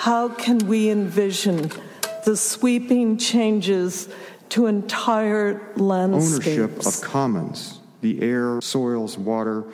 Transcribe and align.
how 0.00 0.30
can 0.30 0.56
we 0.66 0.88
envision 0.88 1.70
the 2.24 2.34
sweeping 2.34 3.18
changes 3.18 4.08
to 4.48 4.64
entire 4.64 5.60
landscapes? 5.76 6.46
Ownership 6.58 6.86
of 6.86 7.02
commons, 7.02 7.80
the 8.00 8.22
air, 8.22 8.62
soils, 8.62 9.18
water, 9.18 9.64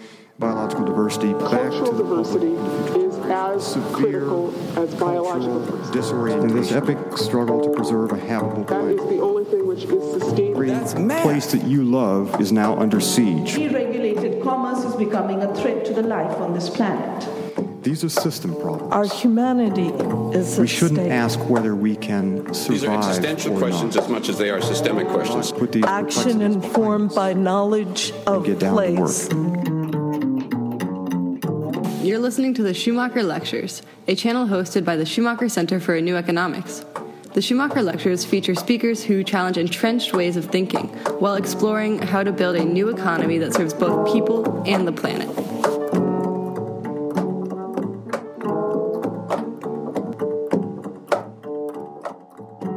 biological 0.41 0.85
diversity, 0.85 1.33
back 1.33 1.71
Cultural 1.71 1.87
to 1.87 1.93
the 1.93 2.03
diversity 2.03 2.57
public. 2.57 3.07
is 3.07 3.17
as 3.19 3.73
Severe 3.73 3.93
critical 3.95 4.55
as 4.77 4.95
biological 4.97 5.65
diversity. 5.65 6.33
In 6.33 6.57
this 6.57 6.73
epic 6.73 6.99
struggle 7.17 7.63
to 7.63 7.71
preserve 7.71 8.11
a 8.11 8.19
habitable 8.19 8.65
That 8.65 8.85
is 8.85 8.97
planet. 9.01 9.17
the 9.17 9.23
only 9.23 9.45
thing 9.45 9.65
which 9.65 9.85
is 9.85 10.21
sustainable. 10.23 10.71
Every 10.71 11.23
place 11.23 11.53
that 11.53 11.63
you 11.63 11.85
love 11.85 12.41
is 12.41 12.51
now 12.51 12.77
under 12.77 13.01
siege. 13.01 13.55
Deregulated 13.55 14.43
commerce 14.43 14.85
is 14.85 14.97
becoming 14.97 15.43
a 15.43 15.55
threat 15.55 15.85
to 15.85 15.95
the 15.95 16.03
life 16.03 16.37
on 16.39 16.53
this 16.53 16.69
planet. 16.69 17.29
These 17.83 18.03
are 18.05 18.09
system 18.09 18.55
problems. 18.57 18.93
Our 18.93 19.07
humanity 19.07 19.89
is 20.37 20.59
we 20.59 20.67
shouldn't 20.67 20.99
stake. 21.01 21.13
ask 21.13 21.39
whether 21.49 21.75
we 21.77 21.95
can 21.97 22.53
survive 22.53 22.81
These 22.81 22.85
are 22.85 22.99
existential 22.99 23.55
or 23.55 23.59
questions 23.59 23.95
not. 23.95 24.05
as 24.05 24.11
much 24.11 24.29
as 24.29 24.39
they 24.39 24.51
are 24.51 24.61
systemic 24.61 25.07
questions. 25.09 25.53
Put 25.53 25.73
these 25.73 25.85
Action 25.85 26.41
informed 26.43 27.15
by 27.15 27.33
knowledge 27.33 28.13
of 28.27 28.45
get 28.45 28.59
down 28.59 28.77
to 28.77 29.01
work. 29.01 29.11
place. 29.11 29.29
You're 32.05 32.19
listening 32.21 32.55
to 32.55 32.63
the 32.63 32.73
Schumacher 32.75 33.23
Lectures, 33.23 33.83
a 34.07 34.15
channel 34.15 34.47
hosted 34.47 34.85
by 34.85 34.97
the 34.97 35.05
Schumacher 35.07 35.49
Center 35.49 35.81
for 35.81 35.95
a 35.95 36.01
New 36.01 36.17
Economics. 36.17 36.85
The 37.35 37.43
Schumacher 37.43 37.83
Lectures 37.83 38.25
feature 38.25 38.55
speakers 38.55 39.03
who 39.05 39.23
challenge 39.25 39.59
entrenched 39.59 40.13
ways 40.13 40.37
of 40.37 40.45
thinking 40.47 40.87
while 41.21 41.35
exploring 41.35 41.99
how 41.99 42.23
to 42.23 42.33
build 42.33 42.57
a 42.57 42.65
new 42.65 42.89
economy 42.89 43.39
that 43.39 43.55
serves 43.55 43.75
both 43.75 44.13
people 44.13 44.63
and 44.67 44.87
the 44.87 44.93
planet. 44.93 45.29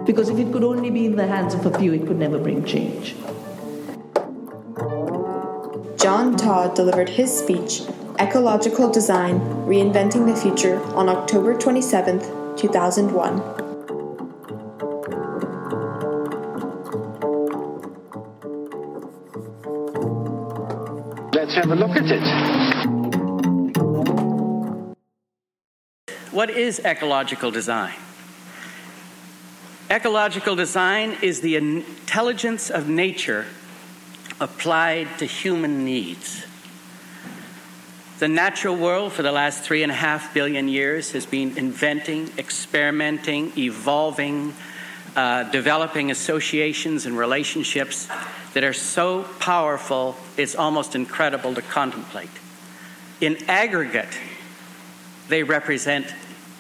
Because 0.10 0.30
if 0.30 0.40
it 0.40 0.52
could 0.52 0.64
only 0.64 0.90
be 0.90 1.06
in 1.06 1.16
the 1.16 1.28
hands 1.28 1.54
of 1.54 1.64
a 1.68 1.78
few, 1.78 1.94
it 1.94 2.08
could 2.08 2.18
never 2.18 2.40
bring 2.40 2.66
change. 2.66 3.16
John 6.02 6.36
Todd 6.36 6.74
delivered 6.74 7.10
his 7.10 7.32
speech, 7.32 7.84
Ecological 8.18 8.90
Design 8.90 9.40
Reinventing 9.68 10.26
the 10.26 10.36
Future, 10.36 10.82
on 10.96 11.10
October 11.10 11.56
27, 11.56 12.22
2001. 12.58 13.38
Let's 21.34 21.54
have 21.54 21.70
a 21.70 21.76
look 21.76 21.92
at 21.92 22.10
it. 22.10 22.24
What 26.32 26.50
is 26.50 26.80
ecological 26.80 27.52
design? 27.52 28.09
Ecological 29.90 30.56
design 30.56 31.18
is 31.24 31.42
the 31.42 31.56
intelligence 31.56 32.70
of 32.70 32.88
nature 32.88 33.48
applied 34.40 35.08
to 35.18 35.26
human 35.26 35.84
needs. 35.84 36.46
The 38.20 38.28
natural 38.28 38.76
world 38.76 39.14
for 39.14 39.24
the 39.24 39.32
last 39.32 39.64
three 39.64 39.82
and 39.82 39.92
a 39.92 39.96
half 39.96 40.32
billion 40.32 40.68
years 40.68 41.14
has 41.14 41.26
been 41.26 41.58
inventing, 41.58 42.30
experimenting, 42.38 43.52
evolving, 43.58 44.54
uh, 45.16 45.46
developing 45.46 46.12
associations 46.12 47.08
and 47.08 47.18
relationships 47.18 48.08
that 48.54 48.64
are 48.64 48.74
so 48.74 49.24
powerful 49.40 50.16
it's 50.38 50.54
almost 50.54 50.94
incredible 50.94 51.56
to 51.56 51.64
contemplate. 51.64 52.30
In 53.22 53.38
aggregate, 53.50 54.20
they 55.30 55.42
represent 55.42 56.14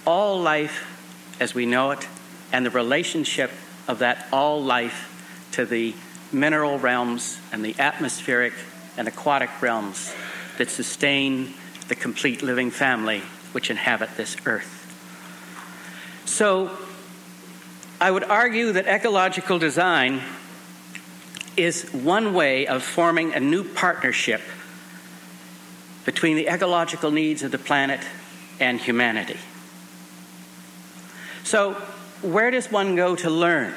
all 0.07 0.41
life 0.41 1.37
as 1.39 1.53
we 1.53 1.67
know 1.67 1.91
it 1.91 2.07
and 2.51 2.65
the 2.65 2.69
relationship 2.69 3.51
of 3.87 3.99
that 3.99 4.27
all 4.31 4.63
life 4.63 5.47
to 5.51 5.65
the 5.65 5.93
mineral 6.31 6.77
realms 6.79 7.39
and 7.51 7.63
the 7.63 7.75
atmospheric 7.79 8.53
and 8.97 9.07
aquatic 9.07 9.49
realms 9.61 10.13
that 10.57 10.69
sustain 10.69 11.53
the 11.87 11.95
complete 11.95 12.41
living 12.41 12.69
family 12.71 13.21
which 13.51 13.69
inhabit 13.69 14.09
this 14.15 14.37
earth. 14.45 14.75
So, 16.25 16.77
I 18.01 18.11
would 18.11 18.23
argue 18.23 18.71
that 18.73 18.87
ecological 18.87 19.59
design 19.59 20.21
is 21.57 21.89
one 21.91 22.33
way 22.33 22.67
of 22.67 22.83
forming 22.83 23.33
a 23.33 23.39
new 23.39 23.63
partnership 23.63 24.41
between 26.05 26.37
the 26.37 26.47
ecological 26.47 27.11
needs 27.11 27.43
of 27.43 27.51
the 27.51 27.57
planet 27.57 27.99
and 28.59 28.79
humanity. 28.79 29.37
So, 31.43 31.81
where 32.21 32.51
does 32.51 32.71
one 32.71 32.95
go 32.95 33.15
to 33.15 33.29
learn? 33.29 33.73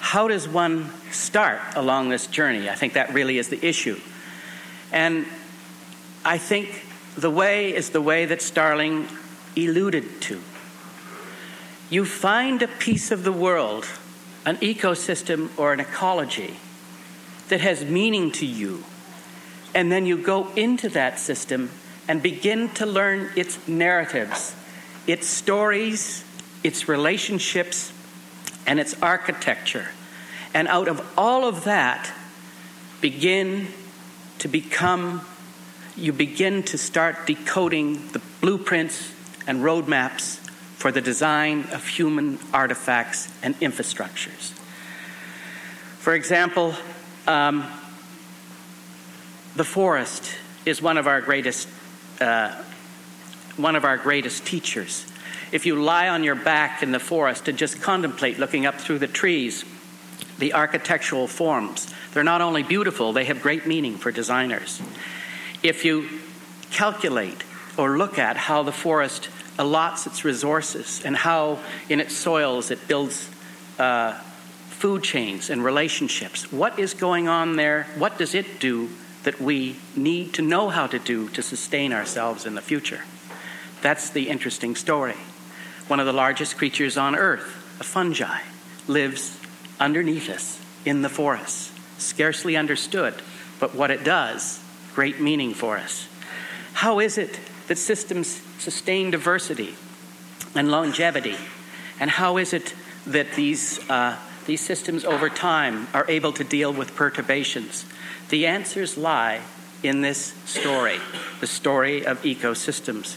How 0.00 0.28
does 0.28 0.48
one 0.48 0.90
start 1.10 1.60
along 1.74 2.08
this 2.08 2.26
journey? 2.26 2.68
I 2.68 2.74
think 2.74 2.94
that 2.94 3.12
really 3.12 3.38
is 3.38 3.48
the 3.48 3.64
issue. 3.64 4.00
And 4.92 5.26
I 6.24 6.38
think 6.38 6.84
the 7.16 7.30
way 7.30 7.74
is 7.74 7.90
the 7.90 8.00
way 8.00 8.24
that 8.26 8.40
Starling 8.40 9.08
alluded 9.56 10.20
to. 10.22 10.40
You 11.90 12.04
find 12.04 12.62
a 12.62 12.68
piece 12.68 13.10
of 13.10 13.24
the 13.24 13.32
world, 13.32 13.86
an 14.44 14.56
ecosystem 14.58 15.50
or 15.58 15.72
an 15.72 15.80
ecology 15.80 16.56
that 17.48 17.60
has 17.60 17.84
meaning 17.84 18.30
to 18.32 18.46
you, 18.46 18.84
and 19.74 19.90
then 19.90 20.06
you 20.06 20.16
go 20.16 20.48
into 20.54 20.88
that 20.90 21.18
system 21.18 21.70
and 22.06 22.22
begin 22.22 22.68
to 22.70 22.86
learn 22.86 23.30
its 23.36 23.66
narratives, 23.66 24.54
its 25.06 25.26
stories, 25.26 26.24
its 26.62 26.88
relationships, 26.88 27.92
and 28.66 28.78
its 28.78 28.94
architecture. 29.02 29.88
And 30.52 30.68
out 30.68 30.88
of 30.88 31.06
all 31.16 31.46
of 31.46 31.64
that, 31.64 32.12
begin 33.00 33.68
to 34.38 34.48
become, 34.48 35.22
you 35.96 36.12
begin 36.12 36.62
to 36.64 36.78
start 36.78 37.26
decoding 37.26 38.08
the 38.08 38.20
blueprints 38.40 39.12
and 39.46 39.60
roadmaps 39.60 40.36
for 40.76 40.92
the 40.92 41.00
design 41.00 41.66
of 41.72 41.86
human 41.86 42.38
artifacts 42.52 43.32
and 43.42 43.58
infrastructures. 43.60 44.52
For 45.98 46.14
example, 46.14 46.74
um, 47.26 47.66
the 49.56 49.64
forest 49.64 50.34
is 50.64 50.80
one 50.80 50.98
of 50.98 51.06
our 51.06 51.20
greatest, 51.20 51.68
uh, 52.20 52.54
one 53.56 53.74
of 53.74 53.84
our 53.84 53.96
greatest 53.96 54.46
teachers. 54.46 55.04
If 55.50 55.64
you 55.64 55.82
lie 55.82 56.08
on 56.08 56.24
your 56.24 56.34
back 56.34 56.82
in 56.82 56.92
the 56.92 57.00
forest 57.00 57.48
and 57.48 57.56
just 57.56 57.80
contemplate 57.80 58.38
looking 58.38 58.66
up 58.66 58.74
through 58.76 58.98
the 58.98 59.06
trees, 59.06 59.64
the 60.38 60.52
architectural 60.52 61.26
forms, 61.26 61.92
they're 62.12 62.24
not 62.24 62.40
only 62.40 62.62
beautiful, 62.62 63.12
they 63.12 63.24
have 63.24 63.42
great 63.42 63.66
meaning 63.66 63.96
for 63.96 64.10
designers. 64.10 64.80
If 65.62 65.84
you 65.84 66.08
calculate 66.70 67.44
or 67.78 67.96
look 67.96 68.18
at 68.18 68.36
how 68.36 68.62
the 68.62 68.72
forest 68.72 69.30
allots 69.58 70.06
its 70.06 70.24
resources 70.24 71.02
and 71.04 71.16
how 71.16 71.58
in 71.88 72.00
its 72.00 72.14
soils 72.14 72.70
it 72.70 72.86
builds 72.86 73.30
uh, 73.78 74.12
food 74.68 75.02
chains 75.02 75.50
and 75.50 75.64
relationships, 75.64 76.52
what 76.52 76.78
is 76.78 76.94
going 76.94 77.26
on 77.26 77.56
there? 77.56 77.86
What 77.96 78.18
does 78.18 78.34
it 78.34 78.60
do 78.60 78.90
that 79.24 79.40
we 79.40 79.76
need 79.96 80.34
to 80.34 80.42
know 80.42 80.68
how 80.68 80.86
to 80.86 80.98
do 80.98 81.28
to 81.30 81.42
sustain 81.42 81.92
ourselves 81.92 82.46
in 82.46 82.54
the 82.54 82.62
future? 82.62 83.00
That's 83.80 84.10
the 84.10 84.28
interesting 84.28 84.76
story. 84.76 85.16
One 85.88 86.00
of 86.00 86.06
the 86.06 86.12
largest 86.12 86.58
creatures 86.58 86.98
on 86.98 87.16
Earth, 87.16 87.78
a 87.80 87.84
fungi, 87.84 88.40
lives 88.86 89.38
underneath 89.80 90.28
us 90.28 90.60
in 90.84 91.00
the 91.00 91.08
forest. 91.08 91.72
Scarcely 91.98 92.56
understood, 92.56 93.14
but 93.58 93.74
what 93.74 93.90
it 93.90 94.04
does, 94.04 94.60
great 94.94 95.18
meaning 95.18 95.54
for 95.54 95.78
us. 95.78 96.06
How 96.74 97.00
is 97.00 97.16
it 97.16 97.40
that 97.68 97.78
systems 97.78 98.42
sustain 98.58 99.10
diversity 99.10 99.74
and 100.54 100.70
longevity? 100.70 101.36
And 101.98 102.10
how 102.10 102.36
is 102.36 102.52
it 102.52 102.74
that 103.06 103.32
these, 103.32 103.78
uh, 103.88 104.18
these 104.46 104.60
systems 104.60 105.06
over 105.06 105.30
time 105.30 105.88
are 105.94 106.04
able 106.08 106.32
to 106.34 106.44
deal 106.44 106.72
with 106.72 106.94
perturbations? 106.94 107.86
The 108.28 108.46
answers 108.46 108.98
lie 108.98 109.40
in 109.82 110.02
this 110.02 110.34
story, 110.44 110.98
the 111.40 111.46
story 111.46 112.04
of 112.04 112.20
ecosystems. 112.22 113.16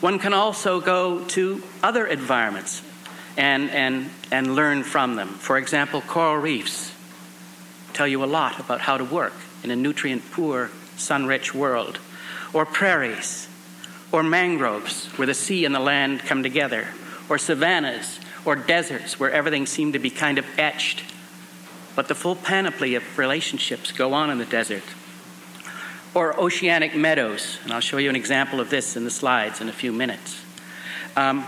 One 0.00 0.18
can 0.18 0.32
also 0.32 0.80
go 0.80 1.24
to 1.26 1.62
other 1.82 2.06
environments 2.06 2.82
and, 3.36 3.70
and, 3.70 4.10
and 4.30 4.54
learn 4.54 4.82
from 4.82 5.16
them. 5.16 5.28
For 5.28 5.58
example, 5.58 6.00
coral 6.00 6.36
reefs 6.36 6.92
tell 7.92 8.08
you 8.08 8.22
a 8.22 8.26
lot 8.26 8.58
about 8.58 8.80
how 8.80 8.96
to 8.96 9.04
work 9.04 9.34
in 9.62 9.70
a 9.70 9.76
nutrient 9.76 10.30
poor, 10.30 10.70
sun 10.96 11.26
rich 11.26 11.54
world. 11.54 11.98
Or 12.52 12.66
prairies, 12.66 13.48
or 14.12 14.22
mangroves, 14.22 15.06
where 15.16 15.26
the 15.26 15.34
sea 15.34 15.64
and 15.64 15.74
the 15.74 15.80
land 15.80 16.20
come 16.20 16.42
together, 16.42 16.88
or 17.28 17.38
savannas, 17.38 18.18
or 18.44 18.56
deserts, 18.56 19.20
where 19.20 19.30
everything 19.30 19.66
seemed 19.66 19.92
to 19.92 19.98
be 19.98 20.10
kind 20.10 20.38
of 20.38 20.46
etched. 20.58 21.02
But 21.94 22.08
the 22.08 22.14
full 22.14 22.36
panoply 22.36 22.94
of 22.94 23.18
relationships 23.18 23.92
go 23.92 24.12
on 24.14 24.30
in 24.30 24.38
the 24.38 24.44
desert. 24.44 24.82
Or 26.12 26.38
oceanic 26.38 26.96
meadows, 26.96 27.58
and 27.62 27.72
I'll 27.72 27.80
show 27.80 27.98
you 27.98 28.10
an 28.10 28.16
example 28.16 28.60
of 28.60 28.68
this 28.68 28.96
in 28.96 29.04
the 29.04 29.10
slides 29.10 29.60
in 29.60 29.68
a 29.68 29.72
few 29.72 29.92
minutes. 29.92 30.42
Um, 31.16 31.44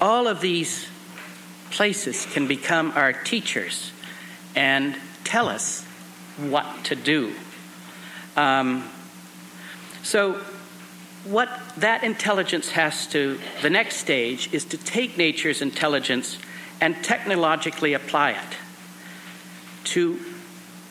all 0.00 0.26
of 0.26 0.40
these 0.40 0.86
places 1.70 2.26
can 2.26 2.46
become 2.46 2.92
our 2.94 3.12
teachers 3.12 3.92
and 4.54 4.96
tell 5.24 5.48
us 5.48 5.84
what 6.38 6.84
to 6.84 6.94
do. 6.94 7.34
Um, 8.36 8.88
so, 10.02 10.40
what 11.24 11.50
that 11.78 12.04
intelligence 12.04 12.70
has 12.70 13.06
to, 13.08 13.38
the 13.60 13.70
next 13.70 13.96
stage 13.96 14.52
is 14.52 14.64
to 14.66 14.78
take 14.78 15.18
nature's 15.18 15.60
intelligence 15.60 16.38
and 16.80 17.02
technologically 17.02 17.94
apply 17.94 18.32
it 18.32 18.56
to, 19.84 20.20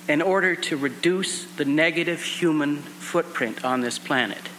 in 0.10 0.21
order 0.21 0.56
to 0.56 0.75
reduce 0.75 1.45
the 1.56 1.63
negative 1.63 2.21
human 2.21 2.83
footprint 3.06 3.63
on 3.63 3.81
this 3.81 3.98
planet. 3.98 4.50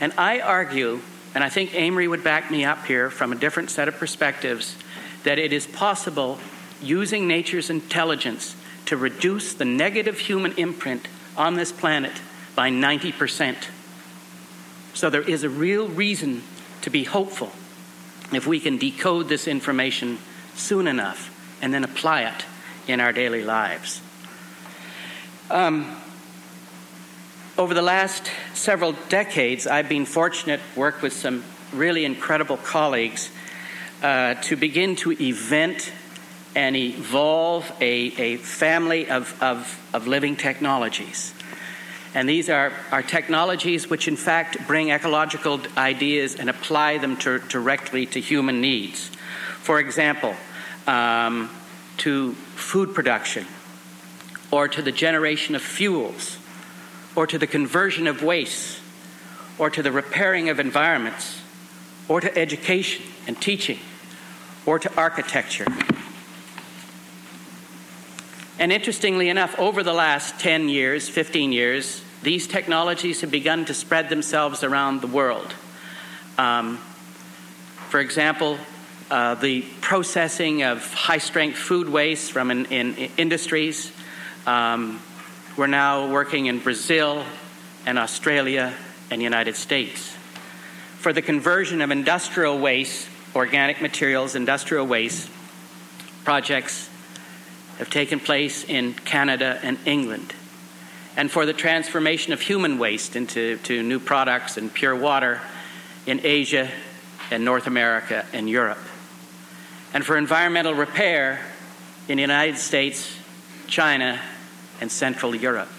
And 0.00 0.12
I 0.18 0.40
argue, 0.40 1.00
and 1.34 1.44
I 1.44 1.48
think 1.48 1.74
Amory 1.74 2.08
would 2.08 2.24
back 2.24 2.50
me 2.50 2.64
up 2.64 2.84
here 2.86 3.10
from 3.10 3.32
a 3.32 3.36
different 3.36 3.70
set 3.70 3.88
of 3.88 3.96
perspectives, 3.96 4.76
that 5.24 5.38
it 5.38 5.52
is 5.52 5.66
possible 5.66 6.38
using 6.82 7.26
nature's 7.28 7.70
intelligence 7.70 8.56
to 8.86 8.96
reduce 8.96 9.54
the 9.54 9.64
negative 9.64 10.18
human 10.18 10.52
imprint 10.52 11.08
on 11.36 11.54
this 11.54 11.72
planet 11.72 12.12
by 12.54 12.70
90%. 12.70 13.56
So 14.94 15.10
there 15.10 15.22
is 15.22 15.44
a 15.44 15.50
real 15.50 15.88
reason 15.88 16.42
to 16.82 16.90
be 16.90 17.04
hopeful 17.04 17.52
if 18.32 18.46
we 18.46 18.60
can 18.60 18.78
decode 18.78 19.28
this 19.28 19.46
information 19.46 20.18
soon 20.54 20.86
enough 20.86 21.32
and 21.60 21.72
then 21.72 21.84
apply 21.84 22.22
it 22.22 22.44
in 22.86 23.00
our 23.00 23.12
daily 23.12 23.44
lives. 23.44 24.00
Um, 25.50 25.96
over 27.58 27.72
the 27.72 27.82
last 27.82 28.30
several 28.52 28.92
decades, 29.08 29.66
I've 29.66 29.88
been 29.88 30.04
fortunate 30.04 30.60
to 30.74 30.80
work 30.80 31.00
with 31.00 31.12
some 31.12 31.42
really 31.72 32.04
incredible 32.04 32.58
colleagues 32.58 33.30
uh, 34.02 34.34
to 34.34 34.56
begin 34.56 34.96
to 34.96 35.12
event 35.12 35.90
and 36.54 36.76
evolve 36.76 37.70
a, 37.80 37.84
a 37.84 38.36
family 38.36 39.08
of, 39.08 39.42
of, 39.42 39.80
of 39.94 40.06
living 40.06 40.36
technologies. 40.36 41.32
And 42.14 42.28
these 42.28 42.48
are, 42.48 42.72
are 42.92 43.02
technologies 43.02 43.88
which, 43.88 44.08
in 44.08 44.16
fact, 44.16 44.66
bring 44.66 44.90
ecological 44.90 45.60
ideas 45.76 46.34
and 46.34 46.48
apply 46.48 46.98
them 46.98 47.16
to, 47.18 47.38
directly 47.40 48.06
to 48.06 48.20
human 48.20 48.60
needs. 48.60 49.10
For 49.60 49.80
example, 49.80 50.34
um, 50.86 51.50
to 51.98 52.32
food 52.32 52.94
production, 52.94 53.46
or 54.50 54.68
to 54.68 54.80
the 54.80 54.92
generation 54.92 55.54
of 55.54 55.62
fuels, 55.62 56.38
or 57.16 57.26
to 57.26 57.38
the 57.38 57.46
conversion 57.46 58.06
of 58.06 58.22
waste, 58.22 58.80
or 59.58 59.70
to 59.70 59.82
the 59.82 59.90
repairing 59.90 60.50
of 60.50 60.60
environments, 60.60 61.40
or 62.08 62.20
to 62.20 62.38
education 62.38 63.04
and 63.26 63.40
teaching, 63.40 63.78
or 64.66 64.78
to 64.78 64.94
architecture. 64.96 65.66
And 68.58 68.70
interestingly 68.70 69.28
enough, 69.28 69.58
over 69.58 69.82
the 69.82 69.92
last 69.92 70.38
10 70.38 70.68
years, 70.68 71.08
15 71.08 71.52
years, 71.52 72.02
these 72.22 72.46
technologies 72.46 73.20
have 73.22 73.30
begun 73.30 73.64
to 73.66 73.74
spread 73.74 74.08
themselves 74.08 74.62
around 74.62 75.00
the 75.00 75.06
world. 75.06 75.54
Um, 76.38 76.78
for 77.88 78.00
example, 78.00 78.58
uh, 79.10 79.36
the 79.36 79.62
processing 79.80 80.62
of 80.62 80.92
high 80.92 81.18
strength 81.18 81.56
food 81.56 81.88
waste 81.88 82.32
from 82.32 82.50
in, 82.50 82.66
in, 82.66 82.94
in 82.94 83.10
industries. 83.16 83.92
Um, 84.46 85.00
we're 85.56 85.66
now 85.66 86.10
working 86.10 86.46
in 86.46 86.58
Brazil 86.58 87.24
and 87.86 87.98
Australia 87.98 88.74
and 89.10 89.22
United 89.22 89.56
States. 89.56 90.14
For 90.98 91.12
the 91.12 91.22
conversion 91.22 91.80
of 91.80 91.90
industrial 91.90 92.58
waste, 92.58 93.08
organic 93.34 93.80
materials, 93.80 94.34
industrial 94.34 94.86
waste, 94.86 95.30
projects 96.24 96.88
have 97.78 97.90
taken 97.90 98.20
place 98.20 98.64
in 98.64 98.94
Canada 98.94 99.58
and 99.62 99.78
England. 99.84 100.34
And 101.16 101.30
for 101.30 101.46
the 101.46 101.52
transformation 101.52 102.32
of 102.32 102.40
human 102.40 102.78
waste 102.78 103.16
into 103.16 103.58
to 103.58 103.82
new 103.82 103.98
products 103.98 104.56
and 104.56 104.72
pure 104.72 104.94
water 104.94 105.40
in 106.06 106.20
Asia 106.22 106.70
and 107.30 107.44
North 107.44 107.66
America 107.66 108.24
and 108.32 108.48
Europe 108.48 108.78
and 109.96 110.04
for 110.04 110.18
environmental 110.18 110.74
repair 110.74 111.40
in 112.06 112.16
the 112.16 112.20
United 112.20 112.58
States, 112.58 113.16
China, 113.66 114.20
and 114.80 114.90
Central 114.90 115.34
Europe. 115.34 115.70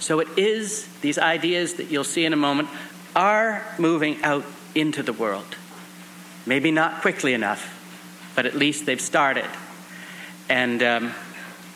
So 0.00 0.20
it 0.20 0.28
is, 0.36 0.86
these 1.00 1.18
ideas 1.18 1.74
that 1.74 1.90
you'll 1.90 2.04
see 2.04 2.24
in 2.24 2.32
a 2.32 2.36
moment 2.36 2.68
are 3.16 3.64
moving 3.78 4.22
out 4.22 4.44
into 4.74 5.02
the 5.02 5.12
world. 5.12 5.56
Maybe 6.46 6.70
not 6.70 7.00
quickly 7.00 7.32
enough, 7.32 7.70
but 8.34 8.44
at 8.44 8.54
least 8.54 8.86
they've 8.86 9.00
started. 9.00 9.48
And, 10.48 10.82
um, 10.82 11.14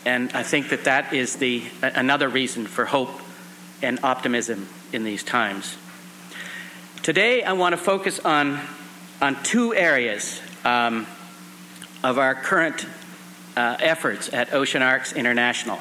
and 0.05 0.31
I 0.33 0.43
think 0.43 0.69
that 0.69 0.83
that 0.83 1.13
is 1.13 1.37
the, 1.37 1.63
another 1.81 2.29
reason 2.29 2.67
for 2.67 2.85
hope 2.85 3.19
and 3.81 3.99
optimism 4.03 4.67
in 4.93 5.03
these 5.03 5.23
times. 5.23 5.77
Today, 7.01 7.43
I 7.43 7.53
want 7.53 7.73
to 7.73 7.77
focus 7.77 8.19
on, 8.19 8.59
on 9.21 9.41
two 9.41 9.73
areas 9.73 10.41
um, 10.65 11.07
of 12.03 12.17
our 12.17 12.35
current 12.35 12.85
uh, 13.59 13.75
efforts 13.81 14.31
at 14.31 14.53
Ocean 14.53 14.81
Arks 14.81 15.11
International. 15.11 15.77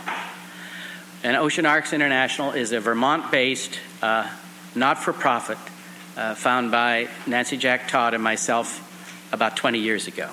And 1.22 1.36
Ocean 1.36 1.64
Arks 1.64 1.92
International 1.92 2.50
is 2.50 2.72
a 2.72 2.80
Vermont 2.80 3.30
based, 3.30 3.78
uh, 4.02 4.28
not 4.75 4.98
for 4.98 5.12
profit, 5.12 5.58
uh, 6.16 6.34
found 6.34 6.72
by 6.72 7.08
Nancy 7.28 7.56
Jack 7.56 7.86
Todd 7.86 8.14
and 8.14 8.22
myself 8.22 8.84
about 9.32 9.56
20 9.56 9.78
years 9.78 10.08
ago. 10.08 10.28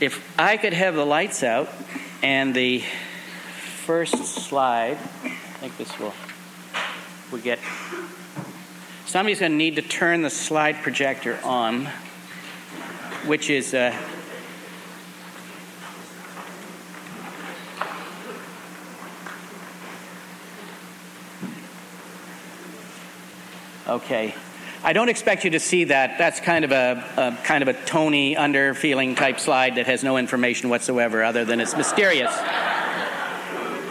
If 0.00 0.24
I 0.38 0.56
could 0.58 0.74
have 0.74 0.94
the 0.94 1.04
lights 1.04 1.42
out 1.42 1.68
and 2.22 2.54
the 2.54 2.84
first 3.84 4.14
slide, 4.24 4.96
I 5.24 5.58
think 5.58 5.76
this 5.76 5.98
will, 5.98 6.14
we 7.32 7.40
get. 7.40 7.58
Somebody's 9.06 9.40
going 9.40 9.50
to 9.50 9.58
need 9.58 9.74
to 9.74 9.82
turn 9.82 10.22
the 10.22 10.30
slide 10.30 10.76
projector 10.82 11.40
on 11.42 11.88
which 13.26 13.50
is 13.50 13.72
uh, 13.72 13.96
okay. 23.86 24.34
I 24.84 24.92
don't 24.92 25.08
expect 25.08 25.44
you 25.44 25.50
to 25.50 25.60
see 25.60 25.84
that. 25.84 26.18
That's 26.18 26.40
kind 26.40 26.64
of 26.64 26.72
a, 26.72 27.04
a 27.16 27.44
kind 27.44 27.62
of 27.62 27.68
a 27.68 27.72
Tony 27.72 28.36
under 28.36 28.74
feeling 28.74 29.14
type 29.14 29.38
slide 29.38 29.76
that 29.76 29.86
has 29.86 30.02
no 30.02 30.16
information 30.16 30.70
whatsoever 30.70 31.22
other 31.22 31.44
than 31.44 31.60
it's 31.60 31.76
mysterious. 31.76 32.32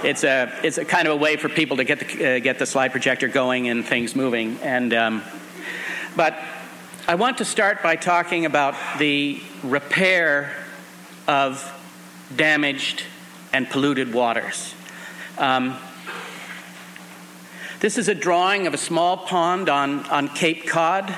It's 0.04 0.24
a, 0.24 0.52
it's 0.64 0.78
a 0.78 0.84
kind 0.84 1.08
of 1.08 1.14
a 1.14 1.18
way 1.18 1.38
for 1.38 1.48
people 1.48 1.78
to 1.78 1.84
get 1.84 2.00
the, 2.00 2.36
uh, 2.36 2.40
get 2.40 2.60
the 2.60 2.66
slide 2.66 2.92
projector 2.92 3.28
going 3.28 3.70
and 3.70 3.86
things 3.86 4.16
moving. 4.16 4.58
And, 4.62 4.94
um, 4.94 5.24
but 6.18 6.38
I 7.08 7.16
want 7.16 7.38
to 7.38 7.46
start 7.46 7.82
by 7.82 7.96
talking 7.96 8.46
about 8.46 8.76
the 9.00 9.42
repair 9.64 10.54
of 11.28 11.66
damaged 12.36 13.04
and 13.54 13.70
polluted 13.70 14.14
waters. 14.14 14.74
Um, 15.38 15.78
this 17.82 17.98
is 17.98 18.08
a 18.08 18.14
drawing 18.14 18.68
of 18.68 18.76
a 18.76 18.78
small 18.78 19.18
pond 19.18 19.68
on, 19.68 20.06
on 20.12 20.28
Cape 20.28 20.68
Cod, 20.68 21.10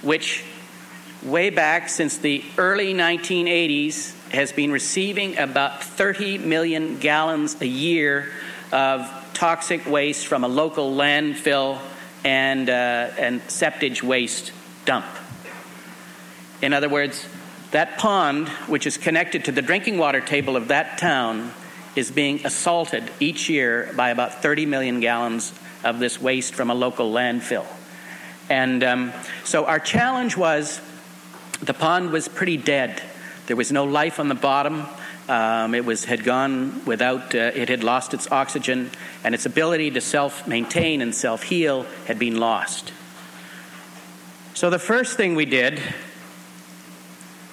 which, 0.00 0.44
way 1.24 1.50
back 1.50 1.88
since 1.88 2.18
the 2.18 2.44
early 2.56 2.94
1980s, 2.94 4.14
has 4.30 4.52
been 4.52 4.70
receiving 4.70 5.36
about 5.38 5.82
30 5.82 6.38
million 6.38 6.98
gallons 6.98 7.60
a 7.60 7.66
year 7.66 8.30
of 8.70 9.10
toxic 9.34 9.86
waste 9.86 10.28
from 10.28 10.44
a 10.44 10.48
local 10.48 10.94
landfill 10.94 11.80
and, 12.24 12.70
uh, 12.70 13.10
and 13.18 13.40
septage 13.48 14.00
waste 14.00 14.52
dump. 14.84 15.06
In 16.62 16.72
other 16.72 16.88
words, 16.88 17.26
that 17.72 17.98
pond, 17.98 18.48
which 18.68 18.86
is 18.86 18.96
connected 18.96 19.46
to 19.46 19.52
the 19.52 19.62
drinking 19.62 19.98
water 19.98 20.20
table 20.20 20.54
of 20.54 20.68
that 20.68 20.96
town, 20.98 21.50
is 21.96 22.12
being 22.12 22.46
assaulted 22.46 23.10
each 23.18 23.48
year 23.48 23.92
by 23.96 24.10
about 24.10 24.42
30 24.42 24.64
million 24.66 25.00
gallons 25.00 25.52
of 25.84 25.98
this 25.98 26.20
waste 26.20 26.54
from 26.54 26.70
a 26.70 26.74
local 26.74 27.12
landfill. 27.12 27.66
And 28.50 28.82
um, 28.82 29.12
so 29.44 29.66
our 29.66 29.78
challenge 29.78 30.36
was 30.36 30.80
the 31.60 31.74
pond 31.74 32.10
was 32.10 32.28
pretty 32.28 32.56
dead. 32.56 33.02
There 33.46 33.56
was 33.56 33.72
no 33.72 33.84
life 33.84 34.20
on 34.20 34.28
the 34.28 34.34
bottom. 34.34 34.86
Um, 35.28 35.74
it 35.74 35.84
was 35.84 36.04
had 36.04 36.24
gone 36.24 36.84
without. 36.86 37.34
Uh, 37.34 37.50
it 37.54 37.68
had 37.68 37.84
lost 37.84 38.14
its 38.14 38.30
oxygen, 38.32 38.90
and 39.24 39.34
its 39.34 39.44
ability 39.44 39.90
to 39.90 40.00
self 40.00 40.46
maintain 40.46 41.02
and 41.02 41.14
self 41.14 41.42
heal 41.42 41.84
had 42.06 42.18
been 42.18 42.36
lost. 42.36 42.92
So 44.54 44.70
the 44.70 44.78
first 44.78 45.16
thing 45.16 45.34
we 45.34 45.44
did 45.44 45.80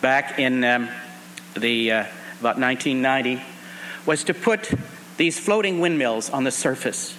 back 0.01 0.39
in 0.39 0.63
um, 0.63 0.89
the 1.55 1.91
uh, 1.91 2.05
about 2.39 2.59
1990 2.59 3.41
was 4.05 4.23
to 4.25 4.33
put 4.33 4.71
these 5.17 5.39
floating 5.39 5.79
windmills 5.79 6.29
on 6.29 6.43
the 6.43 6.51
surface. 6.51 7.15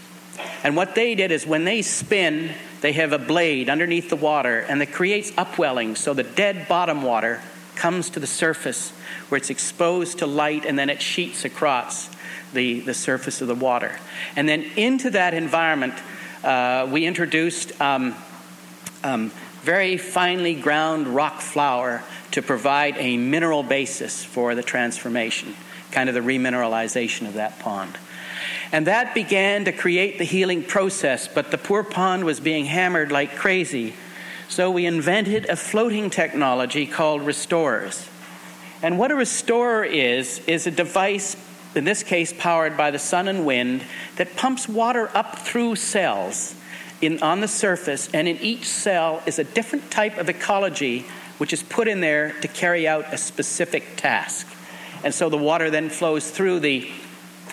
And 0.63 0.77
what 0.77 0.95
they 0.95 1.15
did 1.15 1.31
is 1.31 1.47
when 1.47 1.65
they 1.65 1.83
spin, 1.83 2.53
they 2.81 2.93
have 2.93 3.13
a 3.13 3.19
blade 3.19 3.69
underneath 3.69 4.11
the 4.11 4.17
water 4.17 4.61
and 4.61 4.81
it 4.83 4.93
creates 4.93 5.33
upwelling 5.37 5.97
so 5.97 6.15
the 6.15 6.23
dead 6.23 6.69
bottom 6.69 7.03
water 7.03 7.43
comes 7.75 8.11
to 8.11 8.21
the 8.21 8.27
surface 8.27 8.91
where 9.29 9.37
it's 9.37 9.51
exposed 9.51 10.19
to 10.19 10.27
light 10.27 10.65
and 10.65 10.79
then 10.79 10.91
it 10.91 11.03
sheets 11.03 11.45
across 11.45 12.11
the, 12.53 12.81
the 12.81 12.95
surface 12.95 13.41
of 13.41 13.49
the 13.49 13.55
water. 13.55 13.99
And 14.35 14.49
then 14.49 14.63
into 14.77 15.11
that 15.11 15.35
environment, 15.35 15.95
uh, 16.43 16.89
we 16.91 17.07
introduced 17.07 17.79
um, 17.81 18.15
um, 19.05 19.31
very 19.63 19.97
finely 19.97 20.55
ground 20.55 21.09
rock 21.09 21.41
flour 21.41 22.03
to 22.33 22.43
provide 22.43 22.97
a 22.99 23.17
mineral 23.17 23.63
basis 23.63 24.25
for 24.25 24.55
the 24.55 24.63
transformation, 24.63 25.55
kind 25.91 26.09
of 26.09 26.15
the 26.15 26.21
remineralization 26.21 27.27
of 27.27 27.35
that 27.35 27.59
pond. 27.59 27.97
And 28.73 28.87
that 28.87 29.15
began 29.15 29.65
to 29.65 29.73
create 29.73 30.19
the 30.19 30.25
healing 30.25 30.63
process, 30.65 31.29
but 31.29 31.51
the 31.51 31.59
poor 31.59 31.83
pond 31.83 32.25
was 32.25 32.41
being 32.41 32.67
hammered 32.67 33.13
like 33.13 33.37
crazy. 33.37 33.95
So 34.49 34.71
we 34.71 34.87
invented 34.87 35.47
a 35.47 35.57
floating 35.57 36.11
technology 36.11 36.87
called 36.87 37.23
restorers. 37.23 38.09
And 38.83 38.99
what 38.99 39.11
a 39.11 39.15
restorer 39.15 39.85
is, 39.85 40.41
is 40.47 40.67
a 40.67 40.71
device, 40.71 41.37
in 41.75 41.85
this 41.85 42.03
case 42.03 42.33
powered 42.37 42.77
by 42.77 42.91
the 42.91 42.99
sun 42.99 43.29
and 43.29 43.47
wind, 43.47 43.83
that 44.17 44.37
pumps 44.37 44.69
water 44.69 45.11
up 45.15 45.39
through 45.39 45.77
cells 45.77 46.55
in, 47.01 47.23
on 47.23 47.41
the 47.41 47.49
surface, 47.49 48.09
and 48.13 48.29
in 48.29 48.37
each 48.39 48.65
cell 48.65 49.23
is 49.27 49.39
a 49.39 49.45
different 49.45 49.91
type 49.91 50.19
of 50.19 50.29
ecology 50.29 51.07
which 51.39 51.53
is 51.53 51.63
put 51.63 51.89
in 51.89 52.01
there 52.01 52.33
to 52.41 52.49
carry 52.49 52.89
out 52.89 53.13
a 53.13 53.19
specific 53.19 53.97
task. 53.97 54.47
And 55.05 55.15
so 55.15 55.29
the 55.29 55.37
water 55.37 55.71
then 55.71 55.91
flows 55.91 56.31
through 56.31 56.61
the, 56.61 56.91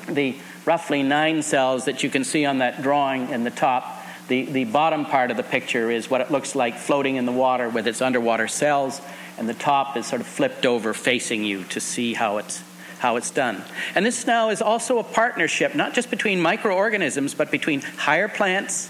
the 0.07 0.37
roughly 0.65 1.03
nine 1.03 1.41
cells 1.41 1.85
that 1.85 2.03
you 2.03 2.09
can 2.09 2.23
see 2.23 2.45
on 2.45 2.59
that 2.59 2.81
drawing 2.81 3.29
in 3.29 3.43
the 3.43 3.51
top. 3.51 3.99
The, 4.27 4.45
the 4.45 4.63
bottom 4.63 5.05
part 5.05 5.31
of 5.31 5.37
the 5.37 5.43
picture 5.43 5.91
is 5.91 6.09
what 6.09 6.21
it 6.21 6.31
looks 6.31 6.55
like 6.55 6.77
floating 6.77 7.17
in 7.17 7.25
the 7.25 7.31
water 7.31 7.67
with 7.69 7.87
its 7.87 8.01
underwater 8.01 8.47
cells, 8.47 9.01
and 9.37 9.49
the 9.49 9.53
top 9.53 9.97
is 9.97 10.07
sort 10.07 10.21
of 10.21 10.27
flipped 10.27 10.65
over 10.65 10.93
facing 10.93 11.43
you 11.43 11.65
to 11.65 11.79
see 11.79 12.13
how 12.13 12.37
it's, 12.37 12.63
how 12.99 13.17
it's 13.17 13.31
done. 13.31 13.61
And 13.95 14.05
this 14.05 14.25
now 14.25 14.49
is 14.49 14.61
also 14.61 14.97
a 14.99 15.03
partnership, 15.03 15.75
not 15.75 15.93
just 15.93 16.09
between 16.09 16.41
microorganisms, 16.41 17.33
but 17.33 17.51
between 17.51 17.81
higher 17.81 18.29
plants, 18.29 18.89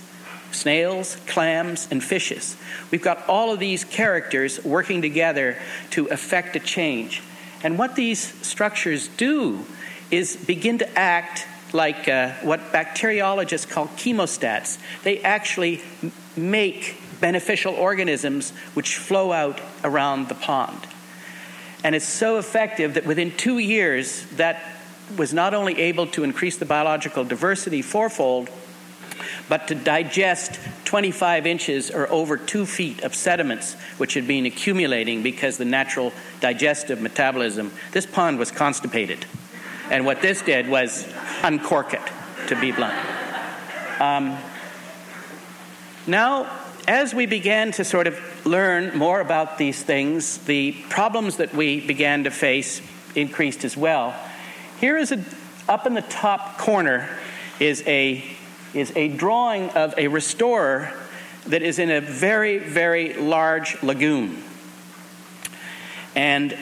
snails, 0.52 1.18
clams, 1.26 1.88
and 1.90 2.04
fishes. 2.04 2.56
We've 2.92 3.02
got 3.02 3.28
all 3.28 3.52
of 3.52 3.60
these 3.60 3.84
characters 3.84 4.64
working 4.64 5.02
together 5.02 5.58
to 5.92 6.06
effect 6.08 6.56
a 6.56 6.60
change. 6.60 7.24
And 7.64 7.80
what 7.80 7.96
these 7.96 8.20
structures 8.46 9.08
do 9.08 9.66
is 10.12 10.36
begin 10.36 10.78
to 10.78 11.00
act 11.00 11.48
like 11.74 12.08
uh, 12.08 12.32
what 12.42 12.72
bacteriologists 12.72 13.70
call 13.70 13.88
chemostats. 13.88 14.78
They 15.04 15.20
actually 15.22 15.82
make 16.36 16.98
beneficial 17.20 17.74
organisms 17.74 18.52
which 18.74 18.98
flow 18.98 19.32
out 19.32 19.62
around 19.84 20.30
the 20.30 20.36
pond. 20.36 20.88
And 21.84 21.96
it's 21.96 22.08
so 22.08 22.38
effective 22.38 22.94
that 22.94 23.06
within 23.06 23.36
two 23.36 23.58
years, 23.58 24.26
that 24.38 24.62
was 25.18 25.34
not 25.34 25.54
only 25.54 25.80
able 25.80 26.08
to 26.08 26.24
increase 26.24 26.58
the 26.58 26.66
biological 26.66 27.24
diversity 27.24 27.82
fourfold, 27.82 28.50
but 29.50 29.68
to 29.68 29.76
digest 29.76 30.60
25 30.86 31.46
inches 31.46 31.92
or 31.92 32.10
over 32.12 32.38
two 32.38 32.66
feet 32.66 33.04
of 33.04 33.14
sediments 33.14 33.76
which 33.98 34.14
had 34.14 34.28
been 34.28 34.46
accumulating 34.46 35.24
because 35.24 35.58
the 35.58 35.66
natural 35.66 36.12
digestive 36.40 37.02
metabolism, 37.02 37.72
this 37.92 38.06
pond 38.06 38.40
was 38.40 38.52
constipated. 38.52 39.26
And 39.94 40.08
what 40.08 40.24
this 40.24 40.42
did 40.42 40.68
was 40.68 41.08
uncork 41.44 41.94
it, 41.94 42.02
to 42.48 42.60
be 42.60 42.72
blunt. 42.72 42.98
Um, 44.00 44.40
now, 46.08 46.50
as 46.88 47.14
we 47.14 47.28
began 47.28 47.72
to 47.74 47.84
sort 47.84 48.08
of 48.08 48.20
learn 48.44 48.98
more 48.98 49.22
about 49.22 49.60
these 49.60 49.84
things, 49.84 50.40
the 50.40 50.72
problems 50.90 51.38
that 51.38 51.54
we 51.54 51.80
began 51.80 52.24
to 52.24 52.32
face 52.32 52.82
increased 53.14 53.64
as 53.64 53.78
well. 53.78 54.16
Here 54.80 54.98
is 54.98 55.12
a, 55.12 55.24
up 55.70 55.86
in 55.86 55.94
the 55.94 56.02
top 56.02 56.58
corner 56.58 57.08
is 57.60 57.84
a, 57.86 58.24
is 58.74 58.92
a 58.96 59.10
drawing 59.10 59.70
of 59.70 59.94
a 59.96 60.08
restorer 60.08 60.92
that 61.46 61.62
is 61.62 61.78
in 61.78 61.92
a 61.92 62.02
very, 62.02 62.58
very 62.58 63.14
large 63.14 63.82
lagoon. 63.84 64.42
And 66.16 66.58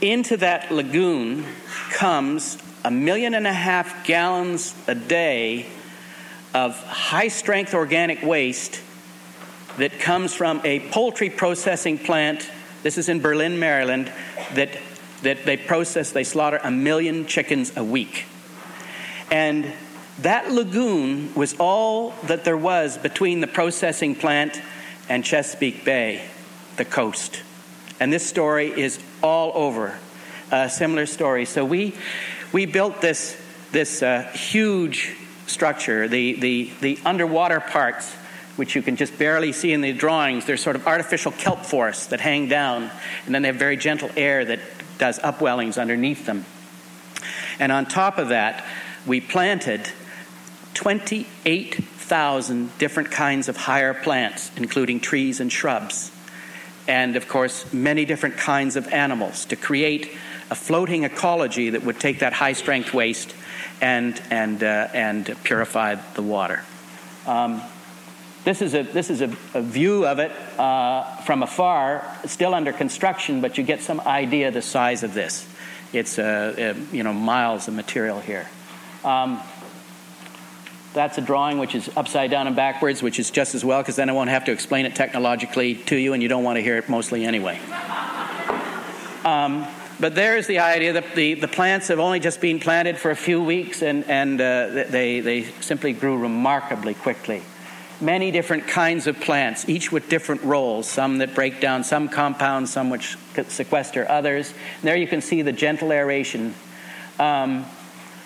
into 0.00 0.38
that 0.38 0.72
lagoon 0.72 1.44
comes 1.90 2.56
a 2.84 2.90
million 2.90 3.34
and 3.34 3.46
a 3.46 3.52
half 3.52 4.06
gallons 4.06 4.74
a 4.86 4.94
day 4.94 5.66
of 6.54 6.76
high 6.84 7.28
strength 7.28 7.74
organic 7.74 8.22
waste 8.22 8.80
that 9.76 9.98
comes 10.00 10.34
from 10.34 10.60
a 10.64 10.80
poultry 10.90 11.30
processing 11.30 11.98
plant. 11.98 12.50
This 12.82 12.98
is 12.98 13.08
in 13.08 13.20
Berlin, 13.20 13.58
Maryland, 13.58 14.12
that, 14.54 14.70
that 15.22 15.44
they 15.44 15.56
process, 15.56 16.10
they 16.10 16.24
slaughter 16.24 16.60
a 16.62 16.70
million 16.70 17.26
chickens 17.26 17.76
a 17.76 17.84
week. 17.84 18.24
And 19.30 19.72
that 20.20 20.50
lagoon 20.50 21.34
was 21.34 21.54
all 21.58 22.10
that 22.24 22.44
there 22.44 22.56
was 22.56 22.98
between 22.98 23.40
the 23.40 23.46
processing 23.46 24.14
plant 24.14 24.60
and 25.08 25.24
Chesapeake 25.24 25.84
Bay, 25.84 26.24
the 26.76 26.84
coast. 26.84 27.42
And 28.00 28.12
this 28.12 28.26
story 28.26 28.68
is 28.68 28.98
all 29.22 29.52
over 29.54 29.98
a 30.50 30.68
similar 30.68 31.06
story. 31.06 31.44
So 31.44 31.64
we, 31.64 31.94
we 32.52 32.66
built 32.66 33.00
this, 33.00 33.40
this 33.72 34.02
uh, 34.02 34.22
huge 34.34 35.16
structure, 35.46 36.08
the, 36.08 36.34
the, 36.34 36.70
the 36.80 36.98
underwater 37.04 37.60
parts, 37.60 38.12
which 38.56 38.74
you 38.74 38.82
can 38.82 38.96
just 38.96 39.16
barely 39.18 39.52
see 39.52 39.72
in 39.72 39.80
the 39.80 39.92
drawings. 39.92 40.46
They're 40.46 40.56
sort 40.56 40.76
of 40.76 40.86
artificial 40.86 41.32
kelp 41.32 41.64
forests 41.64 42.08
that 42.08 42.20
hang 42.20 42.48
down, 42.48 42.90
and 43.26 43.34
then 43.34 43.42
they 43.42 43.48
have 43.48 43.56
very 43.56 43.76
gentle 43.76 44.10
air 44.16 44.44
that 44.44 44.60
does 44.98 45.18
upwellings 45.20 45.80
underneath 45.80 46.26
them. 46.26 46.44
And 47.58 47.72
on 47.72 47.86
top 47.86 48.18
of 48.18 48.28
that, 48.28 48.64
we 49.06 49.20
planted 49.20 49.88
28,000 50.74 52.78
different 52.78 53.10
kinds 53.10 53.48
of 53.48 53.56
higher 53.56 53.94
plants, 53.94 54.50
including 54.56 55.00
trees 55.00 55.40
and 55.40 55.52
shrubs. 55.52 56.10
And 56.88 57.16
of 57.16 57.28
course, 57.28 57.72
many 57.72 58.04
different 58.04 58.36
kinds 58.36 58.76
of 58.76 58.88
animals 58.88 59.44
to 59.46 59.56
create 59.56 60.10
a 60.50 60.54
floating 60.54 61.04
ecology 61.04 61.70
that 61.70 61.84
would 61.84 62.00
take 62.00 62.18
that 62.18 62.32
high 62.32 62.52
strength 62.52 62.92
waste 62.92 63.34
and, 63.80 64.20
and, 64.30 64.62
uh, 64.62 64.88
and 64.92 65.36
purify 65.44 65.94
the 66.14 66.22
water. 66.22 66.64
Um, 67.26 67.62
this 68.44 68.62
is 68.62 68.74
a, 68.74 68.82
this 68.82 69.10
is 69.10 69.20
a, 69.20 69.36
a 69.54 69.60
view 69.60 70.06
of 70.06 70.18
it 70.18 70.32
uh, 70.58 71.16
from 71.22 71.42
afar, 71.42 72.06
still 72.24 72.54
under 72.54 72.72
construction, 72.72 73.40
but 73.40 73.58
you 73.58 73.64
get 73.64 73.82
some 73.82 74.00
idea 74.00 74.50
the 74.50 74.62
size 74.62 75.02
of 75.02 75.14
this. 75.14 75.46
It's 75.92 76.18
uh, 76.18 76.74
uh 76.76 76.80
you 76.92 77.02
know 77.02 77.12
miles 77.12 77.68
of 77.68 77.74
material 77.74 78.20
here. 78.20 78.48
Um, 79.04 79.40
that's 80.94 81.18
a 81.18 81.20
drawing 81.20 81.58
which 81.58 81.74
is 81.74 81.90
upside 81.96 82.30
down 82.30 82.46
and 82.46 82.56
backwards, 82.56 83.02
which 83.02 83.18
is 83.18 83.30
just 83.30 83.54
as 83.54 83.64
well 83.64 83.82
because 83.82 83.96
then 83.96 84.08
I 84.08 84.12
won't 84.12 84.30
have 84.30 84.44
to 84.46 84.52
explain 84.52 84.86
it 84.86 84.94
technologically 84.94 85.74
to 85.74 85.96
you, 85.96 86.12
and 86.14 86.22
you 86.22 86.28
don't 86.28 86.44
want 86.44 86.56
to 86.56 86.62
hear 86.62 86.78
it 86.78 86.88
mostly 86.88 87.24
anyway. 87.24 87.60
Um, 89.22 89.66
but 90.00 90.14
there's 90.14 90.46
the 90.46 90.60
idea 90.60 90.94
that 90.94 91.14
the, 91.14 91.34
the 91.34 91.48
plants 91.48 91.88
have 91.88 91.98
only 91.98 92.20
just 92.20 92.40
been 92.40 92.58
planted 92.58 92.96
for 92.96 93.10
a 93.10 93.16
few 93.16 93.42
weeks 93.42 93.82
and, 93.82 94.04
and 94.04 94.40
uh, 94.40 94.84
they, 94.88 95.20
they 95.20 95.42
simply 95.60 95.92
grew 95.92 96.16
remarkably 96.16 96.94
quickly. 96.94 97.42
Many 98.00 98.30
different 98.30 98.66
kinds 98.66 99.06
of 99.06 99.20
plants, 99.20 99.68
each 99.68 99.92
with 99.92 100.08
different 100.08 100.42
roles, 100.42 100.88
some 100.88 101.18
that 101.18 101.34
break 101.34 101.60
down 101.60 101.84
some 101.84 102.08
compounds, 102.08 102.72
some 102.72 102.88
which 102.88 103.18
sequester 103.48 104.10
others. 104.10 104.54
And 104.80 104.84
there 104.84 104.96
you 104.96 105.06
can 105.06 105.20
see 105.20 105.42
the 105.42 105.52
gentle 105.52 105.92
aeration. 105.92 106.54
Um, 107.18 107.64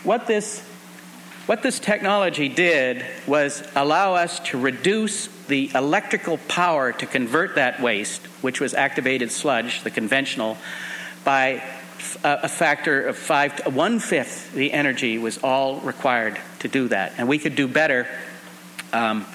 what, 0.05 0.29
this, 0.29 0.61
what 1.47 1.65
this 1.65 1.81
technology 1.81 2.49
did 2.49 3.05
was 3.27 3.67
allow 3.75 4.15
us 4.15 4.39
to 4.41 4.61
reduce 4.61 5.27
the 5.49 5.73
electrical 5.75 6.39
power 6.47 6.93
to 6.93 7.07
convert 7.07 7.57
that 7.57 7.81
waste, 7.81 8.25
which 8.43 8.61
was 8.61 8.75
activated 8.75 9.33
sludge, 9.33 9.83
the 9.83 9.91
conventional, 9.91 10.57
by 11.25 11.63
a 12.23 12.49
factor 12.49 13.07
of 13.07 13.17
five, 13.17 13.75
one 13.75 13.99
fifth 13.99 14.53
the 14.53 14.73
energy 14.73 15.19
was 15.19 15.39
all 15.39 15.81
required 15.81 16.39
to 16.61 16.69
do 16.69 16.89
that. 16.89 17.13
And 17.19 17.29
we 17.29 17.39
could 17.39 17.57
do 17.57 17.67
better. 17.67 18.07
Um, 18.93 19.27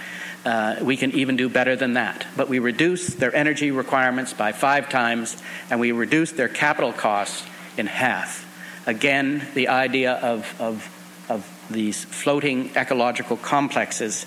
uh, 0.45 0.77
we 0.81 0.95
can 0.95 1.11
even 1.11 1.35
do 1.35 1.49
better 1.49 1.75
than 1.75 1.93
that. 1.93 2.25
But 2.37 2.47
we 2.47 2.59
reduce 2.59 3.07
their 3.07 3.35
energy 3.35 3.71
requirements 3.71 4.33
by 4.33 4.51
five 4.51 4.89
times, 4.89 5.41
and 5.69 5.79
we 5.79 5.91
reduce 5.91 6.31
their 6.31 6.47
capital 6.47 6.93
costs 6.93 7.45
in 7.77 7.87
half. 7.87 8.45
Again, 8.85 9.47
the 9.53 9.67
idea 9.67 10.13
of, 10.13 10.61
of, 10.61 11.25
of 11.29 11.45
these 11.69 12.05
floating 12.05 12.71
ecological 12.75 13.37
complexes 13.37 14.25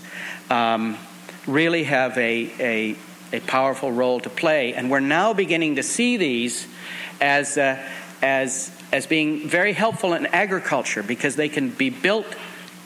um, 0.50 0.98
really 1.46 1.84
have 1.84 2.16
a, 2.18 2.52
a, 2.60 2.96
a 3.32 3.40
powerful 3.40 3.90
role 3.90 4.20
to 4.20 4.30
play. 4.30 4.74
And 4.74 4.90
we're 4.90 5.00
now 5.00 5.32
beginning 5.32 5.76
to 5.76 5.82
see 5.82 6.16
these 6.16 6.66
as, 7.20 7.58
uh, 7.58 7.78
as, 8.22 8.70
as 8.92 9.06
being 9.06 9.48
very 9.48 9.72
helpful 9.72 10.14
in 10.14 10.26
agriculture 10.26 11.02
because 11.02 11.36
they 11.36 11.48
can 11.48 11.70
be 11.70 11.90
built 11.90 12.26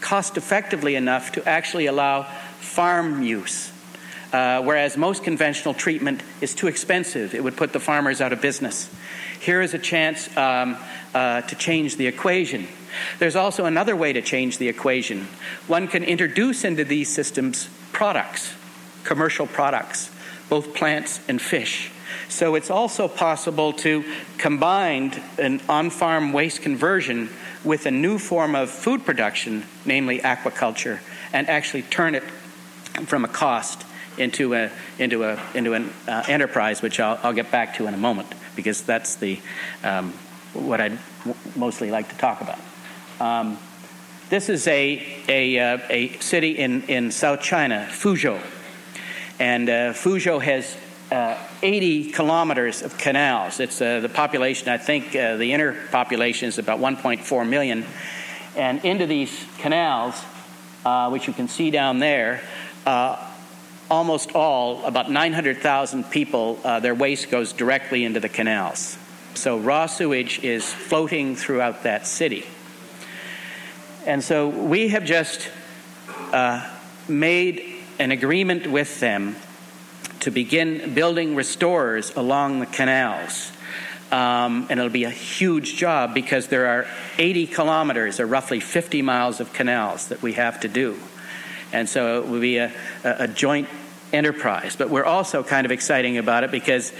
cost 0.00 0.36
effectively 0.36 0.94
enough 0.94 1.32
to 1.32 1.48
actually 1.48 1.86
allow 1.86 2.22
farm 2.60 3.22
use. 3.22 3.72
uh, 4.32 4.62
whereas 4.62 4.96
most 4.96 5.24
conventional 5.24 5.74
treatment 5.74 6.22
is 6.40 6.54
too 6.54 6.66
expensive. 6.66 7.34
It 7.34 7.42
would 7.42 7.56
put 7.56 7.72
the 7.72 7.80
farmers 7.80 8.20
out 8.20 8.32
of 8.32 8.40
business. 8.40 8.90
Here 9.40 9.62
is 9.62 9.74
a 9.74 9.78
chance 9.78 10.34
um, 10.36 10.76
uh, 11.14 11.42
to 11.42 11.56
change 11.56 11.96
the 11.96 12.06
equation. 12.06 12.66
There's 13.18 13.36
also 13.36 13.64
another 13.66 13.94
way 13.94 14.12
to 14.12 14.22
change 14.22 14.58
the 14.58 14.68
equation. 14.68 15.28
One 15.66 15.88
can 15.88 16.02
introduce 16.02 16.64
into 16.64 16.84
these 16.84 17.12
systems 17.12 17.68
products, 17.92 18.52
commercial 19.04 19.46
products, 19.46 20.10
both 20.48 20.74
plants 20.74 21.20
and 21.28 21.40
fish. 21.40 21.90
So 22.28 22.54
it's 22.54 22.70
also 22.70 23.08
possible 23.08 23.72
to 23.74 24.04
combine 24.38 25.12
an 25.38 25.60
on 25.68 25.90
farm 25.90 26.32
waste 26.32 26.62
conversion 26.62 27.30
with 27.64 27.86
a 27.86 27.90
new 27.90 28.18
form 28.18 28.54
of 28.54 28.70
food 28.70 29.04
production, 29.04 29.64
namely 29.84 30.20
aquaculture, 30.20 31.00
and 31.32 31.48
actually 31.48 31.82
turn 31.82 32.14
it 32.14 32.22
from 33.06 33.24
a 33.24 33.28
cost 33.28 33.84
into, 34.18 34.54
a, 34.54 34.70
into, 34.98 35.24
a, 35.24 35.40
into 35.54 35.74
an 35.74 35.92
uh, 36.08 36.24
enterprise, 36.28 36.82
which 36.82 36.98
I'll, 37.00 37.18
I'll, 37.22 37.32
get 37.32 37.50
back 37.50 37.76
to 37.76 37.86
in 37.86 37.94
a 37.94 37.98
moment, 37.98 38.32
because 38.54 38.82
that's 38.82 39.16
the, 39.16 39.38
um, 39.84 40.12
what 40.54 40.80
I'd 40.80 40.98
w- 41.24 41.36
mostly 41.54 41.90
like 41.90 42.08
to 42.08 42.16
talk 42.16 42.40
about. 42.40 42.58
Um, 43.20 43.58
this 44.30 44.48
is 44.48 44.66
a, 44.66 45.22
a, 45.28 45.58
uh, 45.58 45.78
a 45.90 46.08
city 46.18 46.52
in, 46.52 46.82
in 46.84 47.10
South 47.10 47.42
China, 47.42 47.86
Fuzhou. 47.90 48.40
And 49.38 49.68
uh, 49.68 49.92
Fuzhou 49.92 50.42
has 50.42 50.76
uh, 51.16 51.38
80 51.62 52.12
kilometers 52.12 52.82
of 52.82 52.98
canals. 52.98 53.58
It's 53.58 53.80
uh, 53.80 54.00
the 54.00 54.08
population, 54.10 54.68
I 54.68 54.76
think 54.76 55.16
uh, 55.16 55.36
the 55.36 55.54
inner 55.54 55.72
population 55.90 56.48
is 56.48 56.58
about 56.58 56.78
1.4 56.78 57.48
million. 57.48 57.86
And 58.54 58.84
into 58.84 59.06
these 59.06 59.46
canals, 59.58 60.22
uh, 60.84 61.08
which 61.08 61.26
you 61.26 61.32
can 61.32 61.48
see 61.48 61.70
down 61.70 62.00
there, 62.00 62.42
uh, 62.84 63.16
almost 63.90 64.32
all, 64.34 64.84
about 64.84 65.10
900,000 65.10 66.04
people, 66.10 66.58
uh, 66.62 66.80
their 66.80 66.94
waste 66.94 67.30
goes 67.30 67.54
directly 67.54 68.04
into 68.04 68.20
the 68.20 68.28
canals. 68.28 68.98
So 69.32 69.58
raw 69.58 69.86
sewage 69.86 70.40
is 70.44 70.70
floating 70.70 71.34
throughout 71.34 71.84
that 71.84 72.06
city. 72.06 72.44
And 74.04 74.22
so 74.22 74.48
we 74.48 74.88
have 74.88 75.04
just 75.04 75.48
made 77.08 77.64
an 77.98 78.10
agreement 78.10 78.66
with 78.66 79.00
them 79.00 79.36
to 80.26 80.32
begin 80.32 80.92
building 80.92 81.36
restorers 81.36 82.12
along 82.16 82.58
the 82.58 82.66
canals. 82.66 83.52
Um, 84.10 84.66
and 84.68 84.80
it'll 84.80 84.90
be 84.90 85.04
a 85.04 85.08
huge 85.08 85.76
job 85.76 86.14
because 86.14 86.48
there 86.48 86.66
are 86.66 86.86
80 87.16 87.46
kilometers 87.46 88.18
or 88.18 88.26
roughly 88.26 88.58
50 88.58 89.02
miles 89.02 89.38
of 89.38 89.52
canals 89.52 90.08
that 90.08 90.22
we 90.22 90.32
have 90.32 90.58
to 90.62 90.68
do. 90.68 90.98
And 91.72 91.88
so 91.88 92.18
it 92.18 92.26
will 92.26 92.40
be 92.40 92.56
a, 92.56 92.72
a 93.04 93.28
joint 93.28 93.68
enterprise. 94.12 94.74
But 94.74 94.90
we're 94.90 95.04
also 95.04 95.44
kind 95.44 95.64
of 95.64 95.70
exciting 95.70 96.18
about 96.18 96.42
it 96.42 96.50
because 96.50 96.92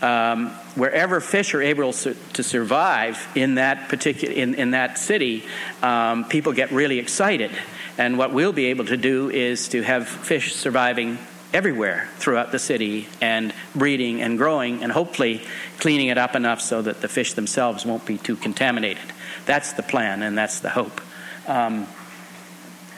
um, 0.00 0.48
wherever 0.74 1.20
fish 1.20 1.54
are 1.54 1.62
able 1.62 1.92
to 1.92 2.42
survive 2.42 3.28
in 3.36 3.54
that 3.54 3.90
particular 3.90 4.34
in, 4.34 4.56
in 4.56 4.72
that 4.72 4.98
city, 4.98 5.44
um, 5.84 6.24
people 6.24 6.52
get 6.52 6.72
really 6.72 6.98
excited. 6.98 7.52
And 7.96 8.18
what 8.18 8.32
we'll 8.32 8.52
be 8.52 8.66
able 8.66 8.86
to 8.86 8.96
do 8.96 9.30
is 9.30 9.68
to 9.68 9.82
have 9.82 10.08
fish 10.08 10.56
surviving 10.56 11.18
everywhere 11.52 12.08
throughout 12.16 12.52
the 12.52 12.58
city 12.58 13.08
and 13.20 13.52
breeding 13.74 14.22
and 14.22 14.38
growing 14.38 14.82
and 14.82 14.90
hopefully 14.92 15.42
cleaning 15.78 16.08
it 16.08 16.18
up 16.18 16.34
enough 16.34 16.60
so 16.60 16.82
that 16.82 17.00
the 17.00 17.08
fish 17.08 17.34
themselves 17.34 17.84
won't 17.84 18.06
be 18.06 18.18
too 18.18 18.36
contaminated. 18.36 19.02
That's 19.46 19.72
the 19.72 19.82
plan 19.82 20.22
and 20.22 20.36
that's 20.36 20.60
the 20.60 20.70
hope. 20.70 21.00
Um, 21.46 21.86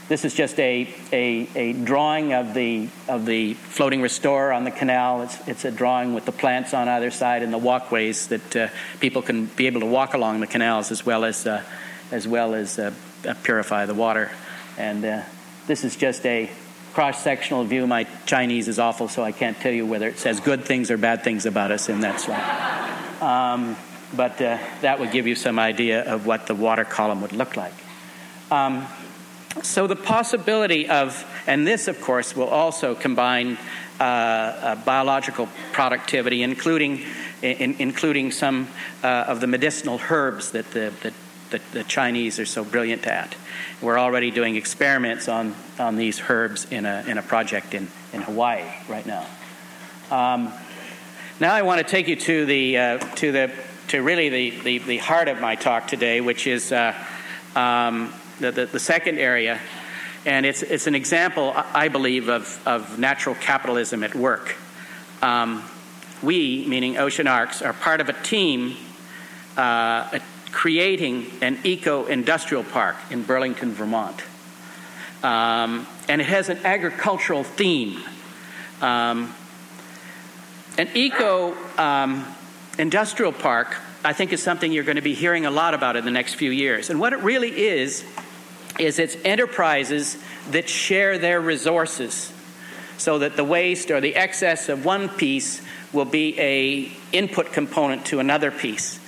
this 0.06 0.26
is 0.26 0.34
just 0.34 0.60
a, 0.60 0.86
a, 1.12 1.48
a, 1.54 1.72
drawing 1.72 2.34
of 2.34 2.52
the, 2.52 2.88
of 3.08 3.24
the 3.24 3.54
floating 3.54 4.02
restorer 4.02 4.52
on 4.52 4.64
the 4.64 4.70
canal. 4.70 5.22
It's, 5.22 5.48
it's 5.48 5.64
a 5.64 5.70
drawing 5.70 6.12
with 6.12 6.26
the 6.26 6.32
plants 6.32 6.74
on 6.74 6.88
either 6.88 7.10
side 7.10 7.42
and 7.42 7.50
the 7.50 7.58
walkways 7.58 8.26
that 8.28 8.56
uh, 8.56 8.68
people 9.00 9.22
can 9.22 9.46
be 9.46 9.66
able 9.66 9.80
to 9.80 9.86
walk 9.86 10.12
along 10.12 10.40
the 10.40 10.46
canals 10.46 10.90
as 10.90 11.06
well 11.06 11.24
as, 11.24 11.46
uh, 11.46 11.62
as, 12.10 12.28
well 12.28 12.54
as 12.54 12.78
uh, 12.78 12.92
purify 13.42 13.86
the 13.86 13.94
water. 13.94 14.30
And 14.76 15.04
uh, 15.06 15.22
this 15.66 15.84
is 15.84 15.96
just 15.96 16.26
a 16.26 16.50
cross 16.94 17.22
sectional 17.22 17.64
view. 17.64 17.86
My 17.86 18.06
Chinese 18.24 18.68
is 18.68 18.78
awful, 18.78 19.08
so 19.08 19.22
I 19.22 19.32
can't 19.32 19.58
tell 19.58 19.72
you 19.72 19.84
whether 19.84 20.08
it 20.08 20.18
says 20.18 20.38
good 20.40 20.64
things 20.64 20.90
or 20.90 20.96
bad 20.96 21.24
things 21.24 21.44
about 21.44 21.72
us 21.72 21.88
in 21.88 22.00
that 22.00 22.20
slide. 22.20 23.20
Um, 23.20 23.76
but 24.16 24.40
uh, 24.40 24.58
that 24.80 25.00
would 25.00 25.10
give 25.10 25.26
you 25.26 25.34
some 25.34 25.58
idea 25.58 26.04
of 26.04 26.24
what 26.24 26.46
the 26.46 26.54
water 26.54 26.84
column 26.84 27.20
would 27.20 27.32
look 27.32 27.56
like. 27.56 27.74
Um, 28.50 28.86
so 29.62 29.86
the 29.86 29.96
possibility 29.96 30.88
of, 30.88 31.24
and 31.46 31.66
this 31.66 31.88
of 31.88 32.00
course 32.00 32.36
will 32.36 32.48
also 32.48 32.94
combine 32.94 33.58
uh, 34.00 34.02
uh, 34.02 34.74
biological 34.84 35.48
productivity, 35.72 36.42
including 36.42 37.02
in, 37.42 37.76
including 37.78 38.30
some 38.30 38.68
uh, 39.02 39.24
of 39.28 39.40
the 39.40 39.46
medicinal 39.46 40.00
herbs 40.10 40.52
that 40.52 40.70
the, 40.70 40.92
the, 41.02 41.12
the, 41.54 41.78
the 41.78 41.84
Chinese 41.84 42.40
are 42.40 42.46
so 42.46 42.64
brilliant 42.64 43.06
at. 43.06 43.36
We're 43.80 43.98
already 43.98 44.30
doing 44.30 44.56
experiments 44.56 45.28
on, 45.28 45.54
on 45.78 45.96
these 45.96 46.20
herbs 46.28 46.66
in 46.70 46.84
a, 46.84 47.04
in 47.06 47.16
a 47.16 47.22
project 47.22 47.74
in, 47.74 47.88
in 48.12 48.22
Hawaii 48.22 48.64
right 48.88 49.06
now. 49.06 49.26
Um, 50.10 50.52
now 51.38 51.54
I 51.54 51.62
want 51.62 51.78
to 51.78 51.88
take 51.88 52.08
you 52.08 52.16
to 52.16 52.46
the, 52.46 52.76
uh, 52.76 52.98
to 52.98 53.32
the, 53.32 53.52
to 53.88 54.02
really 54.02 54.28
the, 54.28 54.50
the, 54.62 54.78
the, 54.78 54.96
heart 54.98 55.28
of 55.28 55.40
my 55.40 55.54
talk 55.54 55.86
today, 55.86 56.20
which 56.20 56.46
is 56.46 56.72
uh, 56.72 56.94
um, 57.54 58.12
the, 58.40 58.50
the, 58.50 58.66
the, 58.66 58.80
second 58.80 59.18
area. 59.18 59.60
And 60.26 60.46
it's, 60.46 60.62
it's 60.62 60.86
an 60.86 60.94
example, 60.94 61.52
I 61.54 61.88
believe, 61.88 62.28
of, 62.28 62.60
of 62.66 62.98
natural 62.98 63.36
capitalism 63.36 64.02
at 64.02 64.14
work. 64.14 64.56
Um, 65.22 65.62
we, 66.22 66.66
meaning 66.66 66.96
Ocean 66.96 67.26
Arks, 67.26 67.62
are 67.62 67.72
part 67.72 68.00
of 68.00 68.08
a 68.08 68.14
team, 68.22 68.76
uh, 69.56 70.08
a 70.12 70.20
creating 70.54 71.26
an 71.42 71.58
eco 71.64 72.06
industrial 72.06 72.62
park 72.62 72.94
in 73.10 73.24
Burlington, 73.24 73.72
Vermont. 73.72 74.22
Um, 75.24 75.84
and 76.08 76.20
it 76.20 76.28
has 76.28 76.48
an 76.48 76.58
agricultural 76.64 77.42
theme. 77.42 78.00
Um, 78.80 79.34
an 80.78 80.88
eco 80.94 81.56
um, 81.76 82.24
industrial 82.78 83.32
park, 83.32 83.76
I 84.04 84.12
think, 84.12 84.32
is 84.32 84.42
something 84.42 84.70
you're 84.70 84.84
going 84.84 84.96
to 84.96 85.02
be 85.02 85.14
hearing 85.14 85.44
a 85.44 85.50
lot 85.50 85.74
about 85.74 85.96
in 85.96 86.04
the 86.04 86.12
next 86.12 86.34
few 86.34 86.52
years. 86.52 86.88
And 86.88 87.00
what 87.00 87.12
it 87.12 87.18
really 87.18 87.50
is, 87.50 88.04
is 88.78 89.00
it's 89.00 89.16
enterprises 89.24 90.16
that 90.52 90.68
share 90.68 91.18
their 91.18 91.40
resources 91.40 92.32
so 92.96 93.18
that 93.18 93.34
the 93.34 93.44
waste 93.44 93.90
or 93.90 94.00
the 94.00 94.14
excess 94.14 94.68
of 94.68 94.84
one 94.84 95.08
piece 95.08 95.60
will 95.92 96.04
be 96.04 96.38
a 96.38 96.92
input 97.12 97.52
component 97.52 98.06
to 98.06 98.20
another 98.20 98.52
piece. 98.52 99.00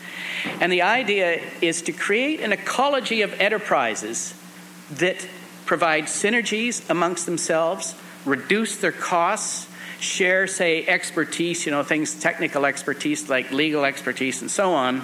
And 0.61 0.72
the 0.72 0.83
idea 0.83 1.40
is 1.61 1.83
to 1.83 1.92
create 1.92 2.40
an 2.40 2.53
ecology 2.53 3.22
of 3.22 3.33
enterprises 3.40 4.35
that 4.92 5.27
provide 5.64 6.05
synergies 6.05 6.88
amongst 6.88 7.27
themselves, 7.27 7.94
reduce 8.25 8.77
their 8.77 8.92
costs, 8.92 9.68
share, 10.01 10.46
say, 10.46 10.87
expertise, 10.87 11.66
you 11.66 11.72
know, 11.72 11.83
things, 11.83 12.14
technical 12.14 12.66
expertise 12.66 13.29
like 13.29 13.51
legal 13.51 13.85
expertise 13.85 14.42
and 14.42 14.51
so 14.51 14.72
on. 14.72 15.03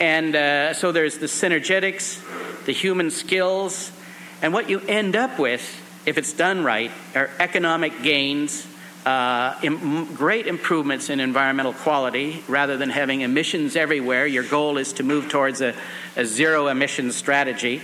And 0.00 0.34
uh, 0.34 0.74
so 0.74 0.92
there's 0.92 1.18
the 1.18 1.26
synergetics, 1.26 2.20
the 2.64 2.72
human 2.72 3.10
skills, 3.10 3.92
and 4.40 4.52
what 4.52 4.70
you 4.70 4.80
end 4.80 5.16
up 5.16 5.38
with, 5.38 5.62
if 6.06 6.18
it's 6.18 6.32
done 6.32 6.64
right, 6.64 6.90
are 7.14 7.30
economic 7.38 8.02
gains 8.02 8.66
uh, 9.04 9.58
Im- 9.62 10.14
great 10.14 10.46
improvements 10.46 11.10
in 11.10 11.20
environmental 11.20 11.72
quality 11.72 12.42
rather 12.48 12.76
than 12.76 12.90
having 12.90 13.22
emissions 13.22 13.74
everywhere. 13.76 14.26
Your 14.26 14.44
goal 14.44 14.78
is 14.78 14.92
to 14.94 15.02
move 15.02 15.28
towards 15.28 15.60
a, 15.60 15.74
a 16.16 16.24
zero 16.24 16.68
emissions 16.68 17.16
strategy. 17.16 17.80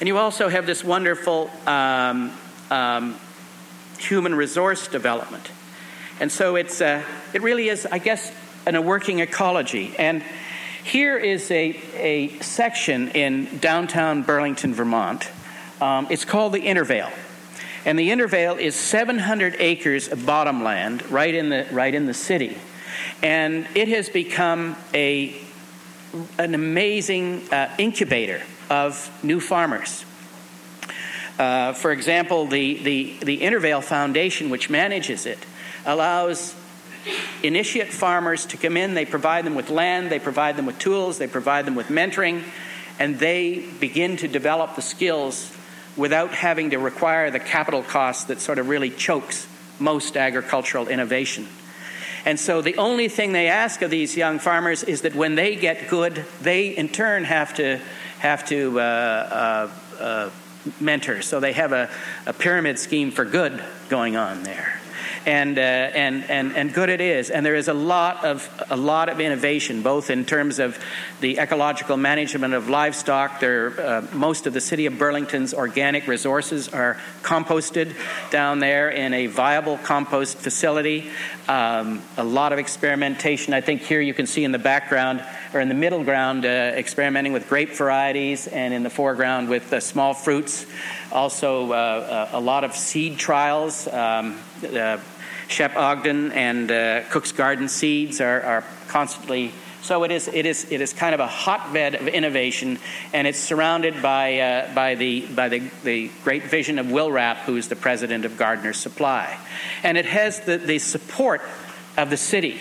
And 0.00 0.08
you 0.08 0.18
also 0.18 0.48
have 0.48 0.66
this 0.66 0.84
wonderful 0.84 1.50
um, 1.66 2.32
um, 2.70 3.16
human 3.98 4.34
resource 4.34 4.88
development. 4.88 5.50
And 6.20 6.30
so 6.30 6.56
it's, 6.56 6.80
uh, 6.80 7.02
it 7.32 7.42
really 7.42 7.68
is, 7.68 7.86
I 7.86 7.98
guess, 7.98 8.32
an, 8.66 8.74
a 8.74 8.82
working 8.82 9.20
ecology. 9.20 9.94
And 9.98 10.22
here 10.84 11.16
is 11.16 11.50
a, 11.50 11.80
a 11.94 12.28
section 12.40 13.08
in 13.10 13.58
downtown 13.58 14.22
Burlington, 14.22 14.74
Vermont. 14.74 15.28
Um, 15.80 16.06
it's 16.10 16.24
called 16.24 16.52
the 16.52 16.60
Intervale. 16.60 17.10
And 17.84 17.98
the 17.98 18.10
Intervale 18.10 18.56
is 18.56 18.74
700 18.74 19.56
acres 19.58 20.08
of 20.08 20.26
bottomland 20.26 21.08
right 21.10 21.34
in 21.34 21.48
the, 21.48 21.66
right 21.72 21.94
in 21.94 22.06
the 22.06 22.14
city. 22.14 22.58
And 23.22 23.66
it 23.74 23.88
has 23.88 24.08
become 24.08 24.76
a, 24.92 25.34
an 26.38 26.54
amazing 26.54 27.48
uh, 27.52 27.74
incubator 27.78 28.42
of 28.68 29.10
new 29.24 29.40
farmers. 29.40 30.04
Uh, 31.38 31.72
for 31.72 31.90
example, 31.90 32.46
the, 32.46 32.82
the, 32.82 33.16
the 33.24 33.36
Intervale 33.42 33.80
Foundation, 33.80 34.50
which 34.50 34.68
manages 34.68 35.24
it, 35.24 35.38
allows 35.86 36.54
initiate 37.42 37.90
farmers 37.90 38.44
to 38.46 38.58
come 38.58 38.76
in. 38.76 38.92
They 38.92 39.06
provide 39.06 39.46
them 39.46 39.54
with 39.54 39.70
land, 39.70 40.10
they 40.10 40.18
provide 40.18 40.56
them 40.56 40.66
with 40.66 40.78
tools, 40.78 41.16
they 41.16 41.26
provide 41.26 41.64
them 41.64 41.74
with 41.74 41.88
mentoring, 41.88 42.42
and 42.98 43.18
they 43.18 43.66
begin 43.80 44.18
to 44.18 44.28
develop 44.28 44.76
the 44.76 44.82
skills 44.82 45.50
without 46.00 46.32
having 46.32 46.70
to 46.70 46.78
require 46.78 47.30
the 47.30 47.38
capital 47.38 47.82
cost 47.82 48.28
that 48.28 48.40
sort 48.40 48.58
of 48.58 48.68
really 48.68 48.88
chokes 48.88 49.46
most 49.78 50.16
agricultural 50.16 50.88
innovation. 50.88 51.46
And 52.24 52.40
so 52.40 52.62
the 52.62 52.76
only 52.76 53.08
thing 53.08 53.32
they 53.32 53.48
ask 53.48 53.82
of 53.82 53.90
these 53.90 54.16
young 54.16 54.38
farmers 54.38 54.82
is 54.82 55.02
that 55.02 55.14
when 55.14 55.34
they 55.34 55.56
get 55.56 55.88
good, 55.88 56.24
they 56.40 56.68
in 56.68 56.88
turn 56.88 57.24
have 57.24 57.54
to 57.54 57.80
have 58.18 58.46
to 58.46 58.80
uh, 58.80 58.82
uh, 58.82 60.02
uh, 60.02 60.30
mentor. 60.80 61.20
So 61.20 61.38
they 61.38 61.52
have 61.52 61.72
a, 61.72 61.90
a 62.26 62.32
pyramid 62.32 62.78
scheme 62.78 63.10
for 63.10 63.26
good 63.26 63.62
going 63.88 64.16
on 64.16 64.42
there 64.42 64.79
and, 65.26 65.58
uh, 65.58 65.60
and, 65.60 66.24
and, 66.30 66.56
and 66.56 66.72
good 66.72 66.88
it 66.88 67.00
is. 67.00 67.30
And 67.30 67.44
there 67.44 67.54
is 67.54 67.68
a 67.68 67.74
lot, 67.74 68.24
of, 68.24 68.48
a 68.70 68.76
lot 68.76 69.08
of 69.08 69.20
innovation, 69.20 69.82
both 69.82 70.10
in 70.10 70.24
terms 70.24 70.58
of 70.58 70.78
the 71.20 71.38
ecological 71.38 71.96
management 71.96 72.54
of 72.54 72.68
livestock. 72.68 73.40
There, 73.40 73.78
uh, 73.80 74.06
most 74.12 74.46
of 74.46 74.54
the 74.54 74.60
city 74.60 74.86
of 74.86 74.98
Burlington's 74.98 75.52
organic 75.52 76.06
resources 76.06 76.68
are 76.68 76.96
composted 77.22 77.94
down 78.30 78.60
there 78.60 78.90
in 78.90 79.12
a 79.12 79.26
viable 79.26 79.78
compost 79.78 80.38
facility. 80.38 81.10
Um, 81.48 82.02
a 82.16 82.24
lot 82.24 82.52
of 82.52 82.58
experimentation. 82.58 83.52
I 83.52 83.60
think 83.60 83.82
here 83.82 84.00
you 84.00 84.14
can 84.14 84.26
see 84.26 84.44
in 84.44 84.52
the 84.52 84.58
background 84.58 85.24
or 85.52 85.60
in 85.60 85.68
the 85.68 85.74
middle 85.74 86.04
ground, 86.04 86.44
uh, 86.44 86.48
experimenting 86.48 87.32
with 87.32 87.48
grape 87.48 87.70
varieties, 87.70 88.46
and 88.46 88.72
in 88.72 88.84
the 88.84 88.90
foreground 88.90 89.48
with 89.48 89.72
uh, 89.72 89.80
small 89.80 90.14
fruits. 90.14 90.64
Also, 91.10 91.72
uh, 91.72 91.74
uh 91.74 92.38
a 92.38 92.40
lot 92.40 92.62
of 92.62 92.74
seed 92.74 93.18
trials. 93.18 93.88
Um, 93.88 94.38
uh, 94.62 94.98
Shep 95.50 95.76
Ogden 95.76 96.32
and 96.32 96.70
uh, 96.70 97.02
Cook's 97.10 97.32
Garden 97.32 97.68
seeds 97.68 98.20
are, 98.20 98.40
are 98.42 98.64
constantly 98.88 99.52
so 99.82 100.04
it 100.04 100.10
is, 100.10 100.28
it 100.28 100.44
is, 100.44 100.70
it 100.70 100.80
is 100.80 100.92
kind 100.92 101.14
of 101.14 101.20
a 101.20 101.26
hotbed 101.26 101.94
of 101.94 102.06
innovation, 102.06 102.78
and 103.14 103.26
it's 103.26 103.38
surrounded 103.38 104.02
by, 104.02 104.38
uh, 104.38 104.74
by, 104.74 104.94
the, 104.94 105.22
by 105.22 105.48
the, 105.48 105.70
the 105.84 106.10
great 106.22 106.44
vision 106.44 106.78
of 106.78 106.90
Will 106.90 107.08
Raap, 107.08 107.38
who 107.38 107.56
is 107.56 107.68
the 107.68 107.76
president 107.76 108.24
of 108.24 108.36
Gardener's 108.36 108.76
Supply. 108.76 109.38
And 109.82 109.96
it 109.96 110.04
has 110.04 110.40
the, 110.40 110.58
the 110.58 110.78
support 110.78 111.40
of 111.96 112.10
the 112.10 112.18
city. 112.18 112.60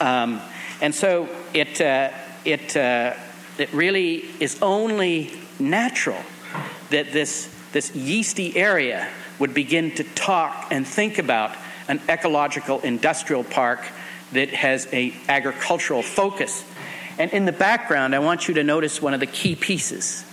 Um, 0.00 0.40
and 0.80 0.94
so 0.94 1.28
it, 1.52 1.80
uh, 1.80 2.10
it, 2.44 2.76
uh, 2.76 3.14
it 3.58 3.72
really 3.72 4.24
is 4.38 4.62
only 4.62 5.32
natural 5.58 6.22
that 6.90 7.12
this, 7.12 7.52
this 7.72 7.94
yeasty 7.96 8.56
area 8.56 9.08
would 9.38 9.54
begin 9.54 9.90
to 9.96 10.04
talk 10.04 10.68
and 10.70 10.86
think 10.86 11.18
about 11.18 11.56
an 11.92 12.00
ecological 12.08 12.80
industrial 12.80 13.44
park 13.44 13.80
that 14.32 14.48
has 14.48 14.88
a 14.92 15.14
agricultural 15.28 16.02
focus. 16.02 16.64
And 17.18 17.30
in 17.32 17.44
the 17.44 17.52
background, 17.52 18.14
I 18.14 18.18
want 18.18 18.48
you 18.48 18.54
to 18.54 18.64
notice 18.64 19.02
one 19.02 19.12
of 19.12 19.20
the 19.20 19.26
key 19.26 19.54
pieces. 19.54 20.24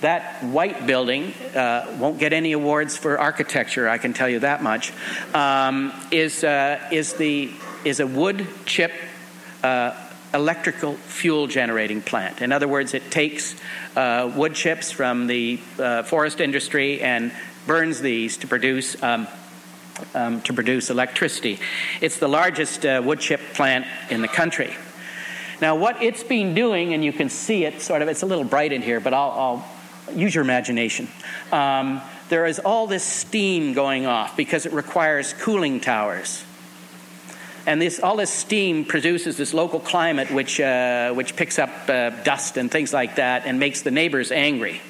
That 0.00 0.42
white 0.42 0.84
building 0.86 1.32
uh, 1.54 1.96
won't 2.00 2.18
get 2.18 2.32
any 2.32 2.52
awards 2.52 2.96
for 2.96 3.18
architecture, 3.18 3.88
I 3.88 3.98
can 3.98 4.12
tell 4.12 4.28
you 4.28 4.40
that 4.40 4.62
much. 4.62 4.92
Um, 5.32 5.92
is 6.10 6.44
uh, 6.44 6.80
is 6.90 7.14
the 7.14 7.50
is 7.84 8.00
a 8.00 8.06
wood 8.06 8.46
chip 8.66 8.92
uh, 9.62 9.94
electrical 10.34 10.94
fuel 10.94 11.46
generating 11.46 12.02
plant. 12.02 12.42
In 12.42 12.50
other 12.52 12.68
words, 12.68 12.94
it 12.94 13.10
takes 13.10 13.54
uh, 13.94 14.30
wood 14.36 14.54
chips 14.54 14.90
from 14.90 15.28
the 15.28 15.60
uh, 15.78 16.02
forest 16.02 16.40
industry 16.40 17.00
and 17.00 17.32
burns 17.66 18.00
these 18.00 18.36
to 18.38 18.46
produce. 18.46 19.00
Um, 19.02 19.28
um, 20.14 20.40
to 20.42 20.52
produce 20.52 20.90
electricity. 20.90 21.58
It's 22.00 22.18
the 22.18 22.28
largest 22.28 22.84
uh, 22.84 23.02
wood 23.04 23.20
chip 23.20 23.40
plant 23.54 23.86
in 24.10 24.22
the 24.22 24.28
country. 24.28 24.74
Now, 25.60 25.76
what 25.76 26.02
it's 26.02 26.22
been 26.22 26.54
doing, 26.54 26.92
and 26.92 27.04
you 27.04 27.12
can 27.12 27.28
see 27.28 27.64
it 27.64 27.80
sort 27.80 28.02
of, 28.02 28.08
it's 28.08 28.22
a 28.22 28.26
little 28.26 28.44
bright 28.44 28.72
in 28.72 28.82
here, 28.82 29.00
but 29.00 29.14
I'll, 29.14 29.64
I'll 30.10 30.16
use 30.16 30.34
your 30.34 30.44
imagination. 30.44 31.08
Um, 31.50 32.02
there 32.28 32.46
is 32.46 32.58
all 32.58 32.86
this 32.86 33.04
steam 33.04 33.72
going 33.72 34.06
off 34.06 34.36
because 34.36 34.66
it 34.66 34.72
requires 34.72 35.32
cooling 35.32 35.80
towers 35.80 36.44
and 37.66 37.82
this, 37.82 37.98
all 37.98 38.16
this 38.16 38.32
steam 38.32 38.84
produces 38.84 39.36
this 39.36 39.52
local 39.52 39.80
climate 39.80 40.30
which, 40.30 40.60
uh, 40.60 41.12
which 41.12 41.34
picks 41.34 41.58
up 41.58 41.70
uh, 41.88 42.10
dust 42.10 42.56
and 42.56 42.70
things 42.70 42.92
like 42.92 43.16
that 43.16 43.44
and 43.44 43.58
makes 43.58 43.82
the 43.82 43.90
neighbors 43.90 44.30
angry. 44.30 44.80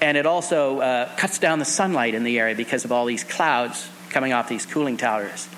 And 0.00 0.16
it 0.16 0.26
also 0.26 0.80
uh, 0.80 1.14
cuts 1.16 1.38
down 1.38 1.60
the 1.60 1.64
sunlight 1.64 2.14
in 2.14 2.24
the 2.24 2.40
area 2.40 2.56
because 2.56 2.84
of 2.84 2.90
all 2.90 3.06
these 3.06 3.22
clouds 3.22 3.88
coming 4.12 4.32
off 4.32 4.48
these 4.48 4.66
cooling 4.66 4.96
towers. 4.96 5.48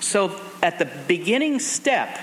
So, 0.00 0.40
at 0.62 0.78
the 0.78 0.88
beginning 1.08 1.58
step 1.58 2.18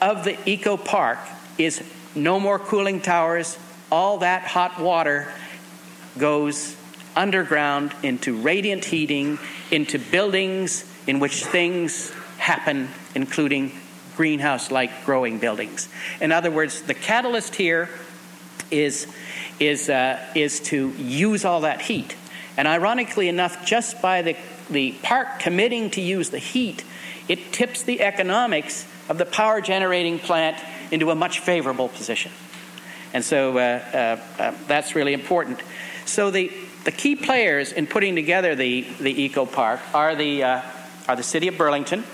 of 0.00 0.24
the 0.24 0.38
eco 0.48 0.76
park 0.76 1.18
is 1.58 1.82
no 2.14 2.40
more 2.40 2.58
cooling 2.58 3.00
towers. 3.00 3.58
All 3.90 4.18
that 4.18 4.42
hot 4.44 4.80
water 4.80 5.32
goes 6.18 6.76
underground 7.16 7.92
into 8.02 8.36
radiant 8.36 8.84
heating, 8.84 9.38
into 9.70 9.98
buildings 9.98 10.90
in 11.06 11.20
which 11.20 11.44
things 11.44 12.10
happen, 12.38 12.88
including 13.14 13.72
greenhouse 14.16 14.70
like 14.70 15.04
growing 15.04 15.38
buildings. 15.38 15.88
In 16.20 16.32
other 16.32 16.50
words, 16.50 16.82
the 16.82 16.94
catalyst 16.94 17.54
here 17.56 17.88
is, 18.70 19.06
is, 19.60 19.88
uh, 19.88 20.24
is 20.34 20.60
to 20.60 20.90
use 20.90 21.44
all 21.44 21.62
that 21.62 21.82
heat. 21.82 22.16
And 22.56 22.68
ironically 22.68 23.28
enough, 23.28 23.66
just 23.66 24.00
by 24.00 24.22
the, 24.22 24.36
the 24.70 24.92
park 25.02 25.38
committing 25.38 25.90
to 25.90 26.00
use 26.00 26.30
the 26.30 26.38
heat, 26.38 26.84
it 27.28 27.52
tips 27.52 27.82
the 27.82 28.00
economics 28.00 28.86
of 29.08 29.18
the 29.18 29.26
power 29.26 29.60
generating 29.60 30.18
plant 30.18 30.56
into 30.90 31.10
a 31.10 31.14
much 31.14 31.40
favorable 31.40 31.88
position. 31.88 32.32
And 33.12 33.24
so 33.24 33.56
uh, 33.56 33.60
uh, 33.60 34.42
uh, 34.42 34.54
that's 34.66 34.94
really 34.94 35.12
important. 35.12 35.60
So 36.04 36.30
the, 36.30 36.52
the 36.84 36.90
key 36.90 37.16
players 37.16 37.72
in 37.72 37.86
putting 37.86 38.16
together 38.16 38.54
the, 38.54 38.82
the 39.00 39.22
eco 39.22 39.46
park 39.46 39.80
are 39.94 40.16
the, 40.16 40.42
uh, 40.42 40.62
are 41.08 41.16
the 41.16 41.22
city 41.22 41.48
of 41.48 41.56
Burlington, 41.56 42.04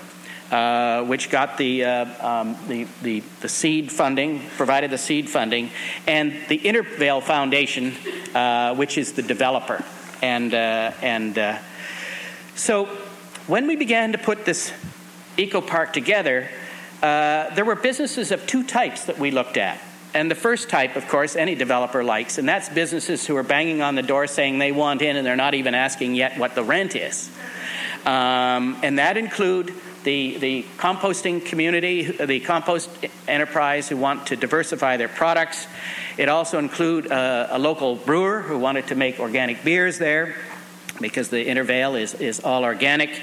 uh, 0.51 1.05
which 1.05 1.31
got 1.31 1.57
the, 1.57 1.85
uh, 1.85 2.41
um, 2.41 2.57
the, 2.69 2.87
the, 3.03 3.23
the, 3.41 3.49
seed 3.49 3.91
funding, 3.91 4.43
provided 4.57 4.91
the 4.91 4.99
seed 4.99 5.29
funding, 5.31 5.71
and 6.07 6.35
the 6.49 6.57
Intervale 6.57 7.23
Foundation, 7.23 7.93
which 8.77 8.99
is 8.99 9.15
the 9.15 9.23
developer. 9.23 9.83
And, 10.23 10.53
and 10.53 11.35
so 12.55 12.87
when 13.47 13.67
we 13.67 13.77
began 13.77 14.13
to 14.13 14.19
put 14.19 14.45
this 14.45 14.73
eco 15.37 15.61
park 15.61 15.93
together, 15.93 16.49
there 17.01 17.65
were 17.65 17.77
businesses 17.77 18.31
of 18.31 18.47
two 18.47 18.63
types 18.63 19.05
that 19.07 19.19
we 19.19 19.31
looked 19.31 19.57
at. 19.57 19.81
And 20.13 20.31
the 20.31 20.35
first 20.35 20.69
type, 20.69 20.97
of 20.97 21.07
course, 21.09 21.37
any 21.37 21.55
developer 21.55 22.03
likes, 22.03 22.39
and 22.39 22.49
that's 22.49 22.69
businesses 22.69 23.27
who 23.27 23.37
are 23.37 23.45
banging 23.45 23.81
on 23.81 23.95
the 23.95 24.03
door 24.03 24.27
saying 24.27 24.59
they 24.59 24.73
want 24.73 25.03
in 25.03 25.17
and 25.17 25.25
they're 25.25 25.37
not 25.37 25.55
even 25.55 25.75
asking 25.75 26.17
yet 26.17 26.37
what 26.37 26.57
the 26.57 26.65
rent 26.65 26.97
is. 26.97 27.31
Um, 28.05 28.77
and 28.83 28.99
that 28.99 29.17
include 29.17 29.73
the, 30.03 30.39
the 30.39 30.63
composting 30.79 31.45
community, 31.45 32.03
the 32.03 32.41
compost 32.41 32.91
enterprise 33.29 33.89
who 33.89 33.97
want 33.97 34.29
to 34.29 34.37
diversify 34.37 34.97
their 34.97 35.09
products. 35.09 35.67
It 36.17 36.29
also 36.29 36.59
include 36.59 37.07
a, 37.07 37.57
a 37.57 37.59
local 37.59 37.95
brewer 37.95 38.41
who 38.41 38.59
wanted 38.59 38.89
to 38.89 38.95
make 38.95 39.21
organic 39.21 39.63
beers 39.63 39.99
there 39.99 40.35
because 41.01 41.29
the 41.29 41.47
Intervale 41.47 41.95
is, 41.97 42.15
is 42.15 42.41
all 42.41 42.65
organic. 42.65 43.21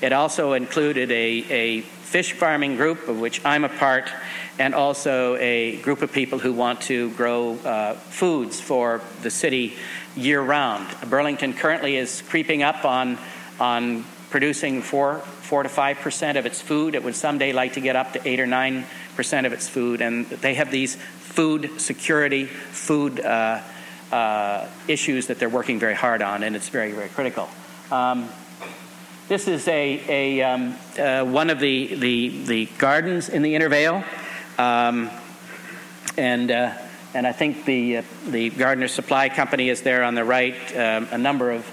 It 0.00 0.12
also 0.12 0.54
included 0.54 1.10
a, 1.10 1.44
a 1.50 1.80
fish 1.80 2.32
farming 2.32 2.76
group, 2.76 3.08
of 3.08 3.20
which 3.20 3.44
I'm 3.44 3.64
a 3.64 3.68
part, 3.68 4.10
and 4.58 4.74
also 4.74 5.36
a 5.36 5.76
group 5.82 6.02
of 6.02 6.12
people 6.12 6.38
who 6.38 6.52
want 6.52 6.80
to 6.82 7.10
grow 7.12 7.54
uh, 7.58 7.94
foods 7.94 8.60
for 8.60 9.00
the 9.22 9.30
city 9.30 9.74
year 10.16 10.40
round. 10.42 10.86
Burlington 11.08 11.52
currently 11.52 11.96
is 11.96 12.22
creeping 12.22 12.62
up 12.62 12.84
on, 12.84 13.18
on 13.58 14.04
producing 14.30 14.82
four 14.82 15.22
four 15.50 15.62
to 15.64 15.68
five 15.68 15.98
percent 15.98 16.38
of 16.38 16.46
its 16.46 16.60
food. 16.60 16.94
It 16.94 17.02
would 17.02 17.16
someday 17.16 17.52
like 17.52 17.72
to 17.74 17.80
get 17.80 17.96
up 17.96 18.12
to 18.12 18.28
eight 18.28 18.38
or 18.38 18.46
nine 18.46 18.84
percent 19.16 19.46
of 19.46 19.52
its 19.52 19.68
food, 19.68 20.00
and 20.00 20.26
they 20.26 20.54
have 20.54 20.70
these 20.70 20.94
food 20.94 21.80
security, 21.80 22.46
food 22.46 23.20
uh, 23.20 23.60
uh, 24.12 24.66
issues 24.88 25.26
that 25.28 25.38
they're 25.38 25.48
working 25.48 25.78
very 25.78 25.94
hard 25.94 26.22
on, 26.22 26.42
and 26.42 26.56
it's 26.56 26.68
very, 26.68 26.92
very 26.92 27.08
critical. 27.08 27.48
Um, 27.90 28.28
this 29.28 29.46
is 29.46 29.68
a, 29.68 30.02
a 30.08 30.42
um, 30.42 30.74
uh, 30.98 31.24
one 31.24 31.50
of 31.50 31.60
the, 31.60 31.94
the, 31.94 32.44
the, 32.44 32.66
gardens 32.78 33.28
in 33.28 33.42
the 33.42 33.54
Intervale, 33.54 34.04
um, 34.58 35.10
and 36.16 36.50
uh, 36.50 36.74
and 37.14 37.26
I 37.26 37.32
think 37.32 37.64
the 37.64 37.98
uh, 37.98 38.02
the 38.28 38.50
Gardener 38.50 38.88
Supply 38.88 39.28
Company 39.28 39.68
is 39.68 39.82
there 39.82 40.02
on 40.02 40.14
the 40.14 40.24
right. 40.24 40.56
Um, 40.76 41.08
a 41.12 41.18
number 41.18 41.52
of 41.52 41.64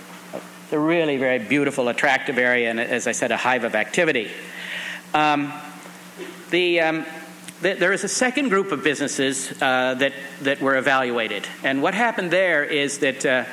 a 0.71 0.79
really 0.79 1.17
very 1.17 1.39
beautiful, 1.39 1.87
attractive 1.87 2.37
area, 2.37 2.69
and 2.69 2.79
as 2.79 3.07
I 3.07 3.11
said, 3.11 3.31
a 3.31 3.37
hive 3.37 3.63
of 3.63 3.75
activity. 3.75 4.29
Um, 5.13 5.53
the, 6.49 6.81
um, 6.81 7.05
there 7.61 7.91
is 7.91 8.03
a 8.03 8.07
second 8.07 8.49
group 8.49 8.71
of 8.71 8.83
businesses 8.83 9.51
uh, 9.61 9.95
that, 9.95 10.13
that 10.41 10.61
were 10.61 10.77
evaluated. 10.77 11.47
And 11.63 11.81
what 11.81 11.93
happened 11.93 12.31
there 12.31 12.63
is 12.63 12.99
that 12.99 13.25
uh, 13.25 13.45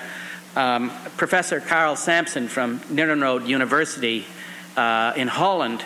um, 0.57 0.90
Professor 1.17 1.61
Carl 1.61 1.97
Sampson 1.97 2.49
from 2.49 2.81
Nyenrode 2.81 3.47
University 3.47 4.27
uh, 4.77 5.12
in 5.17 5.29
Holland, 5.29 5.83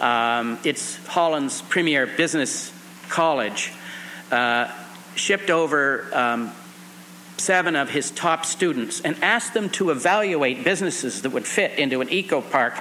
um, 0.00 0.58
it's 0.64 0.96
Holland's 1.06 1.62
premier 1.62 2.06
business 2.06 2.72
college, 3.08 3.72
uh, 4.32 4.68
shipped 5.14 5.50
over 5.50 6.08
um, 6.12 6.52
seven 7.36 7.76
of 7.76 7.90
his 7.90 8.10
top 8.10 8.44
students 8.44 9.00
and 9.00 9.16
asked 9.22 9.54
them 9.54 9.70
to 9.70 9.90
evaluate 9.90 10.64
businesses 10.64 11.22
that 11.22 11.30
would 11.30 11.46
fit 11.46 11.78
into 11.78 12.00
an 12.00 12.08
eco 12.10 12.40
park 12.40 12.74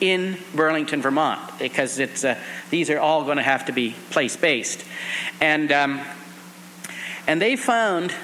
in 0.00 0.38
Burlington, 0.54 1.02
Vermont, 1.02 1.58
because 1.58 1.98
it's, 1.98 2.24
uh, 2.24 2.38
these 2.70 2.90
are 2.90 2.98
all 2.98 3.24
going 3.24 3.38
to 3.38 3.42
have 3.42 3.66
to 3.66 3.72
be 3.72 3.94
place 4.10 4.36
based. 4.36 4.84
And, 5.40 5.72
um, 5.72 6.00
and 7.26 7.40
they 7.40 7.56
found, 7.56 8.14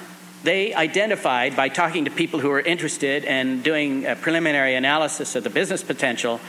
they 0.43 0.73
identified 0.73 1.55
by 1.55 1.69
talking 1.69 2.05
to 2.05 2.11
people 2.11 2.39
who 2.39 2.49
were 2.49 2.61
interested 2.61 3.25
and 3.25 3.63
doing 3.63 4.05
a 4.05 4.15
preliminary 4.15 4.75
analysis 4.75 5.35
of 5.35 5.43
the 5.43 5.49
business 5.49 5.83
potential 5.83 6.39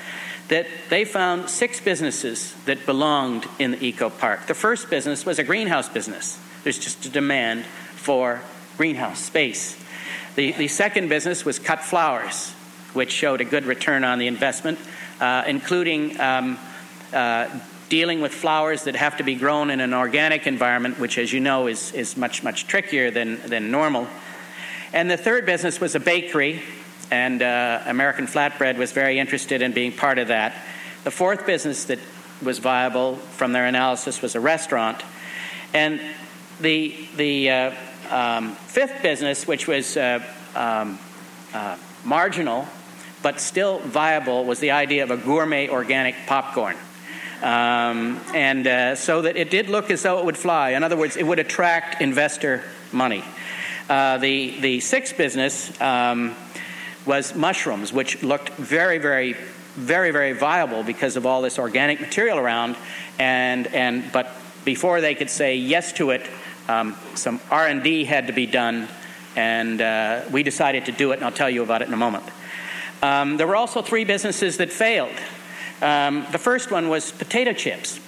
that 0.48 0.66
they 0.90 1.04
found 1.04 1.48
six 1.48 1.80
businesses 1.80 2.54
that 2.66 2.84
belonged 2.84 3.46
in 3.58 3.70
the 3.72 3.84
eco 3.84 4.10
park. 4.10 4.46
The 4.46 4.54
first 4.54 4.90
business 4.90 5.24
was 5.24 5.38
a 5.38 5.44
greenhouse 5.44 5.88
business. 5.88 6.38
There's 6.64 6.78
just 6.78 7.06
a 7.06 7.08
demand 7.08 7.64
for 7.64 8.42
greenhouse 8.76 9.20
space. 9.20 9.82
The, 10.34 10.52
the 10.52 10.68
second 10.68 11.08
business 11.08 11.44
was 11.44 11.58
cut 11.58 11.80
flowers, 11.80 12.50
which 12.92 13.10
showed 13.10 13.40
a 13.40 13.44
good 13.44 13.64
return 13.64 14.04
on 14.04 14.18
the 14.18 14.26
investment, 14.26 14.78
uh, 15.20 15.44
including 15.46 16.20
um, 16.20 16.58
uh, 17.12 17.48
dealing 17.88 18.20
with 18.20 18.32
flowers 18.32 18.84
that 18.84 18.96
have 18.96 19.18
to 19.18 19.22
be 19.22 19.34
grown 19.34 19.70
in 19.70 19.80
an 19.80 19.94
organic 19.94 20.46
environment, 20.46 20.98
which, 20.98 21.18
as 21.18 21.32
you 21.32 21.40
know, 21.40 21.66
is, 21.66 21.92
is 21.92 22.16
much, 22.16 22.42
much 22.42 22.66
trickier 22.66 23.10
than, 23.10 23.40
than 23.42 23.70
normal. 23.70 24.08
And 24.92 25.10
the 25.10 25.16
third 25.16 25.46
business 25.46 25.80
was 25.80 25.94
a 25.94 26.00
bakery, 26.00 26.62
and 27.10 27.42
uh, 27.42 27.82
American 27.86 28.26
Flatbread 28.26 28.78
was 28.78 28.92
very 28.92 29.18
interested 29.18 29.62
in 29.62 29.72
being 29.72 29.92
part 29.92 30.18
of 30.18 30.28
that. 30.28 30.54
The 31.04 31.10
fourth 31.10 31.46
business 31.46 31.84
that 31.84 31.98
was 32.42 32.58
viable 32.58 33.16
from 33.16 33.52
their 33.52 33.66
analysis 33.66 34.22
was 34.22 34.34
a 34.34 34.40
restaurant. 34.40 35.02
And 35.72 36.00
the, 36.60 36.94
the 37.16 37.50
uh, 37.50 37.74
um, 38.10 38.52
fifth 38.52 39.02
business, 39.02 39.46
which 39.46 39.66
was 39.66 39.96
uh, 39.96 40.20
um, 40.54 40.98
uh, 41.52 41.76
marginal 42.04 42.66
but 43.24 43.40
still 43.40 43.78
viable, 43.78 44.44
was 44.44 44.60
the 44.60 44.70
idea 44.72 45.02
of 45.02 45.10
a 45.10 45.16
gourmet 45.16 45.70
organic 45.70 46.14
popcorn. 46.26 46.76
Um, 47.42 48.20
and 48.34 48.66
uh, 48.66 48.94
so 48.96 49.22
that 49.22 49.36
it 49.36 49.50
did 49.50 49.70
look 49.70 49.90
as 49.90 50.02
though 50.02 50.18
it 50.18 50.26
would 50.26 50.36
fly. 50.36 50.70
In 50.70 50.84
other 50.84 50.96
words, 50.96 51.16
it 51.16 51.22
would 51.22 51.38
attract 51.38 52.02
investor 52.02 52.62
money. 52.92 53.24
Uh, 53.88 54.18
the, 54.18 54.60
the 54.60 54.80
sixth 54.80 55.16
business 55.16 55.80
um, 55.80 56.36
was 57.06 57.34
mushrooms, 57.34 57.94
which 57.94 58.22
looked 58.22 58.50
very, 58.50 58.98
very, 58.98 59.32
very, 59.74 60.10
very 60.10 60.34
viable 60.34 60.82
because 60.82 61.16
of 61.16 61.24
all 61.24 61.40
this 61.40 61.58
organic 61.58 62.02
material 62.02 62.38
around. 62.38 62.76
And, 63.18 63.66
and, 63.68 64.12
but 64.12 64.30
before 64.66 65.00
they 65.00 65.14
could 65.14 65.30
say 65.30 65.56
yes 65.56 65.94
to 65.94 66.10
it, 66.10 66.28
um, 66.68 66.94
some 67.14 67.40
R&D 67.50 68.04
had 68.04 68.26
to 68.26 68.34
be 68.34 68.44
done, 68.44 68.86
and 69.34 69.80
uh, 69.80 70.24
we 70.30 70.42
decided 70.42 70.84
to 70.86 70.92
do 70.92 71.12
it, 71.12 71.16
and 71.16 71.24
I'll 71.24 71.32
tell 71.32 71.50
you 71.50 71.62
about 71.62 71.80
it 71.80 71.88
in 71.88 71.94
a 71.94 71.98
moment. 71.98 72.24
Um, 73.04 73.36
there 73.36 73.46
were 73.46 73.56
also 73.56 73.82
three 73.82 74.04
businesses 74.04 74.56
that 74.56 74.72
failed. 74.72 75.12
Um, 75.82 76.26
the 76.32 76.38
first 76.38 76.70
one 76.70 76.88
was 76.88 77.12
potato 77.12 77.52
chips, 77.52 78.00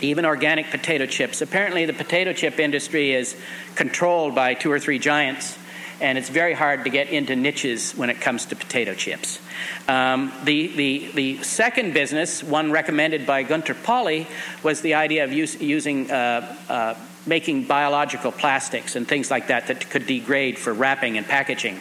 even 0.00 0.24
organic 0.24 0.70
potato 0.70 1.06
chips. 1.06 1.42
Apparently, 1.42 1.84
the 1.84 1.92
potato 1.92 2.32
chip 2.32 2.60
industry 2.60 3.12
is 3.12 3.34
controlled 3.74 4.36
by 4.36 4.54
two 4.54 4.70
or 4.70 4.78
three 4.78 5.00
giants, 5.00 5.58
and 6.00 6.16
it's 6.16 6.28
very 6.28 6.54
hard 6.54 6.84
to 6.84 6.90
get 6.90 7.08
into 7.08 7.34
niches 7.34 7.90
when 7.96 8.08
it 8.08 8.20
comes 8.20 8.46
to 8.46 8.54
potato 8.54 8.94
chips. 8.94 9.40
Um, 9.88 10.32
the, 10.44 10.68
the, 10.76 11.10
the 11.14 11.42
second 11.42 11.92
business, 11.92 12.40
one 12.40 12.70
recommended 12.70 13.26
by 13.26 13.42
Gunter 13.42 13.74
Pauli, 13.74 14.28
was 14.62 14.80
the 14.80 14.94
idea 14.94 15.24
of 15.24 15.32
use, 15.32 15.60
using 15.60 16.08
uh, 16.08 16.56
uh, 16.68 16.94
making 17.26 17.64
biological 17.64 18.32
plastics 18.32 18.96
and 18.96 19.08
things 19.08 19.30
like 19.30 19.48
that 19.48 19.66
that 19.66 19.90
could 19.90 20.06
degrade 20.06 20.56
for 20.56 20.72
wrapping 20.72 21.18
and 21.18 21.26
packaging. 21.26 21.80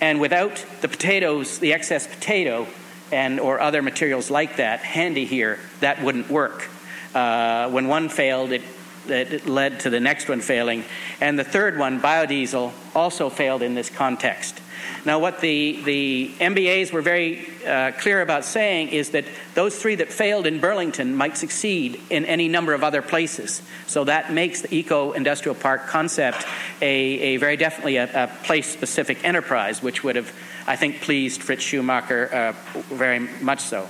And 0.00 0.20
without 0.20 0.64
the 0.80 0.88
potatoes, 0.88 1.58
the 1.58 1.72
excess 1.72 2.06
potato, 2.06 2.66
and 3.10 3.40
or 3.40 3.60
other 3.60 3.82
materials 3.82 4.30
like 4.30 4.56
that 4.56 4.80
handy 4.80 5.24
here, 5.24 5.58
that 5.80 6.02
wouldn't 6.02 6.30
work. 6.30 6.68
Uh, 7.14 7.70
when 7.70 7.88
one 7.88 8.08
failed, 8.08 8.52
it, 8.52 8.62
it 9.08 9.46
led 9.46 9.80
to 9.80 9.90
the 9.90 10.00
next 10.00 10.28
one 10.28 10.40
failing. 10.40 10.84
And 11.20 11.38
the 11.38 11.44
third 11.44 11.78
one, 11.78 12.00
biodiesel, 12.00 12.72
also 12.94 13.30
failed 13.30 13.62
in 13.62 13.74
this 13.74 13.90
context. 13.90 14.60
Now, 15.04 15.18
what 15.18 15.40
the, 15.40 15.80
the 15.84 16.30
MBAs 16.38 16.92
were 16.92 17.02
very 17.02 17.46
uh, 17.66 17.92
clear 17.92 18.20
about 18.20 18.44
saying 18.44 18.88
is 18.88 19.10
that 19.10 19.24
those 19.54 19.80
three 19.80 19.94
that 19.96 20.12
failed 20.12 20.46
in 20.46 20.60
Burlington 20.60 21.14
might 21.14 21.36
succeed 21.36 22.00
in 22.10 22.24
any 22.24 22.48
number 22.48 22.74
of 22.74 22.82
other 22.82 23.02
places. 23.02 23.62
So 23.86 24.04
that 24.04 24.32
makes 24.32 24.62
the 24.62 24.74
eco 24.74 25.12
industrial 25.12 25.54
park 25.54 25.86
concept 25.86 26.44
a, 26.80 26.86
a 26.86 27.36
very 27.36 27.56
definitely 27.56 27.96
a, 27.96 28.24
a 28.24 28.26
place 28.44 28.66
specific 28.66 29.24
enterprise, 29.24 29.82
which 29.82 30.04
would 30.04 30.16
have, 30.16 30.32
I 30.66 30.76
think, 30.76 31.00
pleased 31.00 31.42
Fritz 31.42 31.62
Schumacher 31.62 32.28
uh, 32.32 32.80
very 32.94 33.20
much 33.20 33.60
so. 33.60 33.88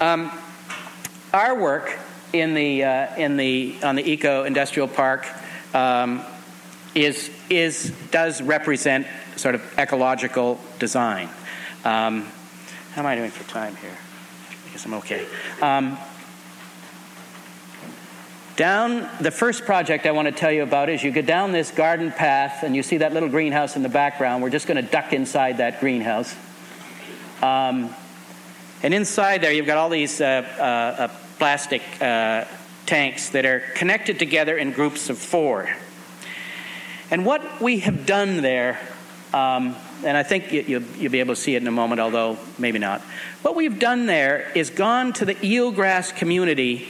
Um, 0.00 0.30
our 1.32 1.58
work 1.58 1.98
in 2.32 2.54
the, 2.54 2.84
uh, 2.84 3.16
in 3.16 3.36
the, 3.36 3.76
on 3.82 3.96
the 3.96 4.10
eco 4.10 4.44
industrial 4.44 4.88
park 4.88 5.26
um, 5.74 6.22
is, 6.94 7.30
is, 7.50 7.92
does 8.10 8.42
represent 8.42 9.06
sort 9.36 9.54
of 9.54 9.78
ecological 9.78 10.60
design. 10.78 11.28
Um, 11.84 12.30
how 12.92 13.02
am 13.02 13.06
I 13.06 13.16
doing 13.16 13.30
for 13.30 13.48
time 13.50 13.76
here? 13.76 13.96
I 14.66 14.72
guess 14.72 14.86
I'm 14.86 14.94
okay. 14.94 15.26
Um, 15.60 15.98
down 18.56 19.08
the 19.20 19.32
first 19.32 19.64
project 19.64 20.06
I 20.06 20.12
want 20.12 20.26
to 20.26 20.32
tell 20.32 20.52
you 20.52 20.62
about 20.62 20.88
is 20.88 21.02
you 21.02 21.10
go 21.10 21.22
down 21.22 21.50
this 21.50 21.72
garden 21.72 22.12
path 22.12 22.62
and 22.62 22.76
you 22.76 22.84
see 22.84 22.98
that 22.98 23.12
little 23.12 23.28
greenhouse 23.28 23.74
in 23.74 23.82
the 23.82 23.88
background. 23.88 24.42
We're 24.42 24.50
just 24.50 24.68
going 24.68 24.82
to 24.82 24.88
duck 24.88 25.12
inside 25.12 25.58
that 25.58 25.80
greenhouse. 25.80 26.32
Um, 27.42 27.92
and 28.84 28.94
inside 28.94 29.40
there, 29.40 29.52
you've 29.52 29.66
got 29.66 29.76
all 29.76 29.88
these 29.88 30.20
uh, 30.20 30.24
uh, 30.56 30.62
uh, 30.62 31.08
plastic 31.38 31.82
uh, 32.00 32.44
tanks 32.86 33.30
that 33.30 33.44
are 33.44 33.60
connected 33.74 34.20
together 34.20 34.56
in 34.56 34.70
groups 34.70 35.10
of 35.10 35.18
four. 35.18 35.68
And 37.10 37.26
what 37.26 37.60
we 37.60 37.80
have 37.80 38.06
done 38.06 38.40
there 38.40 38.78
um, 39.34 39.74
and 40.04 40.16
I 40.16 40.22
think 40.22 40.52
you, 40.52 40.78
will 40.78 41.10
be 41.10 41.18
able 41.18 41.34
to 41.34 41.40
see 41.40 41.56
it 41.56 41.62
in 41.62 41.66
a 41.66 41.72
moment, 41.72 42.00
although 42.00 42.38
maybe 42.56 42.78
not. 42.78 43.00
What 43.42 43.56
we've 43.56 43.80
done 43.80 44.06
there 44.06 44.52
is 44.54 44.70
gone 44.70 45.12
to 45.14 45.24
the 45.24 45.34
eelgrass 45.34 46.14
community, 46.14 46.86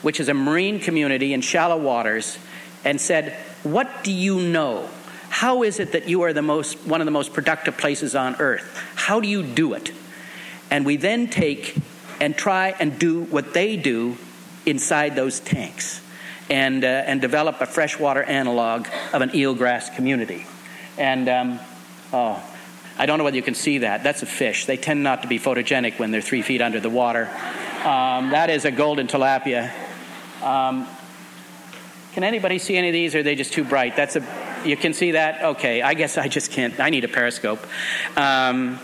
which 0.00 0.20
is 0.20 0.30
a 0.30 0.34
marine 0.34 0.80
community 0.80 1.34
in 1.34 1.42
shallow 1.42 1.76
waters, 1.76 2.38
and 2.82 2.98
said, 2.98 3.34
What 3.62 4.02
do 4.02 4.10
you 4.10 4.40
know? 4.40 4.88
How 5.28 5.64
is 5.64 5.80
it 5.80 5.92
that 5.92 6.08
you 6.08 6.22
are 6.22 6.32
the 6.32 6.40
most, 6.40 6.78
one 6.86 7.02
of 7.02 7.04
the 7.04 7.10
most 7.10 7.34
productive 7.34 7.76
places 7.76 8.14
on 8.14 8.36
earth? 8.36 8.82
How 8.94 9.20
do 9.20 9.28
you 9.28 9.42
do 9.42 9.74
it? 9.74 9.92
And 10.70 10.86
we 10.86 10.96
then 10.96 11.28
take 11.28 11.76
and 12.20 12.34
try 12.34 12.74
and 12.80 12.98
do 12.98 13.24
what 13.24 13.52
they 13.52 13.76
do 13.76 14.16
inside 14.64 15.14
those 15.14 15.40
tanks 15.40 16.00
and, 16.48 16.82
uh, 16.82 16.86
and 16.86 17.20
develop 17.20 17.60
a 17.60 17.66
freshwater 17.66 18.22
analog 18.22 18.86
of 19.12 19.20
an 19.20 19.28
eelgrass 19.30 19.94
community. 19.94 20.46
And 20.98 21.28
um, 21.28 21.60
oh, 22.12 22.42
I 22.98 23.06
don't 23.06 23.18
know 23.18 23.24
whether 23.24 23.36
you 23.36 23.42
can 23.42 23.54
see 23.54 23.78
that. 23.78 24.02
That's 24.02 24.22
a 24.22 24.26
fish. 24.26 24.66
They 24.66 24.76
tend 24.76 25.02
not 25.02 25.22
to 25.22 25.28
be 25.28 25.38
photogenic 25.38 25.98
when 25.98 26.10
they're 26.10 26.20
three 26.20 26.42
feet 26.42 26.60
under 26.60 26.80
the 26.80 26.90
water. 26.90 27.28
Um, 27.84 28.30
that 28.30 28.50
is 28.50 28.64
a 28.64 28.70
golden 28.70 29.06
tilapia. 29.06 29.72
Um, 30.42 30.86
can 32.12 32.24
anybody 32.24 32.58
see 32.58 32.76
any 32.76 32.88
of 32.88 32.92
these? 32.92 33.14
Or 33.14 33.20
are 33.20 33.22
they 33.22 33.34
just 33.34 33.52
too 33.52 33.64
bright? 33.64 33.96
That's 33.96 34.16
a. 34.16 34.62
You 34.64 34.76
can 34.76 34.92
see 34.92 35.12
that. 35.12 35.42
Okay, 35.42 35.82
I 35.82 35.94
guess 35.94 36.18
I 36.18 36.28
just 36.28 36.52
can't. 36.52 36.78
I 36.78 36.90
need 36.90 37.04
a 37.04 37.08
periscope. 37.08 37.66
Um, 38.16 38.78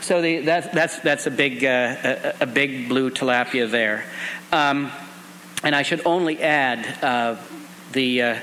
so 0.00 0.22
the, 0.22 0.40
that, 0.40 0.72
that's 0.72 0.98
that's 1.00 1.26
a 1.26 1.30
big 1.30 1.64
uh, 1.64 1.96
a, 2.02 2.34
a, 2.42 2.46
big 2.46 2.88
blue 2.88 3.10
tilapia 3.10 3.70
there. 3.70 4.04
Um, 4.50 4.90
and 5.62 5.74
I 5.74 5.82
should 5.82 6.02
only 6.06 6.40
add 6.40 7.04
uh, 7.04 7.36
the 7.92 8.22
uh, 8.22 8.40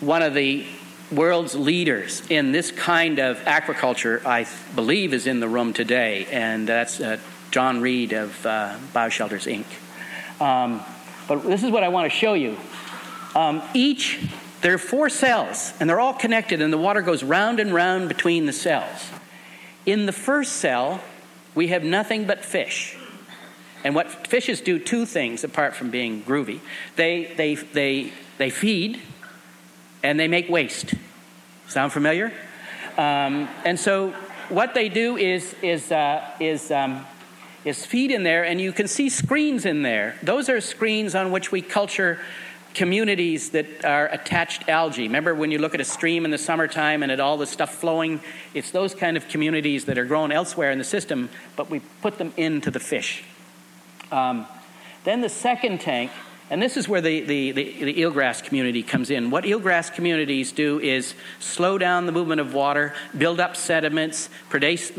one 0.00 0.22
of 0.22 0.34
the 0.34 0.66
world's 1.10 1.54
leaders 1.54 2.22
in 2.30 2.52
this 2.52 2.70
kind 2.70 3.18
of 3.18 3.38
aquaculture, 3.40 4.24
I 4.24 4.46
believe, 4.74 5.12
is 5.12 5.26
in 5.26 5.40
the 5.40 5.48
room 5.48 5.72
today, 5.72 6.26
and 6.30 6.68
that's 6.68 7.00
uh, 7.00 7.18
John 7.50 7.80
Reed 7.80 8.12
of 8.12 8.46
uh, 8.46 8.76
Bioshelters 8.94 9.46
Inc. 9.50 10.40
Um, 10.40 10.82
but 11.26 11.42
this 11.42 11.62
is 11.62 11.70
what 11.70 11.82
I 11.82 11.88
want 11.88 12.10
to 12.10 12.16
show 12.16 12.34
you. 12.34 12.56
Um, 13.34 13.62
each, 13.74 14.28
there 14.62 14.74
are 14.74 14.78
four 14.78 15.08
cells, 15.08 15.72
and 15.80 15.88
they're 15.88 16.00
all 16.00 16.14
connected, 16.14 16.62
and 16.62 16.72
the 16.72 16.78
water 16.78 17.02
goes 17.02 17.22
round 17.22 17.60
and 17.60 17.74
round 17.74 18.08
between 18.08 18.46
the 18.46 18.52
cells. 18.52 19.10
In 19.86 20.06
the 20.06 20.12
first 20.12 20.54
cell, 20.54 21.00
we 21.54 21.68
have 21.68 21.82
nothing 21.82 22.26
but 22.26 22.44
fish. 22.44 22.96
And 23.82 23.94
what 23.94 24.26
fishes 24.26 24.60
do 24.60 24.78
two 24.78 25.06
things 25.06 25.42
apart 25.42 25.74
from 25.74 25.90
being 25.90 26.22
groovy. 26.22 26.60
They, 26.96 27.32
they, 27.36 27.54
they, 27.54 28.12
they 28.38 28.50
feed, 28.50 29.00
and 30.02 30.18
they 30.18 30.28
make 30.28 30.48
waste. 30.48 30.94
Sound 31.68 31.92
familiar? 31.92 32.32
Um, 32.96 33.48
and 33.64 33.78
so 33.78 34.10
what 34.48 34.74
they 34.74 34.88
do 34.88 35.16
is 35.16 35.54
is 35.62 35.92
uh, 35.92 36.24
is 36.40 36.70
um, 36.70 37.06
is 37.64 37.86
feed 37.86 38.10
in 38.10 38.22
there, 38.22 38.44
and 38.44 38.60
you 38.60 38.72
can 38.72 38.88
see 38.88 39.08
screens 39.08 39.64
in 39.64 39.82
there. 39.82 40.16
Those 40.22 40.48
are 40.48 40.60
screens 40.60 41.14
on 41.14 41.30
which 41.30 41.52
we 41.52 41.62
culture 41.62 42.18
communities 42.74 43.50
that 43.50 43.84
are 43.84 44.06
attached 44.06 44.68
algae. 44.68 45.02
Remember 45.02 45.34
when 45.34 45.50
you 45.50 45.58
look 45.58 45.74
at 45.74 45.80
a 45.80 45.84
stream 45.84 46.24
in 46.24 46.30
the 46.30 46.38
summertime 46.38 47.02
and 47.02 47.10
at 47.10 47.20
all 47.20 47.36
the 47.36 47.46
stuff 47.46 47.74
flowing? 47.74 48.20
It's 48.54 48.70
those 48.70 48.94
kind 48.94 49.16
of 49.16 49.28
communities 49.28 49.86
that 49.86 49.98
are 49.98 50.04
grown 50.04 50.32
elsewhere 50.32 50.70
in 50.70 50.78
the 50.78 50.84
system, 50.84 51.30
but 51.56 51.68
we 51.68 51.80
put 52.00 52.18
them 52.18 52.32
into 52.36 52.70
the 52.70 52.80
fish. 52.80 53.24
Um, 54.12 54.46
then 55.04 55.20
the 55.20 55.28
second 55.28 55.80
tank, 55.80 56.10
and 56.50 56.60
this 56.60 56.76
is 56.76 56.88
where 56.88 57.00
the, 57.00 57.20
the, 57.20 57.52
the, 57.52 57.84
the, 57.84 57.94
eelgrass 57.94 58.42
community 58.42 58.82
comes 58.82 59.10
in. 59.10 59.30
What 59.30 59.44
eelgrass 59.44 59.94
communities 59.94 60.50
do 60.50 60.80
is 60.80 61.14
slow 61.38 61.78
down 61.78 62.06
the 62.06 62.12
movement 62.12 62.40
of 62.40 62.52
water, 62.52 62.92
build 63.16 63.38
up 63.38 63.54
sediments, 63.54 64.28
produce, 64.48 64.90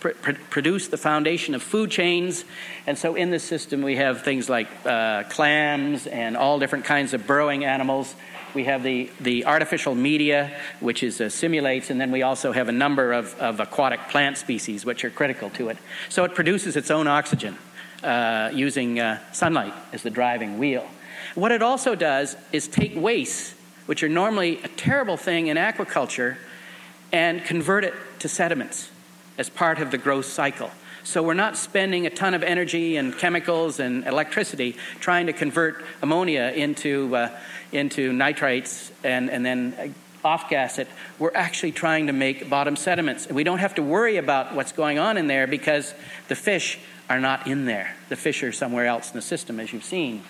pr- 0.00 0.10
produce 0.50 0.88
the 0.88 0.96
foundation 0.96 1.54
of 1.54 1.62
food 1.62 1.92
chains. 1.92 2.44
And 2.88 2.98
so 2.98 3.14
in 3.14 3.30
this 3.30 3.44
system, 3.44 3.82
we 3.82 3.94
have 3.94 4.22
things 4.22 4.48
like 4.48 4.66
uh, 4.84 5.22
clams 5.24 6.08
and 6.08 6.36
all 6.36 6.58
different 6.58 6.84
kinds 6.84 7.14
of 7.14 7.28
burrowing 7.28 7.64
animals. 7.64 8.16
We 8.52 8.64
have 8.64 8.82
the, 8.82 9.08
the 9.20 9.44
artificial 9.44 9.94
media, 9.94 10.50
which 10.80 11.04
is 11.04 11.20
uh, 11.20 11.28
simulates, 11.28 11.90
and 11.90 12.00
then 12.00 12.10
we 12.10 12.22
also 12.22 12.50
have 12.50 12.68
a 12.68 12.72
number 12.72 13.12
of, 13.12 13.38
of 13.38 13.60
aquatic 13.60 14.08
plant 14.08 14.36
species 14.36 14.84
which 14.84 15.04
are 15.04 15.10
critical 15.10 15.50
to 15.50 15.68
it. 15.68 15.78
So 16.08 16.24
it 16.24 16.34
produces 16.34 16.74
its 16.74 16.90
own 16.90 17.06
oxygen 17.06 17.56
uh, 18.02 18.50
using 18.52 19.00
uh, 19.00 19.18
sunlight 19.32 19.74
as 19.92 20.02
the 20.02 20.10
driving 20.10 20.58
wheel. 20.58 20.86
What 21.34 21.52
it 21.52 21.62
also 21.62 21.94
does 21.94 22.36
is 22.52 22.68
take 22.68 22.94
wastes, 22.94 23.54
which 23.86 24.02
are 24.02 24.08
normally 24.08 24.62
a 24.62 24.68
terrible 24.68 25.16
thing 25.16 25.48
in 25.48 25.56
aquaculture, 25.56 26.36
and 27.12 27.44
convert 27.44 27.84
it 27.84 27.94
to 28.20 28.28
sediments 28.28 28.90
as 29.38 29.48
part 29.48 29.78
of 29.78 29.90
the 29.90 29.98
growth 29.98 30.26
cycle. 30.26 30.70
So 31.04 31.22
we're 31.22 31.34
not 31.34 31.56
spending 31.56 32.06
a 32.06 32.10
ton 32.10 32.34
of 32.34 32.42
energy 32.42 32.96
and 32.96 33.16
chemicals 33.16 33.80
and 33.80 34.06
electricity 34.06 34.76
trying 35.00 35.26
to 35.26 35.32
convert 35.32 35.82
ammonia 36.02 36.52
into, 36.54 37.14
uh, 37.16 37.38
into 37.72 38.12
nitrates 38.12 38.92
and, 39.02 39.30
and 39.30 39.46
then 39.46 39.94
off 40.24 40.50
gas 40.50 40.78
it. 40.78 40.88
We're 41.18 41.34
actually 41.34 41.72
trying 41.72 42.08
to 42.08 42.12
make 42.12 42.50
bottom 42.50 42.76
sediments. 42.76 43.28
We 43.28 43.44
don't 43.44 43.58
have 43.58 43.76
to 43.76 43.82
worry 43.82 44.16
about 44.16 44.54
what's 44.54 44.72
going 44.72 44.98
on 44.98 45.16
in 45.16 45.28
there 45.28 45.46
because 45.46 45.94
the 46.28 46.34
fish 46.34 46.78
are 47.08 47.20
not 47.20 47.46
in 47.46 47.64
there. 47.64 47.96
The 48.08 48.16
fish 48.16 48.42
are 48.42 48.52
somewhere 48.52 48.86
else 48.86 49.10
in 49.10 49.16
the 49.16 49.22
system, 49.22 49.60
as 49.60 49.72
you've 49.72 49.84
seen. 49.84 50.22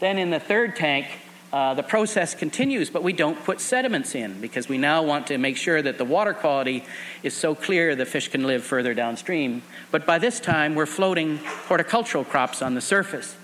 Then 0.00 0.18
in 0.18 0.30
the 0.30 0.40
third 0.40 0.76
tank, 0.76 1.06
uh, 1.52 1.74
the 1.74 1.82
process 1.82 2.34
continues, 2.34 2.90
but 2.90 3.02
we 3.02 3.12
don't 3.12 3.42
put 3.44 3.60
sediments 3.60 4.14
in 4.14 4.40
because 4.40 4.68
we 4.68 4.78
now 4.78 5.02
want 5.02 5.28
to 5.28 5.38
make 5.38 5.56
sure 5.56 5.80
that 5.80 5.96
the 5.96 6.04
water 6.04 6.34
quality 6.34 6.84
is 7.22 7.34
so 7.34 7.54
clear 7.54 7.94
the 7.94 8.04
fish 8.04 8.28
can 8.28 8.44
live 8.44 8.64
further 8.64 8.94
downstream. 8.94 9.62
But 9.90 10.04
by 10.04 10.18
this 10.18 10.40
time, 10.40 10.74
we're 10.74 10.86
floating 10.86 11.38
horticultural 11.38 12.24
crops 12.24 12.62
on 12.62 12.74
the 12.74 12.80
surface. 12.80 13.36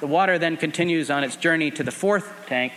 The 0.00 0.06
water 0.06 0.38
then 0.38 0.56
continues 0.56 1.10
on 1.10 1.24
its 1.24 1.36
journey 1.36 1.70
to 1.72 1.82
the 1.82 1.90
fourth 1.90 2.32
tank, 2.46 2.72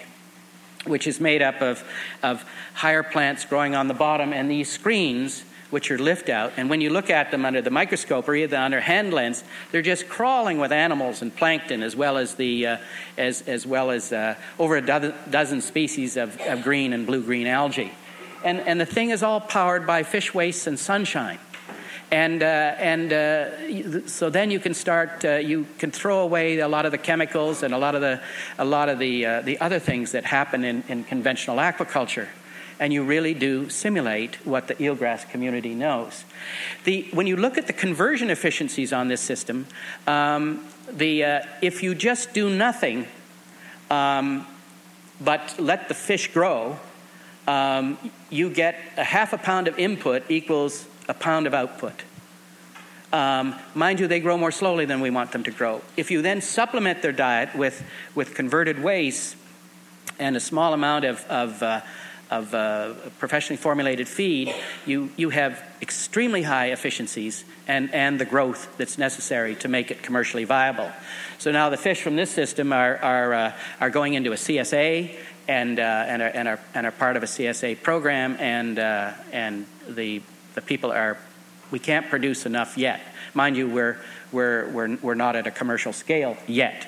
which 0.85 1.05
is 1.05 1.21
made 1.21 1.43
up 1.43 1.61
of, 1.61 1.83
of 2.23 2.43
higher 2.73 3.03
plants 3.03 3.45
growing 3.45 3.75
on 3.75 3.87
the 3.87 3.93
bottom, 3.93 4.33
and 4.33 4.49
these 4.49 4.71
screens 4.71 5.43
which 5.71 5.89
are 5.89 5.97
lift 5.97 6.29
out. 6.29 6.53
And 6.57 6.69
when 6.69 6.81
you 6.81 6.89
look 6.89 7.09
at 7.09 7.31
them 7.31 7.45
under 7.45 7.61
the 7.61 7.71
microscope 7.71 8.29
or 8.29 8.35
either 8.35 8.57
under 8.57 8.81
hand 8.81 9.13
lens, 9.13 9.43
they're 9.71 9.81
just 9.81 10.07
crawling 10.07 10.59
with 10.59 10.71
animals 10.71 11.21
and 11.21 11.35
plankton 11.35 11.81
as 11.81 11.95
well 11.95 12.17
as, 12.17 12.35
the, 12.35 12.67
uh, 12.67 12.77
as, 13.17 13.41
as 13.43 13.65
well 13.65 13.89
as 13.89 14.13
uh, 14.13 14.35
over 14.59 14.77
a 14.77 14.85
dozen, 14.85 15.13
dozen 15.29 15.61
species 15.61 16.17
of, 16.17 16.39
of 16.41 16.61
green 16.61 16.93
and 16.93 17.07
blue 17.07 17.23
green 17.23 17.47
algae. 17.47 17.91
And, 18.43 18.59
and 18.59 18.79
the 18.79 18.85
thing 18.85 19.09
is 19.09 19.23
all 19.23 19.39
powered 19.39 19.87
by 19.87 20.03
fish 20.03 20.33
waste 20.33 20.67
and 20.67 20.77
sunshine. 20.77 21.39
And, 22.11 22.43
uh, 22.43 22.75
and 22.77 23.13
uh, 23.13 24.07
so 24.07 24.29
then 24.29 24.51
you 24.51 24.59
can 24.59 24.73
start, 24.73 25.23
uh, 25.23 25.35
you 25.35 25.65
can 25.77 25.91
throw 25.91 26.19
away 26.19 26.59
a 26.59 26.67
lot 26.67 26.85
of 26.85 26.91
the 26.91 26.97
chemicals 26.97 27.63
and 27.63 27.73
a 27.73 27.77
lot 27.77 27.95
of 27.95 28.01
the, 28.01 28.19
a 28.57 28.65
lot 28.65 28.89
of 28.89 28.99
the, 28.99 29.25
uh, 29.25 29.41
the 29.41 29.57
other 29.61 29.79
things 29.79 30.11
that 30.11 30.25
happen 30.25 30.65
in, 30.65 30.83
in 30.89 31.05
conventional 31.05 31.55
aquaculture 31.55 32.27
and 32.81 32.91
you 32.91 33.03
really 33.03 33.35
do 33.35 33.69
simulate 33.69 34.35
what 34.45 34.67
the 34.67 34.73
eelgrass 34.75 35.29
community 35.29 35.75
knows. 35.75 36.25
The, 36.83 37.07
when 37.13 37.27
you 37.27 37.37
look 37.37 37.59
at 37.59 37.67
the 37.67 37.73
conversion 37.73 38.31
efficiencies 38.31 38.91
on 38.91 39.07
this 39.07 39.21
system, 39.21 39.67
um, 40.07 40.65
the, 40.91 41.23
uh, 41.23 41.41
if 41.61 41.83
you 41.83 41.93
just 41.93 42.33
do 42.33 42.49
nothing 42.49 43.05
um, 43.91 44.47
but 45.21 45.55
let 45.59 45.89
the 45.89 45.93
fish 45.93 46.33
grow, 46.33 46.79
um, 47.47 47.99
you 48.31 48.49
get 48.49 48.79
a 48.97 49.03
half 49.03 49.31
a 49.31 49.37
pound 49.37 49.67
of 49.67 49.77
input 49.77 50.23
equals 50.29 50.87
a 51.07 51.13
pound 51.13 51.45
of 51.45 51.53
output. 51.53 52.01
Um, 53.13 53.55
mind 53.75 53.99
you, 53.99 54.07
they 54.07 54.21
grow 54.21 54.37
more 54.37 54.51
slowly 54.51 54.85
than 54.85 55.01
we 55.01 55.11
want 55.11 55.33
them 55.33 55.43
to 55.43 55.51
grow. 55.51 55.81
If 55.97 56.09
you 56.09 56.23
then 56.23 56.41
supplement 56.41 57.03
their 57.03 57.11
diet 57.11 57.53
with, 57.55 57.83
with 58.15 58.33
converted 58.33 58.81
waste 58.81 59.35
and 60.17 60.35
a 60.35 60.39
small 60.39 60.73
amount 60.73 61.05
of, 61.05 61.23
of 61.25 61.61
uh, 61.61 61.81
of 62.31 62.53
uh, 62.53 62.93
professionally 63.19 63.57
formulated 63.57 64.07
feed, 64.07 64.55
you, 64.85 65.11
you 65.17 65.29
have 65.29 65.61
extremely 65.81 66.43
high 66.43 66.67
efficiencies 66.67 67.43
and, 67.67 67.93
and 67.93 68.19
the 68.19 68.25
growth 68.25 68.75
that's 68.77 68.97
necessary 68.97 69.53
to 69.55 69.67
make 69.67 69.91
it 69.91 70.01
commercially 70.01 70.45
viable. 70.45 70.89
So 71.37 71.51
now 71.51 71.69
the 71.69 71.77
fish 71.77 72.01
from 72.01 72.15
this 72.15 72.31
system 72.31 72.71
are, 72.71 72.97
are, 72.97 73.33
uh, 73.33 73.53
are 73.81 73.89
going 73.89 74.13
into 74.13 74.31
a 74.31 74.35
CSA 74.35 75.17
and, 75.47 75.77
uh, 75.77 75.83
and, 75.83 76.21
are, 76.21 76.27
and, 76.27 76.47
are, 76.47 76.59
and 76.73 76.87
are 76.87 76.91
part 76.91 77.17
of 77.17 77.23
a 77.23 77.25
CSA 77.25 77.83
program, 77.83 78.37
and, 78.39 78.79
uh, 78.79 79.11
and 79.33 79.65
the, 79.89 80.21
the 80.55 80.61
people 80.61 80.91
are, 80.91 81.17
we 81.69 81.79
can't 81.79 82.09
produce 82.09 82.45
enough 82.45 82.77
yet. 82.77 83.01
Mind 83.33 83.57
you, 83.57 83.67
we're, 83.67 83.97
we're, 84.31 84.69
we're, 84.69 84.95
we're 85.01 85.15
not 85.15 85.35
at 85.35 85.47
a 85.47 85.51
commercial 85.51 85.91
scale 85.91 86.37
yet. 86.47 86.87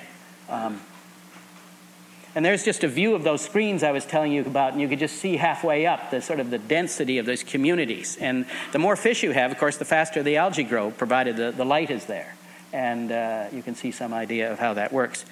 Um, 0.49 0.79
and 2.35 2.43
there's 2.43 2.63
just 2.63 2.83
a 2.83 2.87
view 2.87 3.13
of 3.13 3.23
those 3.23 3.41
screens 3.41 3.83
I 3.83 3.91
was 3.91 4.05
telling 4.05 4.31
you 4.31 4.41
about, 4.41 4.73
and 4.73 4.81
you 4.81 4.87
could 4.87 4.99
just 4.99 5.17
see 5.17 5.37
halfway 5.37 5.85
up 5.85 6.09
the 6.09 6.21
sort 6.21 6.39
of 6.39 6.49
the 6.49 6.57
density 6.57 7.19
of 7.19 7.25
those 7.25 7.43
communities. 7.43 8.17
And 8.17 8.45
the 8.71 8.79
more 8.79 8.95
fish 8.95 9.21
you 9.21 9.31
have, 9.31 9.51
of 9.51 9.57
course, 9.57 9.77
the 9.77 9.85
faster 9.85 10.23
the 10.23 10.37
algae 10.37 10.63
grow, 10.63 10.91
provided 10.91 11.37
the, 11.37 11.51
the 11.51 11.65
light 11.65 11.91
is 11.91 12.05
there. 12.05 12.35
And 12.71 13.11
uh, 13.11 13.45
you 13.51 13.61
can 13.61 13.75
see 13.75 13.91
some 13.91 14.15
idea 14.15 14.51
of 14.51 14.57
how 14.57 14.73
that 14.73 14.91
works. 14.91 15.25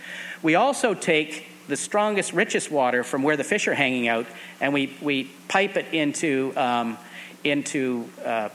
We 0.43 0.53
also 0.53 0.93
take 0.93 1.47
the 1.67 1.77
strongest, 1.77 2.33
richest 2.33 2.69
water 2.69 3.03
from 3.03 3.23
where 3.23 3.37
the 3.37 3.43
fish 3.43 3.67
are 3.67 3.73
hanging 3.73 4.07
out, 4.07 4.27
and 4.59 4.71
we, 4.73 4.95
we 5.01 5.23
pipe 5.47 5.77
it 5.77 5.91
into, 5.93 6.53
um, 6.55 6.99
into 7.43 8.07
uh, 8.23 8.49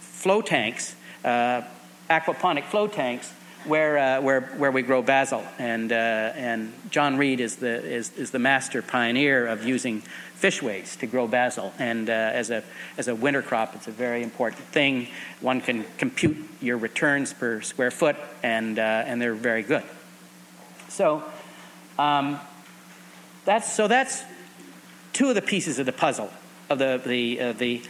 flow 0.00 0.42
tanks, 0.42 0.94
uh, 1.24 1.62
aquaponic 2.10 2.64
flow 2.64 2.88
tanks, 2.88 3.32
where, 3.66 3.98
uh, 3.98 4.20
where, 4.20 4.40
where 4.40 4.70
we 4.70 4.82
grow 4.82 5.02
basil. 5.02 5.44
And, 5.58 5.92
uh, 5.92 5.94
and 5.94 6.72
John 6.90 7.16
Reed 7.16 7.40
is 7.40 7.56
the, 7.56 7.82
is, 7.84 8.12
is 8.12 8.30
the 8.30 8.38
master 8.38 8.82
pioneer 8.82 9.46
of 9.46 9.64
using 9.64 10.02
fish 10.34 10.62
waste 10.62 11.00
to 11.00 11.06
grow 11.06 11.26
basil. 11.26 11.72
And 11.78 12.08
uh, 12.08 12.12
as, 12.12 12.50
a, 12.50 12.62
as 12.98 13.08
a 13.08 13.14
winter 13.14 13.42
crop, 13.42 13.74
it's 13.74 13.88
a 13.88 13.92
very 13.92 14.22
important 14.22 14.62
thing. 14.64 15.08
One 15.40 15.60
can 15.60 15.84
compute 15.98 16.36
your 16.60 16.76
returns 16.76 17.32
per 17.32 17.60
square 17.62 17.90
foot, 17.90 18.16
and, 18.42 18.78
uh, 18.78 18.82
and 19.06 19.20
they're 19.20 19.34
very 19.34 19.62
good. 19.62 19.82
So, 20.88 21.24
um, 21.98 22.38
that's, 23.44 23.72
so 23.72 23.88
that's 23.88 24.22
two 25.12 25.28
of 25.28 25.34
the 25.34 25.42
pieces 25.42 25.78
of 25.78 25.86
the 25.86 25.92
puzzle. 25.92 26.30
Of 26.68 26.78
the, 26.78 27.00
the, 27.04 27.40
uh, 27.40 27.52
the, 27.52 27.82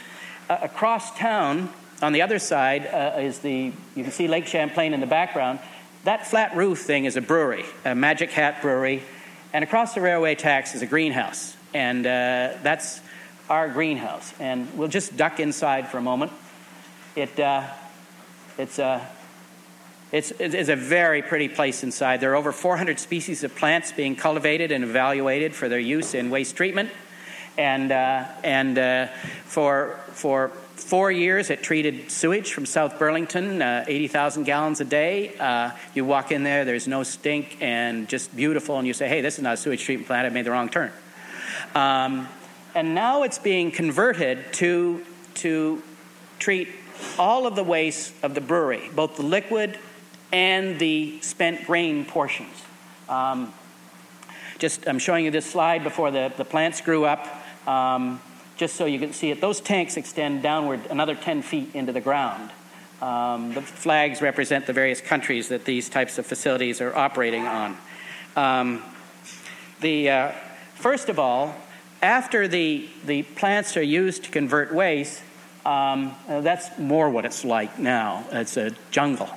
uh, 0.50 0.58
across 0.62 1.16
town, 1.18 1.70
on 2.02 2.12
the 2.12 2.22
other 2.22 2.38
side 2.38 2.86
uh, 2.86 3.18
is 3.20 3.38
the, 3.38 3.72
you 3.94 4.02
can 4.02 4.12
see 4.12 4.28
Lake 4.28 4.46
Champlain 4.46 4.92
in 4.92 5.00
the 5.00 5.06
background. 5.06 5.58
That 6.04 6.26
flat 6.26 6.54
roof 6.54 6.80
thing 6.80 7.04
is 7.04 7.16
a 7.16 7.20
brewery, 7.20 7.64
a 7.84 7.94
Magic 7.94 8.30
Hat 8.30 8.62
Brewery. 8.62 9.02
And 9.52 9.64
across 9.64 9.94
the 9.94 10.00
railway 10.00 10.34
tracks 10.34 10.74
is 10.74 10.82
a 10.82 10.86
greenhouse. 10.86 11.56
And 11.72 12.06
uh, 12.06 12.54
that's 12.62 13.00
our 13.48 13.68
greenhouse. 13.68 14.32
And 14.38 14.76
we'll 14.76 14.88
just 14.88 15.16
duck 15.16 15.40
inside 15.40 15.88
for 15.88 15.98
a 15.98 16.02
moment. 16.02 16.32
It, 17.14 17.38
uh, 17.40 17.66
it's, 18.58 18.78
uh, 18.78 19.04
it's, 20.12 20.32
it's 20.38 20.68
a 20.68 20.76
very 20.76 21.22
pretty 21.22 21.48
place 21.48 21.82
inside. 21.82 22.20
There 22.20 22.32
are 22.32 22.36
over 22.36 22.52
400 22.52 22.98
species 22.98 23.42
of 23.42 23.54
plants 23.56 23.92
being 23.92 24.16
cultivated 24.16 24.70
and 24.70 24.84
evaluated 24.84 25.54
for 25.54 25.68
their 25.68 25.80
use 25.80 26.14
in 26.14 26.30
waste 26.30 26.56
treatment. 26.56 26.90
And, 27.58 27.90
uh, 27.90 28.26
and 28.44 28.78
uh, 28.78 29.06
for, 29.46 29.98
for 30.12 30.52
four 30.76 31.10
years, 31.10 31.50
it 31.50 31.62
treated 31.62 32.10
sewage 32.10 32.52
from 32.52 32.66
South 32.66 32.98
Burlington, 32.98 33.62
uh, 33.62 33.84
80,000 33.88 34.44
gallons 34.44 34.80
a 34.80 34.84
day. 34.84 35.36
Uh, 35.38 35.70
you 35.94 36.04
walk 36.04 36.30
in 36.30 36.42
there, 36.42 36.64
there's 36.64 36.86
no 36.86 37.02
stink 37.02 37.56
and 37.60 38.08
just 38.08 38.34
beautiful, 38.36 38.78
and 38.78 38.86
you 38.86 38.92
say, 38.92 39.08
hey, 39.08 39.20
this 39.20 39.36
is 39.38 39.42
not 39.42 39.54
a 39.54 39.56
sewage 39.56 39.82
treatment 39.82 40.06
plant, 40.06 40.26
I 40.26 40.30
made 40.30 40.44
the 40.44 40.50
wrong 40.50 40.68
turn. 40.68 40.92
Um, 41.74 42.28
and 42.74 42.94
now 42.94 43.22
it's 43.22 43.38
being 43.38 43.70
converted 43.70 44.52
to, 44.54 45.04
to 45.34 45.82
treat 46.38 46.68
all 47.18 47.46
of 47.46 47.56
the 47.56 47.64
waste 47.64 48.12
of 48.22 48.34
the 48.34 48.40
brewery, 48.40 48.90
both 48.94 49.16
the 49.16 49.22
liquid 49.22 49.78
and 50.32 50.78
the 50.78 51.18
spent 51.22 51.66
grain 51.66 52.04
portions. 52.04 52.62
Um, 53.08 53.52
just, 54.58 54.86
I'm 54.86 54.98
showing 54.98 55.24
you 55.24 55.30
this 55.30 55.46
slide 55.46 55.84
before 55.84 56.10
the, 56.10 56.32
the 56.36 56.44
plants 56.44 56.80
grew 56.80 57.04
up. 57.04 57.26
Um, 57.66 58.20
just 58.56 58.76
so 58.76 58.86
you 58.86 58.98
can 58.98 59.12
see 59.12 59.30
it, 59.30 59.40
those 59.40 59.60
tanks 59.60 59.96
extend 59.96 60.42
downward 60.42 60.80
another 60.90 61.14
10 61.14 61.42
feet 61.42 61.74
into 61.74 61.92
the 61.92 62.00
ground. 62.00 62.50
Um, 63.00 63.52
the 63.52 63.60
flags 63.60 64.22
represent 64.22 64.66
the 64.66 64.72
various 64.72 65.00
countries 65.00 65.48
that 65.48 65.64
these 65.64 65.88
types 65.88 66.18
of 66.18 66.26
facilities 66.26 66.80
are 66.80 66.96
operating 66.96 67.46
on. 67.46 67.76
Um, 68.36 68.82
the, 69.80 70.10
uh, 70.10 70.32
first 70.74 71.10
of 71.10 71.18
all, 71.18 71.54
after 72.02 72.48
the, 72.48 72.88
the 73.04 73.22
plants 73.22 73.76
are 73.76 73.82
used 73.82 74.24
to 74.24 74.30
convert 74.30 74.74
waste, 74.74 75.22
um, 75.66 76.14
uh, 76.28 76.40
that's 76.40 76.78
more 76.78 77.10
what 77.10 77.24
it's 77.24 77.44
like 77.44 77.78
now. 77.78 78.24
It's 78.32 78.56
a 78.56 78.70
jungle. 78.90 79.28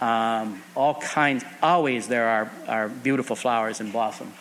Um, 0.00 0.62
all 0.76 0.94
kinds, 0.96 1.44
always 1.62 2.08
there 2.08 2.28
are, 2.28 2.52
are 2.66 2.88
beautiful 2.88 3.36
flowers 3.36 3.80
and 3.80 3.92
blossom. 3.92 4.32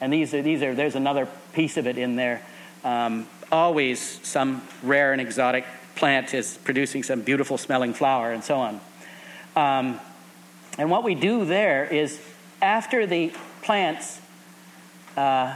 And 0.00 0.12
these 0.12 0.34
are, 0.34 0.42
these 0.42 0.62
are, 0.62 0.74
there's 0.74 0.94
another 0.94 1.28
piece 1.52 1.76
of 1.76 1.86
it 1.86 1.96
in 1.96 2.16
there. 2.16 2.42
Um, 2.84 3.26
always 3.50 4.00
some 4.22 4.62
rare 4.82 5.12
and 5.12 5.20
exotic 5.20 5.64
plant 5.94 6.34
is 6.34 6.58
producing 6.64 7.02
some 7.02 7.22
beautiful 7.22 7.58
smelling 7.58 7.94
flower 7.94 8.32
and 8.32 8.44
so 8.44 8.56
on. 8.56 8.80
Um, 9.56 10.00
and 10.78 10.90
what 10.90 11.04
we 11.04 11.14
do 11.14 11.44
there 11.44 11.84
is 11.84 12.20
after 12.60 13.06
the 13.06 13.32
plants 13.62 14.20
uh, 15.16 15.54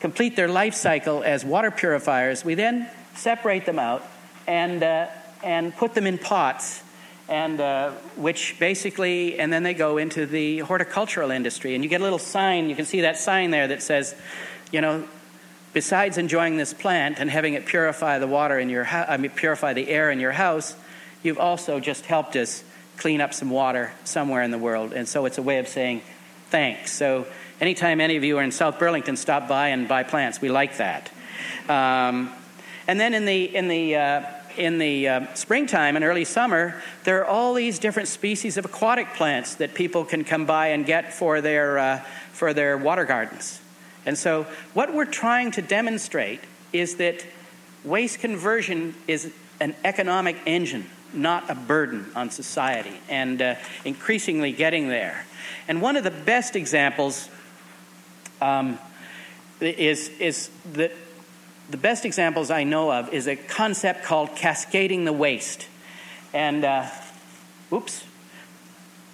complete 0.00 0.36
their 0.36 0.48
life 0.48 0.74
cycle 0.74 1.22
as 1.24 1.44
water 1.44 1.70
purifiers, 1.70 2.44
we 2.44 2.54
then 2.54 2.88
separate 3.14 3.66
them 3.66 3.78
out 3.78 4.06
and, 4.46 4.82
uh, 4.82 5.08
and 5.42 5.74
put 5.76 5.94
them 5.94 6.06
in 6.06 6.18
pots 6.18 6.82
and 7.28 7.60
uh, 7.60 7.90
which 8.16 8.56
basically, 8.60 9.38
and 9.38 9.52
then 9.52 9.64
they 9.64 9.74
go 9.74 9.98
into 9.98 10.26
the 10.26 10.60
horticultural 10.60 11.32
industry. 11.32 11.74
And 11.74 11.82
you 11.82 11.90
get 11.90 12.00
a 12.00 12.04
little 12.04 12.20
sign, 12.20 12.70
you 12.70 12.76
can 12.76 12.84
see 12.84 13.00
that 13.00 13.18
sign 13.18 13.50
there 13.50 13.66
that 13.66 13.82
says, 13.82 14.14
you 14.70 14.80
know, 14.80 15.08
besides 15.76 16.16
enjoying 16.16 16.56
this 16.56 16.72
plant 16.72 17.18
and 17.18 17.28
having 17.28 17.52
it 17.52 17.66
purify 17.66 18.18
the 18.18 18.26
water 18.26 18.58
in 18.58 18.70
your 18.70 18.82
house, 18.82 19.04
I 19.10 19.18
mean, 19.18 19.30
purify 19.30 19.74
the 19.74 19.90
air 19.90 20.10
in 20.10 20.18
your 20.20 20.32
house, 20.32 20.74
you've 21.22 21.38
also 21.38 21.80
just 21.80 22.06
helped 22.06 22.34
us 22.34 22.64
clean 22.96 23.20
up 23.20 23.34
some 23.34 23.50
water 23.50 23.92
somewhere 24.02 24.40
in 24.40 24.50
the 24.50 24.56
world. 24.56 24.94
And 24.94 25.06
so 25.06 25.26
it's 25.26 25.36
a 25.36 25.42
way 25.42 25.58
of 25.58 25.68
saying 25.68 26.00
thanks. 26.48 26.92
So 26.94 27.26
anytime 27.60 28.00
any 28.00 28.16
of 28.16 28.24
you 28.24 28.38
are 28.38 28.42
in 28.42 28.52
South 28.52 28.78
Burlington, 28.78 29.18
stop 29.18 29.48
by 29.48 29.68
and 29.68 29.86
buy 29.86 30.02
plants. 30.02 30.40
We 30.40 30.48
like 30.48 30.78
that. 30.78 31.10
Um, 31.68 32.32
and 32.88 32.98
then 32.98 33.12
in 33.12 33.26
the 33.26 33.54
in 33.54 33.68
the 33.68 33.96
uh, 33.96 34.22
in 34.56 34.78
the 34.78 35.08
uh, 35.08 35.34
springtime 35.34 35.94
and 35.94 36.06
early 36.06 36.24
summer, 36.24 36.82
there 37.04 37.20
are 37.20 37.26
all 37.26 37.52
these 37.52 37.78
different 37.78 38.08
species 38.08 38.56
of 38.56 38.64
aquatic 38.64 39.12
plants 39.12 39.56
that 39.56 39.74
people 39.74 40.06
can 40.06 40.24
come 40.24 40.46
by 40.46 40.68
and 40.68 40.86
get 40.86 41.12
for 41.12 41.42
their, 41.42 41.78
uh, 41.78 41.98
for 42.32 42.54
their 42.54 42.78
water 42.78 43.04
gardens. 43.04 43.60
And 44.06 44.16
so, 44.16 44.46
what 44.72 44.94
we're 44.94 45.04
trying 45.04 45.50
to 45.52 45.62
demonstrate 45.62 46.40
is 46.72 46.96
that 46.96 47.26
waste 47.84 48.20
conversion 48.20 48.94
is 49.06 49.32
an 49.60 49.74
economic 49.84 50.36
engine, 50.46 50.86
not 51.12 51.50
a 51.50 51.54
burden 51.54 52.06
on 52.14 52.30
society, 52.30 52.98
and 53.08 53.42
uh, 53.42 53.54
increasingly 53.84 54.52
getting 54.52 54.88
there. 54.88 55.26
And 55.68 55.82
one 55.82 55.96
of 55.96 56.04
the 56.04 56.10
best 56.10 56.54
examples 56.56 57.28
um, 58.40 58.78
is, 59.60 60.08
is 60.20 60.50
that 60.74 60.92
the 61.70 61.76
best 61.76 62.04
examples 62.04 62.50
I 62.50 62.64
know 62.64 62.92
of 62.92 63.12
is 63.12 63.26
a 63.26 63.34
concept 63.34 64.04
called 64.04 64.36
cascading 64.36 65.04
the 65.04 65.12
waste. 65.12 65.66
And, 66.32 66.64
uh, 66.64 66.86
oops, 67.72 68.04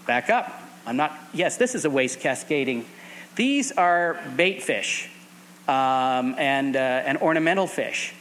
back 0.06 0.28
up. 0.28 0.60
I'm 0.84 0.96
not, 0.96 1.16
yes, 1.32 1.56
this 1.56 1.74
is 1.74 1.84
a 1.84 1.90
waste 1.90 2.20
cascading. 2.20 2.84
These 3.36 3.72
are 3.72 4.20
bait 4.36 4.62
fish 4.62 5.10
um, 5.66 6.34
and, 6.38 6.76
uh, 6.76 6.78
and 6.78 7.18
ornamental 7.18 7.66
fish 7.66 8.14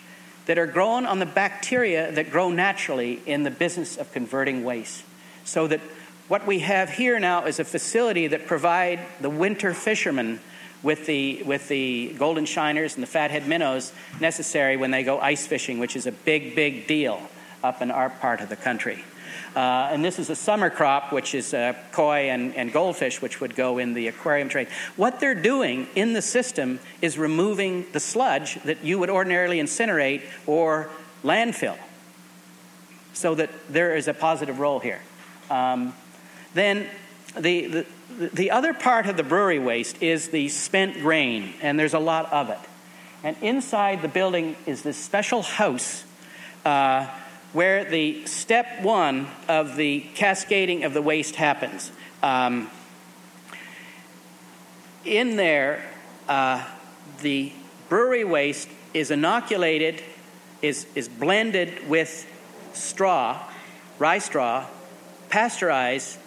that 0.45 0.57
are 0.57 0.67
grown 0.67 1.05
on 1.05 1.19
the 1.19 1.25
bacteria 1.25 2.11
that 2.11 2.31
grow 2.31 2.49
naturally 2.49 3.21
in 3.25 3.43
the 3.43 3.51
business 3.51 3.97
of 3.97 4.11
converting 4.11 4.63
waste. 4.63 5.03
So 5.43 5.67
that 5.67 5.81
what 6.27 6.47
we 6.47 6.59
have 6.59 6.89
here 6.89 7.19
now 7.19 7.45
is 7.45 7.59
a 7.59 7.65
facility 7.65 8.27
that 8.27 8.47
provide 8.47 8.99
the 9.19 9.29
winter 9.29 9.73
fishermen 9.73 10.39
with 10.83 11.05
the, 11.05 11.43
with 11.43 11.67
the 11.67 12.13
golden 12.17 12.45
shiners 12.45 12.95
and 12.95 13.03
the 13.03 13.07
fathead 13.07 13.47
minnows 13.47 13.91
necessary 14.19 14.77
when 14.77 14.91
they 14.91 15.03
go 15.03 15.19
ice 15.19 15.45
fishing, 15.45 15.77
which 15.77 15.95
is 15.95 16.07
a 16.07 16.11
big, 16.11 16.55
big 16.55 16.87
deal 16.87 17.21
up 17.63 17.81
in 17.81 17.91
our 17.91 18.09
part 18.09 18.41
of 18.41 18.49
the 18.49 18.55
country. 18.55 19.03
Uh, 19.55 19.89
and 19.91 20.03
this 20.03 20.17
is 20.17 20.29
a 20.29 20.35
summer 20.35 20.69
crop, 20.69 21.11
which 21.11 21.35
is 21.35 21.53
uh, 21.53 21.73
koi 21.91 22.29
and, 22.29 22.55
and 22.55 22.71
goldfish, 22.71 23.21
which 23.21 23.41
would 23.41 23.55
go 23.55 23.79
in 23.79 23.93
the 23.93 24.07
aquarium 24.07 24.47
trade. 24.47 24.67
What 24.95 25.19
they're 25.19 25.35
doing 25.35 25.87
in 25.95 26.13
the 26.13 26.21
system 26.21 26.79
is 27.01 27.17
removing 27.17 27.85
the 27.91 27.99
sludge 27.99 28.55
that 28.63 28.83
you 28.83 28.97
would 28.99 29.09
ordinarily 29.09 29.59
incinerate 29.59 30.21
or 30.47 30.89
landfill, 31.23 31.77
so 33.13 33.35
that 33.35 33.49
there 33.69 33.95
is 33.95 34.07
a 34.07 34.13
positive 34.13 34.59
role 34.59 34.79
here. 34.79 35.01
Um, 35.49 35.93
then 36.53 36.87
the, 37.37 37.67
the 37.67 37.85
the 38.33 38.51
other 38.51 38.73
part 38.73 39.05
of 39.05 39.17
the 39.17 39.23
brewery 39.23 39.59
waste 39.59 40.01
is 40.01 40.29
the 40.29 40.49
spent 40.49 41.01
grain, 41.01 41.53
and 41.61 41.79
there's 41.79 41.93
a 41.93 41.99
lot 41.99 42.31
of 42.31 42.49
it. 42.49 42.59
And 43.23 43.35
inside 43.41 44.01
the 44.01 44.07
building 44.07 44.55
is 44.65 44.81
this 44.81 44.97
special 44.97 45.41
house 45.41 46.03
uh, 46.65 47.07
where 47.53 47.83
the 47.83 48.25
step 48.25 48.81
one 48.81 49.27
of 49.47 49.75
the 49.75 50.01
cascading 50.15 50.83
of 50.83 50.93
the 50.93 51.01
waste 51.01 51.35
happens. 51.35 51.91
Um, 52.23 52.69
in 55.03 55.35
there, 55.35 55.83
uh, 56.29 56.63
the 57.21 57.51
brewery 57.89 58.23
waste 58.23 58.69
is 58.93 59.11
inoculated, 59.11 60.01
is, 60.61 60.85
is 60.95 61.09
blended 61.09 61.89
with 61.89 62.27
straw, 62.73 63.41
rye 63.99 64.19
straw, 64.19 64.65
pasteurized, 65.29 66.17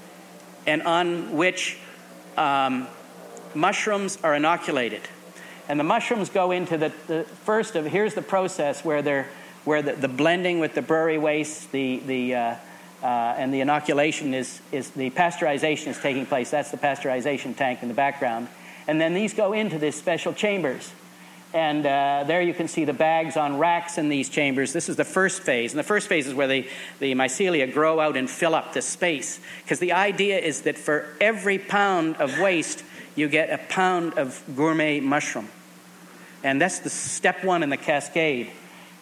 and 0.66 0.82
on 0.82 1.36
which 1.36 1.78
um, 2.36 2.88
mushrooms 3.54 4.18
are 4.22 4.34
inoculated. 4.34 5.02
And 5.68 5.80
the 5.80 5.84
mushrooms 5.84 6.28
go 6.28 6.50
into 6.50 6.76
the, 6.76 6.92
the, 7.06 7.24
first 7.44 7.76
of, 7.76 7.86
here's 7.86 8.14
the 8.14 8.22
process 8.22 8.84
where 8.84 9.02
they're, 9.02 9.28
where 9.64 9.82
the, 9.82 9.92
the 9.92 10.08
blending 10.08 10.58
with 10.60 10.74
the 10.74 10.82
brewery 10.82 11.18
waste, 11.18 11.72
the, 11.72 11.98
the, 12.06 12.34
uh, 12.34 12.56
uh, 13.02 13.06
and 13.06 13.52
the 13.52 13.60
inoculation 13.60 14.34
is, 14.34 14.60
is, 14.72 14.90
the 14.90 15.10
pasteurization 15.10 15.88
is 15.88 15.98
taking 15.98 16.26
place. 16.26 16.50
That's 16.50 16.70
the 16.70 16.76
pasteurization 16.76 17.56
tank 17.56 17.82
in 17.82 17.88
the 17.88 17.94
background. 17.94 18.48
And 18.86 19.00
then 19.00 19.14
these 19.14 19.34
go 19.34 19.52
into 19.52 19.78
these 19.78 19.94
special 19.94 20.32
chambers. 20.32 20.92
And 21.54 21.86
uh, 21.86 22.24
there 22.26 22.42
you 22.42 22.52
can 22.52 22.66
see 22.66 22.84
the 22.84 22.92
bags 22.92 23.36
on 23.36 23.58
racks 23.58 23.96
in 23.96 24.08
these 24.08 24.28
chambers. 24.28 24.72
This 24.72 24.88
is 24.88 24.96
the 24.96 25.04
first 25.04 25.42
phase. 25.42 25.72
And 25.72 25.78
the 25.78 25.84
first 25.84 26.08
phase 26.08 26.26
is 26.26 26.34
where 26.34 26.48
the, 26.48 26.66
the 26.98 27.14
mycelia 27.14 27.72
grow 27.72 28.00
out 28.00 28.16
and 28.16 28.28
fill 28.28 28.56
up 28.56 28.74
the 28.74 28.82
space. 28.82 29.38
Because 29.62 29.78
the 29.78 29.92
idea 29.92 30.38
is 30.38 30.62
that 30.62 30.76
for 30.76 31.06
every 31.20 31.58
pound 31.58 32.16
of 32.16 32.40
waste, 32.40 32.82
you 33.14 33.28
get 33.28 33.50
a 33.50 33.58
pound 33.68 34.14
of 34.18 34.42
gourmet 34.56 34.98
mushroom. 34.98 35.48
And 36.42 36.60
that's 36.60 36.80
the 36.80 36.90
step 36.90 37.44
one 37.44 37.62
in 37.62 37.70
the 37.70 37.76
cascade. 37.76 38.50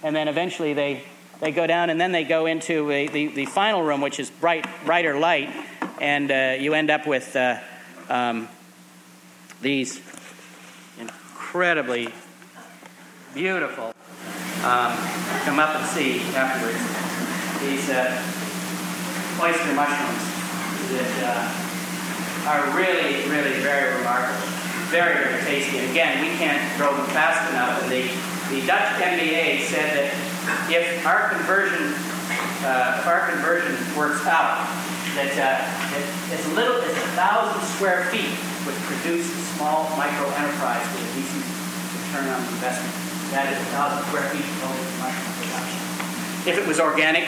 And 0.03 0.15
then 0.17 0.29
eventually 0.29 0.75
they, 0.75 1.05
they 1.41 1.53
go 1.53 1.67
down 1.67 1.91
and 1.91 2.01
then 2.01 2.13
they 2.13 2.25
go 2.25 2.47
into 2.47 2.91
a, 2.91 3.07
the, 3.09 3.29
the 3.29 3.47
final 3.47 3.83
room, 3.83 4.01
which 4.01 4.19
is 4.19 4.31
bright, 4.31 4.67
brighter 4.85 5.19
light. 5.19 5.51
And 6.01 6.31
uh, 6.31 6.57
you 6.59 6.75
end 6.75 6.91
up 6.91 7.07
with 7.07 7.37
uh, 7.37 7.59
um, 8.09 8.49
these 9.61 10.01
incredibly 10.99 12.09
beautiful. 13.35 13.95
Um, 14.65 14.97
come 15.45 15.59
up 15.59 15.75
and 15.75 15.87
see 15.87 16.21
afterwards 16.35 16.79
these 17.61 17.91
uh, 17.91 18.11
oyster 19.41 19.75
mushrooms 19.75 20.23
that 20.91 21.13
uh, 21.23 22.49
are 22.51 22.77
really, 22.77 23.29
really 23.31 23.61
very 23.61 23.97
remarkable, 23.99 24.47
very, 24.91 25.15
very 25.15 25.43
tasty. 25.45 25.79
And 25.79 25.91
again, 25.91 26.21
we 26.23 26.37
can't 26.39 26.77
grow 26.77 26.95
them 26.97 27.07
fast 27.07 27.51
enough. 27.51 27.83
And 27.83 27.93
the, 27.93 28.32
the 28.53 28.61
Dutch 28.67 29.01
MBA 29.01 29.65
said 29.65 29.97
that 29.97 30.13
if 30.69 31.07
our 31.07 31.33
conversion, 31.33 31.97
uh, 32.61 33.01
if 33.01 33.07
our 33.09 33.33
conversion 33.33 33.73
works 33.97 34.27
out, 34.29 34.69
that 35.17 35.33
uh, 35.41 36.35
it's 36.35 36.45
little 36.53 36.77
as 36.77 36.93
a 36.93 37.09
thousand 37.17 37.65
square 37.73 38.05
feet 38.13 38.37
would 38.69 38.77
produce 38.85 39.25
a 39.25 39.43
small 39.57 39.89
micro 39.97 40.29
enterprise 40.37 40.85
with 40.93 41.01
a 41.01 41.15
decent 41.17 41.45
return 41.97 42.29
on 42.29 42.41
investment. 42.53 42.93
That 43.33 43.49
is 43.49 43.57
a 43.57 43.71
thousand 43.73 44.05
square 44.13 44.29
feet 44.29 44.45
of 44.45 44.73
mushroom 45.01 45.33
production. 45.41 45.81
If 46.45 46.59
it 46.61 46.69
was 46.69 46.79
organic 46.79 47.25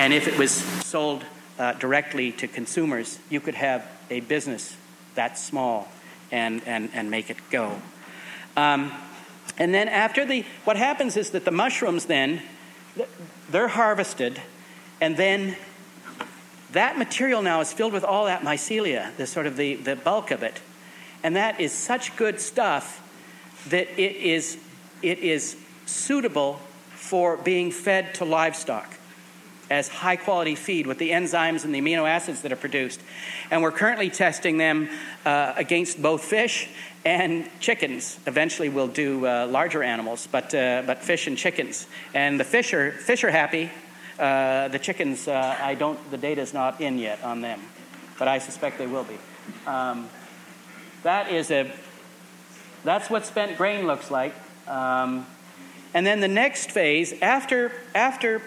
and 0.00 0.14
if 0.14 0.26
it 0.26 0.38
was 0.38 0.52
sold 0.88 1.22
uh, 1.58 1.74
directly 1.74 2.32
to 2.32 2.48
consumers, 2.48 3.18
you 3.28 3.40
could 3.40 3.56
have 3.56 3.86
a 4.08 4.20
business 4.20 4.74
that 5.16 5.36
small 5.36 5.88
and, 6.30 6.62
and, 6.64 6.88
and 6.94 7.10
make 7.10 7.28
it 7.28 7.36
go. 7.50 7.76
Um, 8.56 8.90
and 9.58 9.74
then 9.74 9.88
after 9.88 10.24
the, 10.24 10.44
what 10.64 10.76
happens 10.76 11.16
is 11.16 11.30
that 11.30 11.44
the 11.44 11.50
mushrooms 11.50 12.06
then, 12.06 12.42
they're 13.50 13.68
harvested, 13.68 14.40
and 15.00 15.16
then 15.16 15.56
that 16.72 16.96
material 16.98 17.42
now 17.42 17.60
is 17.60 17.72
filled 17.72 17.92
with 17.92 18.04
all 18.04 18.24
that 18.26 18.42
mycelia, 18.42 19.14
the 19.16 19.26
sort 19.26 19.46
of 19.46 19.56
the, 19.56 19.74
the 19.76 19.96
bulk 19.96 20.30
of 20.30 20.42
it. 20.42 20.60
And 21.22 21.36
that 21.36 21.60
is 21.60 21.72
such 21.72 22.16
good 22.16 22.40
stuff 22.40 22.98
that 23.68 23.88
it 24.00 24.16
is 24.16 24.58
it 25.02 25.18
is 25.18 25.56
suitable 25.86 26.60
for 26.94 27.36
being 27.36 27.70
fed 27.70 28.14
to 28.14 28.24
livestock. 28.24 28.94
As 29.72 29.88
high 29.88 30.16
quality 30.16 30.54
feed 30.54 30.86
with 30.86 30.98
the 30.98 31.10
enzymes 31.10 31.64
and 31.64 31.74
the 31.74 31.80
amino 31.80 32.06
acids 32.06 32.42
that 32.42 32.52
are 32.52 32.56
produced. 32.56 33.00
And 33.50 33.62
we're 33.62 33.72
currently 33.72 34.10
testing 34.10 34.58
them 34.58 34.90
uh, 35.24 35.54
against 35.56 36.00
both 36.00 36.22
fish 36.22 36.68
and 37.06 37.48
chickens. 37.58 38.18
Eventually, 38.26 38.68
we'll 38.68 38.86
do 38.86 39.26
uh, 39.26 39.46
larger 39.46 39.82
animals, 39.82 40.28
but, 40.30 40.54
uh, 40.54 40.82
but 40.86 41.02
fish 41.02 41.26
and 41.26 41.38
chickens. 41.38 41.86
And 42.12 42.38
the 42.38 42.44
fish 42.44 42.74
are, 42.74 42.92
fish 42.92 43.24
are 43.24 43.30
happy. 43.30 43.70
Uh, 44.18 44.68
the 44.68 44.78
chickens, 44.78 45.26
uh, 45.26 45.56
I 45.58 45.74
don't, 45.74 45.98
the 46.10 46.18
data's 46.18 46.52
not 46.52 46.80
in 46.80 46.98
yet 46.98 47.24
on 47.24 47.40
them, 47.40 47.60
but 48.18 48.28
I 48.28 48.38
suspect 48.38 48.76
they 48.76 48.86
will 48.86 49.04
be. 49.04 49.16
Um, 49.66 50.08
that 51.02 51.32
is 51.32 51.50
a, 51.50 51.72
that's 52.84 53.08
what 53.08 53.24
spent 53.24 53.56
grain 53.56 53.86
looks 53.86 54.10
like. 54.10 54.34
Um, 54.68 55.26
and 55.94 56.06
then 56.06 56.20
the 56.20 56.28
next 56.28 56.70
phase, 56.70 57.14
after, 57.22 57.72
after 57.94 58.42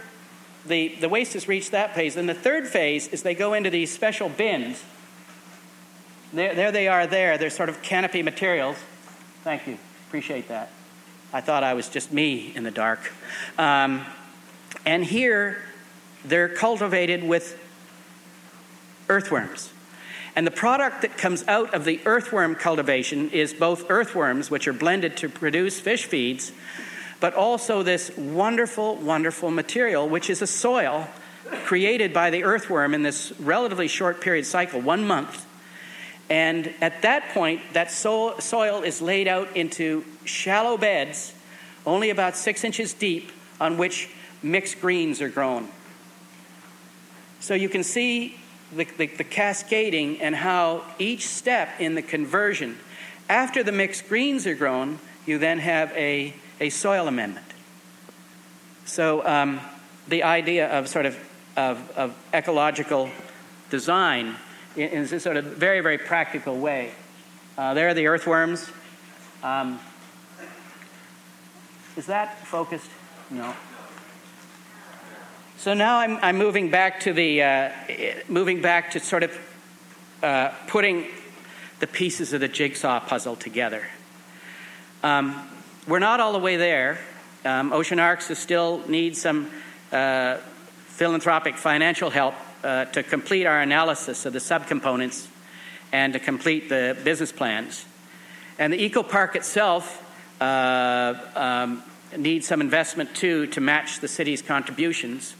the, 0.67 0.95
the 0.99 1.09
waste 1.09 1.33
has 1.33 1.47
reached 1.47 1.71
that 1.71 1.95
phase, 1.95 2.15
then 2.15 2.25
the 2.25 2.33
third 2.33 2.67
phase 2.67 3.07
is 3.07 3.23
they 3.23 3.35
go 3.35 3.53
into 3.53 3.69
these 3.69 3.93
special 3.93 4.29
bins. 4.29 4.83
There, 6.33 6.55
there 6.55 6.71
they 6.71 6.87
are 6.87 7.07
there. 7.07 7.37
They're 7.37 7.49
sort 7.49 7.69
of 7.69 7.81
canopy 7.81 8.23
materials. 8.23 8.77
Thank 9.43 9.67
you. 9.67 9.77
Appreciate 10.07 10.47
that. 10.47 10.71
I 11.31 11.41
thought 11.41 11.63
I 11.63 11.73
was 11.73 11.89
just 11.89 12.11
me 12.11 12.51
in 12.55 12.63
the 12.63 12.71
dark. 12.71 13.11
Um, 13.57 14.05
and 14.85 15.03
here, 15.03 15.61
they're 16.23 16.49
cultivated 16.49 17.23
with 17.23 17.59
earthworms. 19.09 19.71
And 20.35 20.45
the 20.45 20.51
product 20.51 21.01
that 21.03 21.17
comes 21.17 21.47
out 21.47 21.73
of 21.73 21.85
the 21.85 21.99
earthworm 22.05 22.55
cultivation 22.55 23.29
is 23.29 23.53
both 23.53 23.89
earthworms, 23.89 24.51
which 24.51 24.67
are 24.67 24.73
blended 24.73 25.15
to 25.17 25.29
produce 25.29 25.79
fish 25.79 26.05
feeds, 26.05 26.51
but 27.19 27.33
also 27.33 27.83
this 27.83 28.15
wonderful, 28.17 28.95
wonderful 28.95 29.51
material, 29.51 30.07
which 30.07 30.29
is 30.29 30.41
a 30.41 30.47
soil 30.47 31.07
created 31.63 32.13
by 32.13 32.29
the 32.29 32.43
earthworm 32.43 32.93
in 32.93 33.03
this 33.03 33.31
relatively 33.39 33.87
short 33.87 34.21
period 34.21 34.45
cycle, 34.45 34.81
one 34.81 35.05
month. 35.05 35.45
And 36.29 36.73
at 36.81 37.03
that 37.03 37.29
point, 37.29 37.61
that 37.73 37.91
so- 37.91 38.39
soil 38.39 38.81
is 38.81 39.01
laid 39.01 39.27
out 39.27 39.55
into 39.55 40.03
shallow 40.25 40.77
beds, 40.77 41.33
only 41.85 42.09
about 42.09 42.35
six 42.35 42.63
inches 42.63 42.93
deep, 42.93 43.31
on 43.61 43.77
which 43.77 44.09
mixed 44.41 44.81
greens 44.81 45.21
are 45.21 45.29
grown. 45.29 45.69
So 47.39 47.53
you 47.53 47.69
can 47.69 47.83
see 47.83 48.37
the, 48.75 48.85
the, 48.97 49.07
the, 49.07 49.23
cascading 49.23 50.19
and 50.19 50.35
how 50.35 50.83
each 50.97 51.27
step 51.27 51.69
in 51.79 51.93
the 51.93 52.01
conversion, 52.01 52.77
after 53.29 53.61
the 53.63 53.71
mixed 53.71 54.09
greens 54.09 54.47
are 54.47 54.55
grown, 54.55 54.99
you 55.27 55.37
then 55.37 55.59
have 55.59 55.91
a 55.91 56.33
a 56.59 56.69
soil 56.69 57.07
amendment. 57.07 57.45
So 58.85 59.25
um, 59.25 59.59
the 60.07 60.23
idea 60.23 60.67
of 60.67 60.87
sort 60.87 61.05
of, 61.05 61.17
of, 61.57 61.91
of 61.97 62.15
ecological 62.33 63.09
design 63.69 64.35
in, 64.75 65.03
a 65.03 65.19
sort 65.19 65.37
of 65.37 65.45
very, 65.45 65.81
very 65.81 65.97
practical 65.97 66.57
way. 66.57 66.91
Uh, 67.57 67.73
there 67.73 67.87
are 67.87 67.93
the 67.93 68.07
earthworms. 68.07 68.69
Um, 69.41 69.79
is 71.95 72.05
that 72.07 72.45
focused? 72.45 72.89
No. 73.29 73.55
So 75.57 75.73
now 75.73 75.99
I'm, 75.99 76.17
I'm 76.21 76.37
moving 76.37 76.69
back 76.69 76.99
to 77.01 77.13
the 77.13 77.41
uh, 77.41 77.71
moving 78.27 78.61
back 78.61 78.91
to 78.91 78.99
sort 78.99 79.23
of 79.23 79.37
uh, 80.21 80.49
putting 80.67 81.07
the 81.79 81.87
pieces 81.87 82.33
of 82.33 82.41
the 82.41 82.47
jigsaw 82.47 82.99
puzzle 82.99 83.35
together. 83.35 83.87
Um, 85.01 85.47
we're 85.87 85.99
not 85.99 86.19
all 86.19 86.33
the 86.33 86.39
way 86.39 86.57
there. 86.57 86.97
Um, 87.43 87.71
Ocean 87.71 87.99
Arks 87.99 88.35
still 88.37 88.81
needs 88.87 89.21
some 89.21 89.51
uh, 89.91 90.37
philanthropic 90.87 91.57
financial 91.57 92.09
help 92.09 92.33
uh, 92.63 92.85
to 92.85 93.03
complete 93.03 93.45
our 93.45 93.61
analysis 93.61 94.25
of 94.25 94.33
the 94.33 94.39
subcomponents 94.39 95.27
and 95.91 96.13
to 96.13 96.19
complete 96.19 96.69
the 96.69 96.97
business 97.03 97.31
plans. 97.31 97.85
And 98.57 98.73
the 98.73 98.81
eco 98.81 99.03
park 99.03 99.35
itself 99.35 100.01
uh, 100.41 101.13
um, 101.35 101.83
needs 102.17 102.47
some 102.47 102.61
investment 102.61 103.15
too 103.15 103.45
to 103.47 103.61
match 103.61 103.99
the 103.99 104.07
city's 104.07 104.41
contributions. 104.41 105.35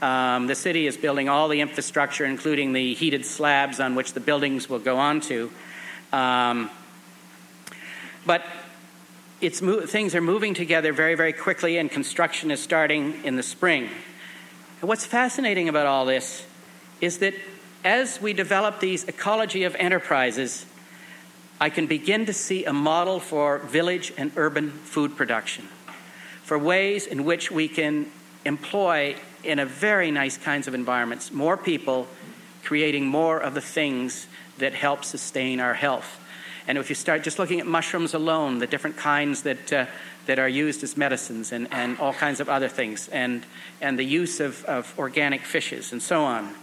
Um, 0.00 0.46
the 0.46 0.54
city 0.54 0.86
is 0.86 0.96
building 0.96 1.28
all 1.28 1.48
the 1.48 1.60
infrastructure, 1.60 2.24
including 2.24 2.72
the 2.72 2.94
heated 2.94 3.26
slabs 3.26 3.80
on 3.80 3.94
which 3.94 4.14
the 4.14 4.20
buildings 4.20 4.66
will 4.66 4.78
go 4.78 4.96
on 4.96 5.20
to. 5.22 5.50
Um, 6.10 6.70
but 8.24 8.42
it's 9.40 9.62
mo- 9.62 9.86
things 9.86 10.14
are 10.14 10.20
moving 10.20 10.54
together 10.54 10.92
very, 10.92 11.14
very 11.14 11.32
quickly, 11.32 11.78
and 11.78 11.90
construction 11.90 12.50
is 12.50 12.62
starting 12.62 13.24
in 13.24 13.36
the 13.36 13.42
spring. 13.42 13.88
And 14.80 14.88
what's 14.88 15.06
fascinating 15.06 15.68
about 15.68 15.86
all 15.86 16.04
this 16.04 16.44
is 17.00 17.18
that 17.18 17.34
as 17.84 18.20
we 18.20 18.32
develop 18.32 18.80
these 18.80 19.04
ecology 19.04 19.64
of 19.64 19.74
enterprises, 19.76 20.66
I 21.60 21.70
can 21.70 21.86
begin 21.86 22.26
to 22.26 22.32
see 22.32 22.64
a 22.64 22.72
model 22.72 23.20
for 23.20 23.58
village 23.58 24.12
and 24.16 24.32
urban 24.36 24.70
food 24.70 25.16
production, 25.16 25.68
for 26.42 26.58
ways 26.58 27.06
in 27.06 27.24
which 27.24 27.50
we 27.50 27.68
can 27.68 28.10
employ, 28.44 29.16
in 29.42 29.58
a 29.58 29.66
very 29.66 30.10
nice 30.10 30.36
kinds 30.36 30.68
of 30.68 30.74
environments, 30.74 31.32
more 31.32 31.56
people 31.56 32.06
creating 32.62 33.06
more 33.06 33.38
of 33.38 33.54
the 33.54 33.60
things 33.60 34.26
that 34.58 34.74
help 34.74 35.04
sustain 35.04 35.60
our 35.60 35.74
health. 35.74 36.19
And 36.70 36.78
if 36.78 36.88
you 36.88 36.94
start 36.94 37.24
just 37.24 37.40
looking 37.40 37.58
at 37.58 37.66
mushrooms 37.66 38.14
alone, 38.14 38.60
the 38.60 38.66
different 38.68 38.96
kinds 38.96 39.42
that, 39.42 39.72
uh, 39.72 39.86
that 40.26 40.38
are 40.38 40.48
used 40.48 40.84
as 40.84 40.96
medicines 40.96 41.50
and, 41.50 41.66
and 41.72 41.98
all 41.98 42.12
kinds 42.12 42.38
of 42.38 42.48
other 42.48 42.68
things, 42.68 43.08
and, 43.08 43.44
and 43.80 43.98
the 43.98 44.04
use 44.04 44.38
of, 44.38 44.64
of 44.66 44.96
organic 44.96 45.40
fishes 45.40 45.90
and 45.90 46.00
so 46.00 46.22
on. 46.22 46.54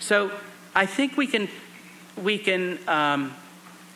So 0.00 0.30
I 0.74 0.84
think 0.84 1.16
we 1.16 1.26
can, 1.26 1.48
we 2.22 2.36
can, 2.36 2.78
um, 2.86 3.34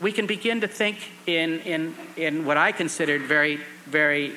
we 0.01 0.11
can 0.11 0.27
begin 0.27 0.63
to 0.63 0.69
think 0.69 1.13
in, 1.27 1.61
in, 1.61 1.95
in 2.17 2.47
what 2.47 2.57
I 2.57 2.73
considered 2.73 3.21
very, 3.21 3.61
very 3.85 4.33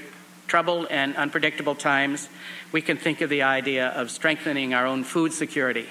troubled 0.47 0.88
and 0.88 1.16
unpredictable 1.16 1.76
times. 1.76 2.28
We 2.74 2.82
can 2.82 2.97
think 2.97 3.22
of 3.22 3.30
the 3.30 3.43
idea 3.43 3.88
of 3.88 4.11
strengthening 4.11 4.74
our 4.74 4.86
own 4.86 5.05
food 5.05 5.32
security, 5.32 5.88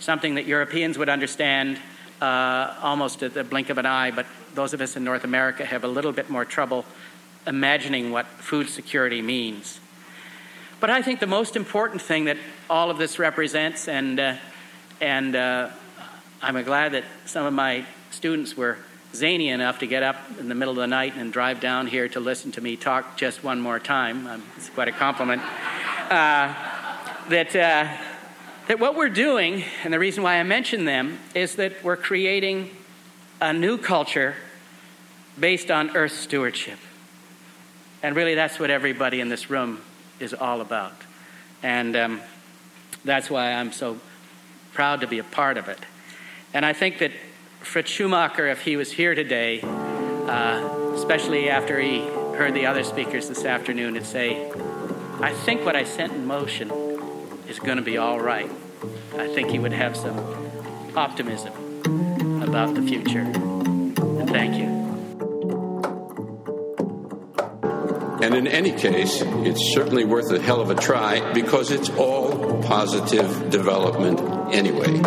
something 0.00 0.34
that 0.34 0.46
Europeans 0.46 0.98
would 0.98 1.08
understand 1.08 1.78
uh, 2.20 2.74
almost 2.82 3.22
at 3.22 3.34
the 3.34 3.44
blink 3.44 3.70
of 3.70 3.78
an 3.78 3.86
eye, 3.86 4.10
but 4.10 4.26
those 4.54 4.72
of 4.72 4.80
us 4.80 4.96
in 4.96 5.04
North 5.04 5.24
America 5.24 5.64
have 5.64 5.84
a 5.84 5.88
little 5.88 6.12
bit 6.12 6.30
more 6.30 6.44
trouble 6.44 6.84
imagining 7.46 8.10
what 8.10 8.26
food 8.26 8.68
security 8.68 9.20
means. 9.20 9.80
But 10.80 10.90
I 10.90 11.02
think 11.02 11.20
the 11.20 11.26
most 11.26 11.56
important 11.56 12.02
thing 12.02 12.26
that 12.26 12.36
all 12.68 12.90
of 12.90 12.98
this 12.98 13.18
represents, 13.18 13.88
and, 13.88 14.20
uh, 14.20 14.36
and 15.00 15.34
uh, 15.34 15.70
I'm 16.42 16.62
glad 16.62 16.92
that 16.92 17.04
some 17.26 17.46
of 17.46 17.52
my 17.52 17.86
students 18.10 18.56
were 18.56 18.78
zany 19.14 19.48
enough 19.48 19.78
to 19.78 19.86
get 19.86 20.02
up 20.02 20.16
in 20.38 20.48
the 20.48 20.54
middle 20.54 20.72
of 20.72 20.78
the 20.78 20.86
night 20.86 21.14
and 21.16 21.32
drive 21.32 21.60
down 21.60 21.86
here 21.86 22.08
to 22.08 22.20
listen 22.20 22.52
to 22.52 22.60
me 22.60 22.76
talk 22.76 23.16
just 23.16 23.44
one 23.44 23.60
more 23.60 23.78
time. 23.78 24.26
Um, 24.26 24.42
it's 24.56 24.68
quite 24.70 24.88
a 24.88 24.92
compliment. 24.92 25.40
Uh, 26.10 26.52
that, 27.28 27.54
uh, 27.56 27.88
that 28.68 28.78
what 28.78 28.96
we're 28.96 29.08
doing, 29.08 29.64
and 29.84 29.92
the 29.94 29.98
reason 29.98 30.22
why 30.22 30.38
I 30.38 30.42
mention 30.42 30.84
them, 30.84 31.18
is 31.34 31.54
that 31.56 31.82
we're 31.82 31.96
creating 31.96 32.70
a 33.40 33.52
new 33.52 33.78
culture 33.78 34.34
based 35.38 35.70
on 35.70 35.96
earth 35.96 36.12
stewardship. 36.12 36.78
And 38.02 38.14
really, 38.14 38.34
that's 38.34 38.58
what 38.58 38.70
everybody 38.70 39.20
in 39.20 39.28
this 39.28 39.50
room 39.50 39.80
is 40.20 40.34
all 40.34 40.60
about. 40.60 40.92
And 41.62 41.96
um, 41.96 42.20
that's 43.04 43.30
why 43.30 43.52
I'm 43.52 43.72
so 43.72 43.98
proud 44.72 45.00
to 45.00 45.06
be 45.06 45.18
a 45.18 45.24
part 45.24 45.56
of 45.56 45.68
it. 45.68 45.78
And 46.52 46.64
I 46.64 46.72
think 46.72 46.98
that 46.98 47.12
Fritz 47.60 47.90
Schumacher, 47.90 48.46
if 48.48 48.60
he 48.60 48.76
was 48.76 48.92
here 48.92 49.14
today, 49.14 49.60
uh, 49.62 50.92
especially 50.94 51.48
after 51.48 51.80
he 51.80 52.00
heard 52.36 52.54
the 52.54 52.66
other 52.66 52.84
speakers 52.84 53.28
this 53.28 53.44
afternoon, 53.44 53.94
would 53.94 54.06
say, 54.06 54.50
I 55.20 55.32
think 55.32 55.64
what 55.64 55.74
I 55.74 55.84
sent 55.84 56.12
in 56.12 56.26
motion 56.26 56.70
is 57.48 57.58
going 57.58 57.78
to 57.78 57.82
be 57.82 57.96
all 57.96 58.20
right. 58.20 58.50
I 59.16 59.28
think 59.28 59.50
he 59.50 59.58
would 59.58 59.72
have 59.72 59.96
some 59.96 60.18
optimism 60.94 61.63
about 62.54 62.74
the 62.76 62.82
future. 62.82 63.18
And 63.18 64.30
thank 64.30 64.54
you. 64.54 64.66
And 68.22 68.36
in 68.36 68.46
any 68.46 68.70
case, 68.70 69.22
it's 69.22 69.74
certainly 69.74 70.04
worth 70.04 70.30
a 70.30 70.40
hell 70.40 70.60
of 70.60 70.70
a 70.70 70.76
try 70.76 71.32
because 71.32 71.72
it's 71.72 71.90
all 71.90 72.62
positive 72.62 73.50
development 73.50 74.20
anyway. 74.54 75.02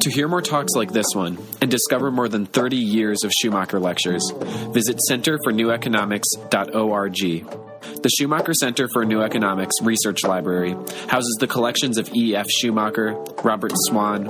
To 0.00 0.10
hear 0.10 0.26
more 0.26 0.42
talks 0.42 0.74
like 0.74 0.92
this 0.92 1.14
one 1.14 1.38
and 1.62 1.70
discover 1.70 2.10
more 2.10 2.28
than 2.28 2.44
30 2.44 2.76
years 2.76 3.22
of 3.22 3.30
Schumacher 3.30 3.78
lectures, 3.78 4.28
visit 4.72 4.98
centerforneweconomics.org. 5.08 7.63
The 8.02 8.08
Schumacher 8.08 8.54
Center 8.54 8.88
for 8.92 9.04
New 9.04 9.22
Economics 9.22 9.80
Research 9.82 10.24
Library 10.24 10.74
houses 11.08 11.36
the 11.40 11.46
collections 11.46 11.98
of 11.98 12.08
E.F. 12.14 12.48
Schumacher, 12.50 13.14
Robert 13.42 13.72
Swann, 13.74 14.28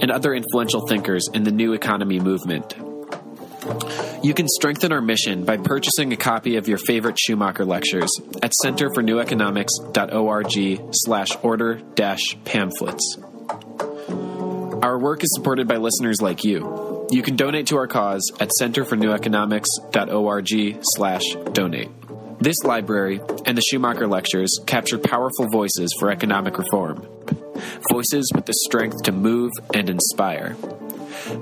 and 0.00 0.10
other 0.10 0.34
influential 0.34 0.86
thinkers 0.86 1.28
in 1.32 1.44
the 1.44 1.52
New 1.52 1.72
Economy 1.72 2.20
movement. 2.20 2.74
You 4.22 4.34
can 4.34 4.46
strengthen 4.48 4.92
our 4.92 5.00
mission 5.00 5.44
by 5.44 5.56
purchasing 5.56 6.12
a 6.12 6.16
copy 6.16 6.56
of 6.56 6.68
your 6.68 6.78
favorite 6.78 7.18
Schumacher 7.18 7.64
lectures 7.64 8.20
at 8.42 8.52
centerforneweconomics.org 8.64 10.88
slash 10.92 11.30
order 11.42 11.80
dash 11.94 12.36
pamphlets. 12.44 13.16
Our 14.82 14.98
work 14.98 15.24
is 15.24 15.30
supported 15.34 15.66
by 15.66 15.76
listeners 15.76 16.20
like 16.20 16.44
you. 16.44 17.06
You 17.10 17.22
can 17.22 17.36
donate 17.36 17.68
to 17.68 17.76
our 17.76 17.86
cause 17.86 18.30
at 18.40 18.50
centerforneweconomics.org 18.60 20.78
slash 20.82 21.22
donate. 21.52 21.88
This 22.44 22.62
library 22.62 23.22
and 23.46 23.56
the 23.56 23.62
Schumacher 23.62 24.06
Lectures 24.06 24.60
capture 24.66 24.98
powerful 24.98 25.48
voices 25.48 25.96
for 25.98 26.10
economic 26.10 26.58
reform. 26.58 27.08
Voices 27.90 28.30
with 28.34 28.44
the 28.44 28.52
strength 28.66 29.04
to 29.04 29.12
move 29.12 29.50
and 29.72 29.88
inspire. 29.88 30.54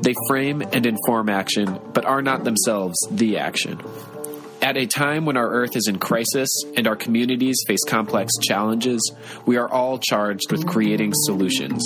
They 0.00 0.14
frame 0.28 0.62
and 0.62 0.86
inform 0.86 1.28
action, 1.28 1.80
but 1.92 2.04
are 2.04 2.22
not 2.22 2.44
themselves 2.44 2.96
the 3.10 3.38
action. 3.38 3.82
At 4.62 4.76
a 4.76 4.86
time 4.86 5.26
when 5.26 5.36
our 5.36 5.50
Earth 5.50 5.74
is 5.74 5.88
in 5.88 5.98
crisis 5.98 6.48
and 6.76 6.86
our 6.86 6.94
communities 6.94 7.64
face 7.66 7.82
complex 7.82 8.34
challenges, 8.40 9.12
we 9.44 9.56
are 9.56 9.68
all 9.68 9.98
charged 9.98 10.52
with 10.52 10.68
creating 10.68 11.14
solutions. 11.14 11.82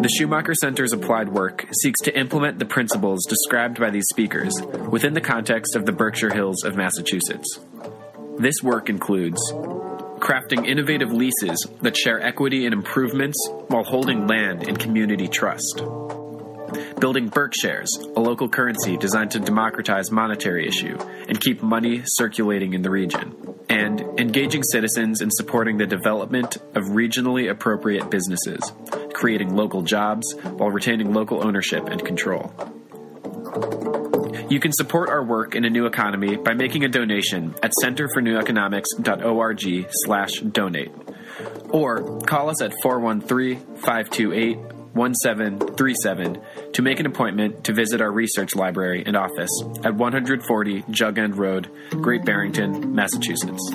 The 0.00 0.08
Schumacher 0.08 0.54
Center's 0.54 0.94
applied 0.94 1.28
work 1.28 1.66
seeks 1.82 2.00
to 2.00 2.18
implement 2.18 2.58
the 2.58 2.64
principles 2.64 3.26
described 3.26 3.78
by 3.78 3.90
these 3.90 4.08
speakers 4.08 4.54
within 4.88 5.12
the 5.12 5.20
context 5.20 5.76
of 5.76 5.84
the 5.84 5.92
Berkshire 5.92 6.32
Hills 6.32 6.64
of 6.64 6.74
Massachusetts. 6.74 7.60
This 8.38 8.62
work 8.62 8.88
includes 8.88 9.38
crafting 9.52 10.66
innovative 10.66 11.12
leases 11.12 11.66
that 11.82 11.98
share 11.98 12.18
equity 12.22 12.64
and 12.64 12.72
improvements 12.72 13.36
while 13.68 13.84
holding 13.84 14.26
land 14.26 14.66
in 14.66 14.76
community 14.76 15.28
trust. 15.28 15.82
Building 17.00 17.30
Berkshares, 17.30 17.88
a 18.14 18.20
local 18.20 18.48
currency 18.48 18.96
designed 18.98 19.30
to 19.30 19.40
democratize 19.40 20.10
monetary 20.10 20.68
issue 20.68 20.98
and 21.28 21.40
keep 21.40 21.62
money 21.62 22.02
circulating 22.04 22.74
in 22.74 22.82
the 22.82 22.90
region. 22.90 23.34
And 23.70 24.02
engaging 24.20 24.62
citizens 24.62 25.22
in 25.22 25.30
supporting 25.30 25.78
the 25.78 25.86
development 25.86 26.58
of 26.74 26.90
regionally 26.90 27.50
appropriate 27.50 28.10
businesses, 28.10 28.60
creating 29.14 29.56
local 29.56 29.80
jobs 29.80 30.34
while 30.42 30.70
retaining 30.70 31.14
local 31.14 31.42
ownership 31.42 31.86
and 31.86 32.04
control. 32.04 32.52
You 34.50 34.60
can 34.60 34.72
support 34.72 35.08
our 35.08 35.24
work 35.24 35.54
in 35.54 35.64
a 35.64 35.70
new 35.70 35.86
economy 35.86 36.36
by 36.36 36.52
making 36.52 36.84
a 36.84 36.88
donation 36.88 37.54
at 37.62 37.72
centerforneweconomics.org 37.82 39.86
slash 39.90 40.40
donate. 40.40 40.92
Or 41.70 42.20
call 42.20 42.50
us 42.50 42.60
at 42.60 42.74
413-528-1737 44.94 46.72
to 46.72 46.82
make 46.82 47.00
an 47.00 47.06
appointment 47.06 47.64
to 47.64 47.72
visit 47.72 48.00
our 48.00 48.10
research 48.10 48.54
library 48.54 49.02
and 49.04 49.16
office 49.16 49.50
at 49.84 49.94
140 49.94 50.84
Jug 50.90 51.18
End 51.18 51.36
Road, 51.36 51.70
Great 51.90 52.24
Barrington, 52.24 52.94
Massachusetts. 52.94 53.70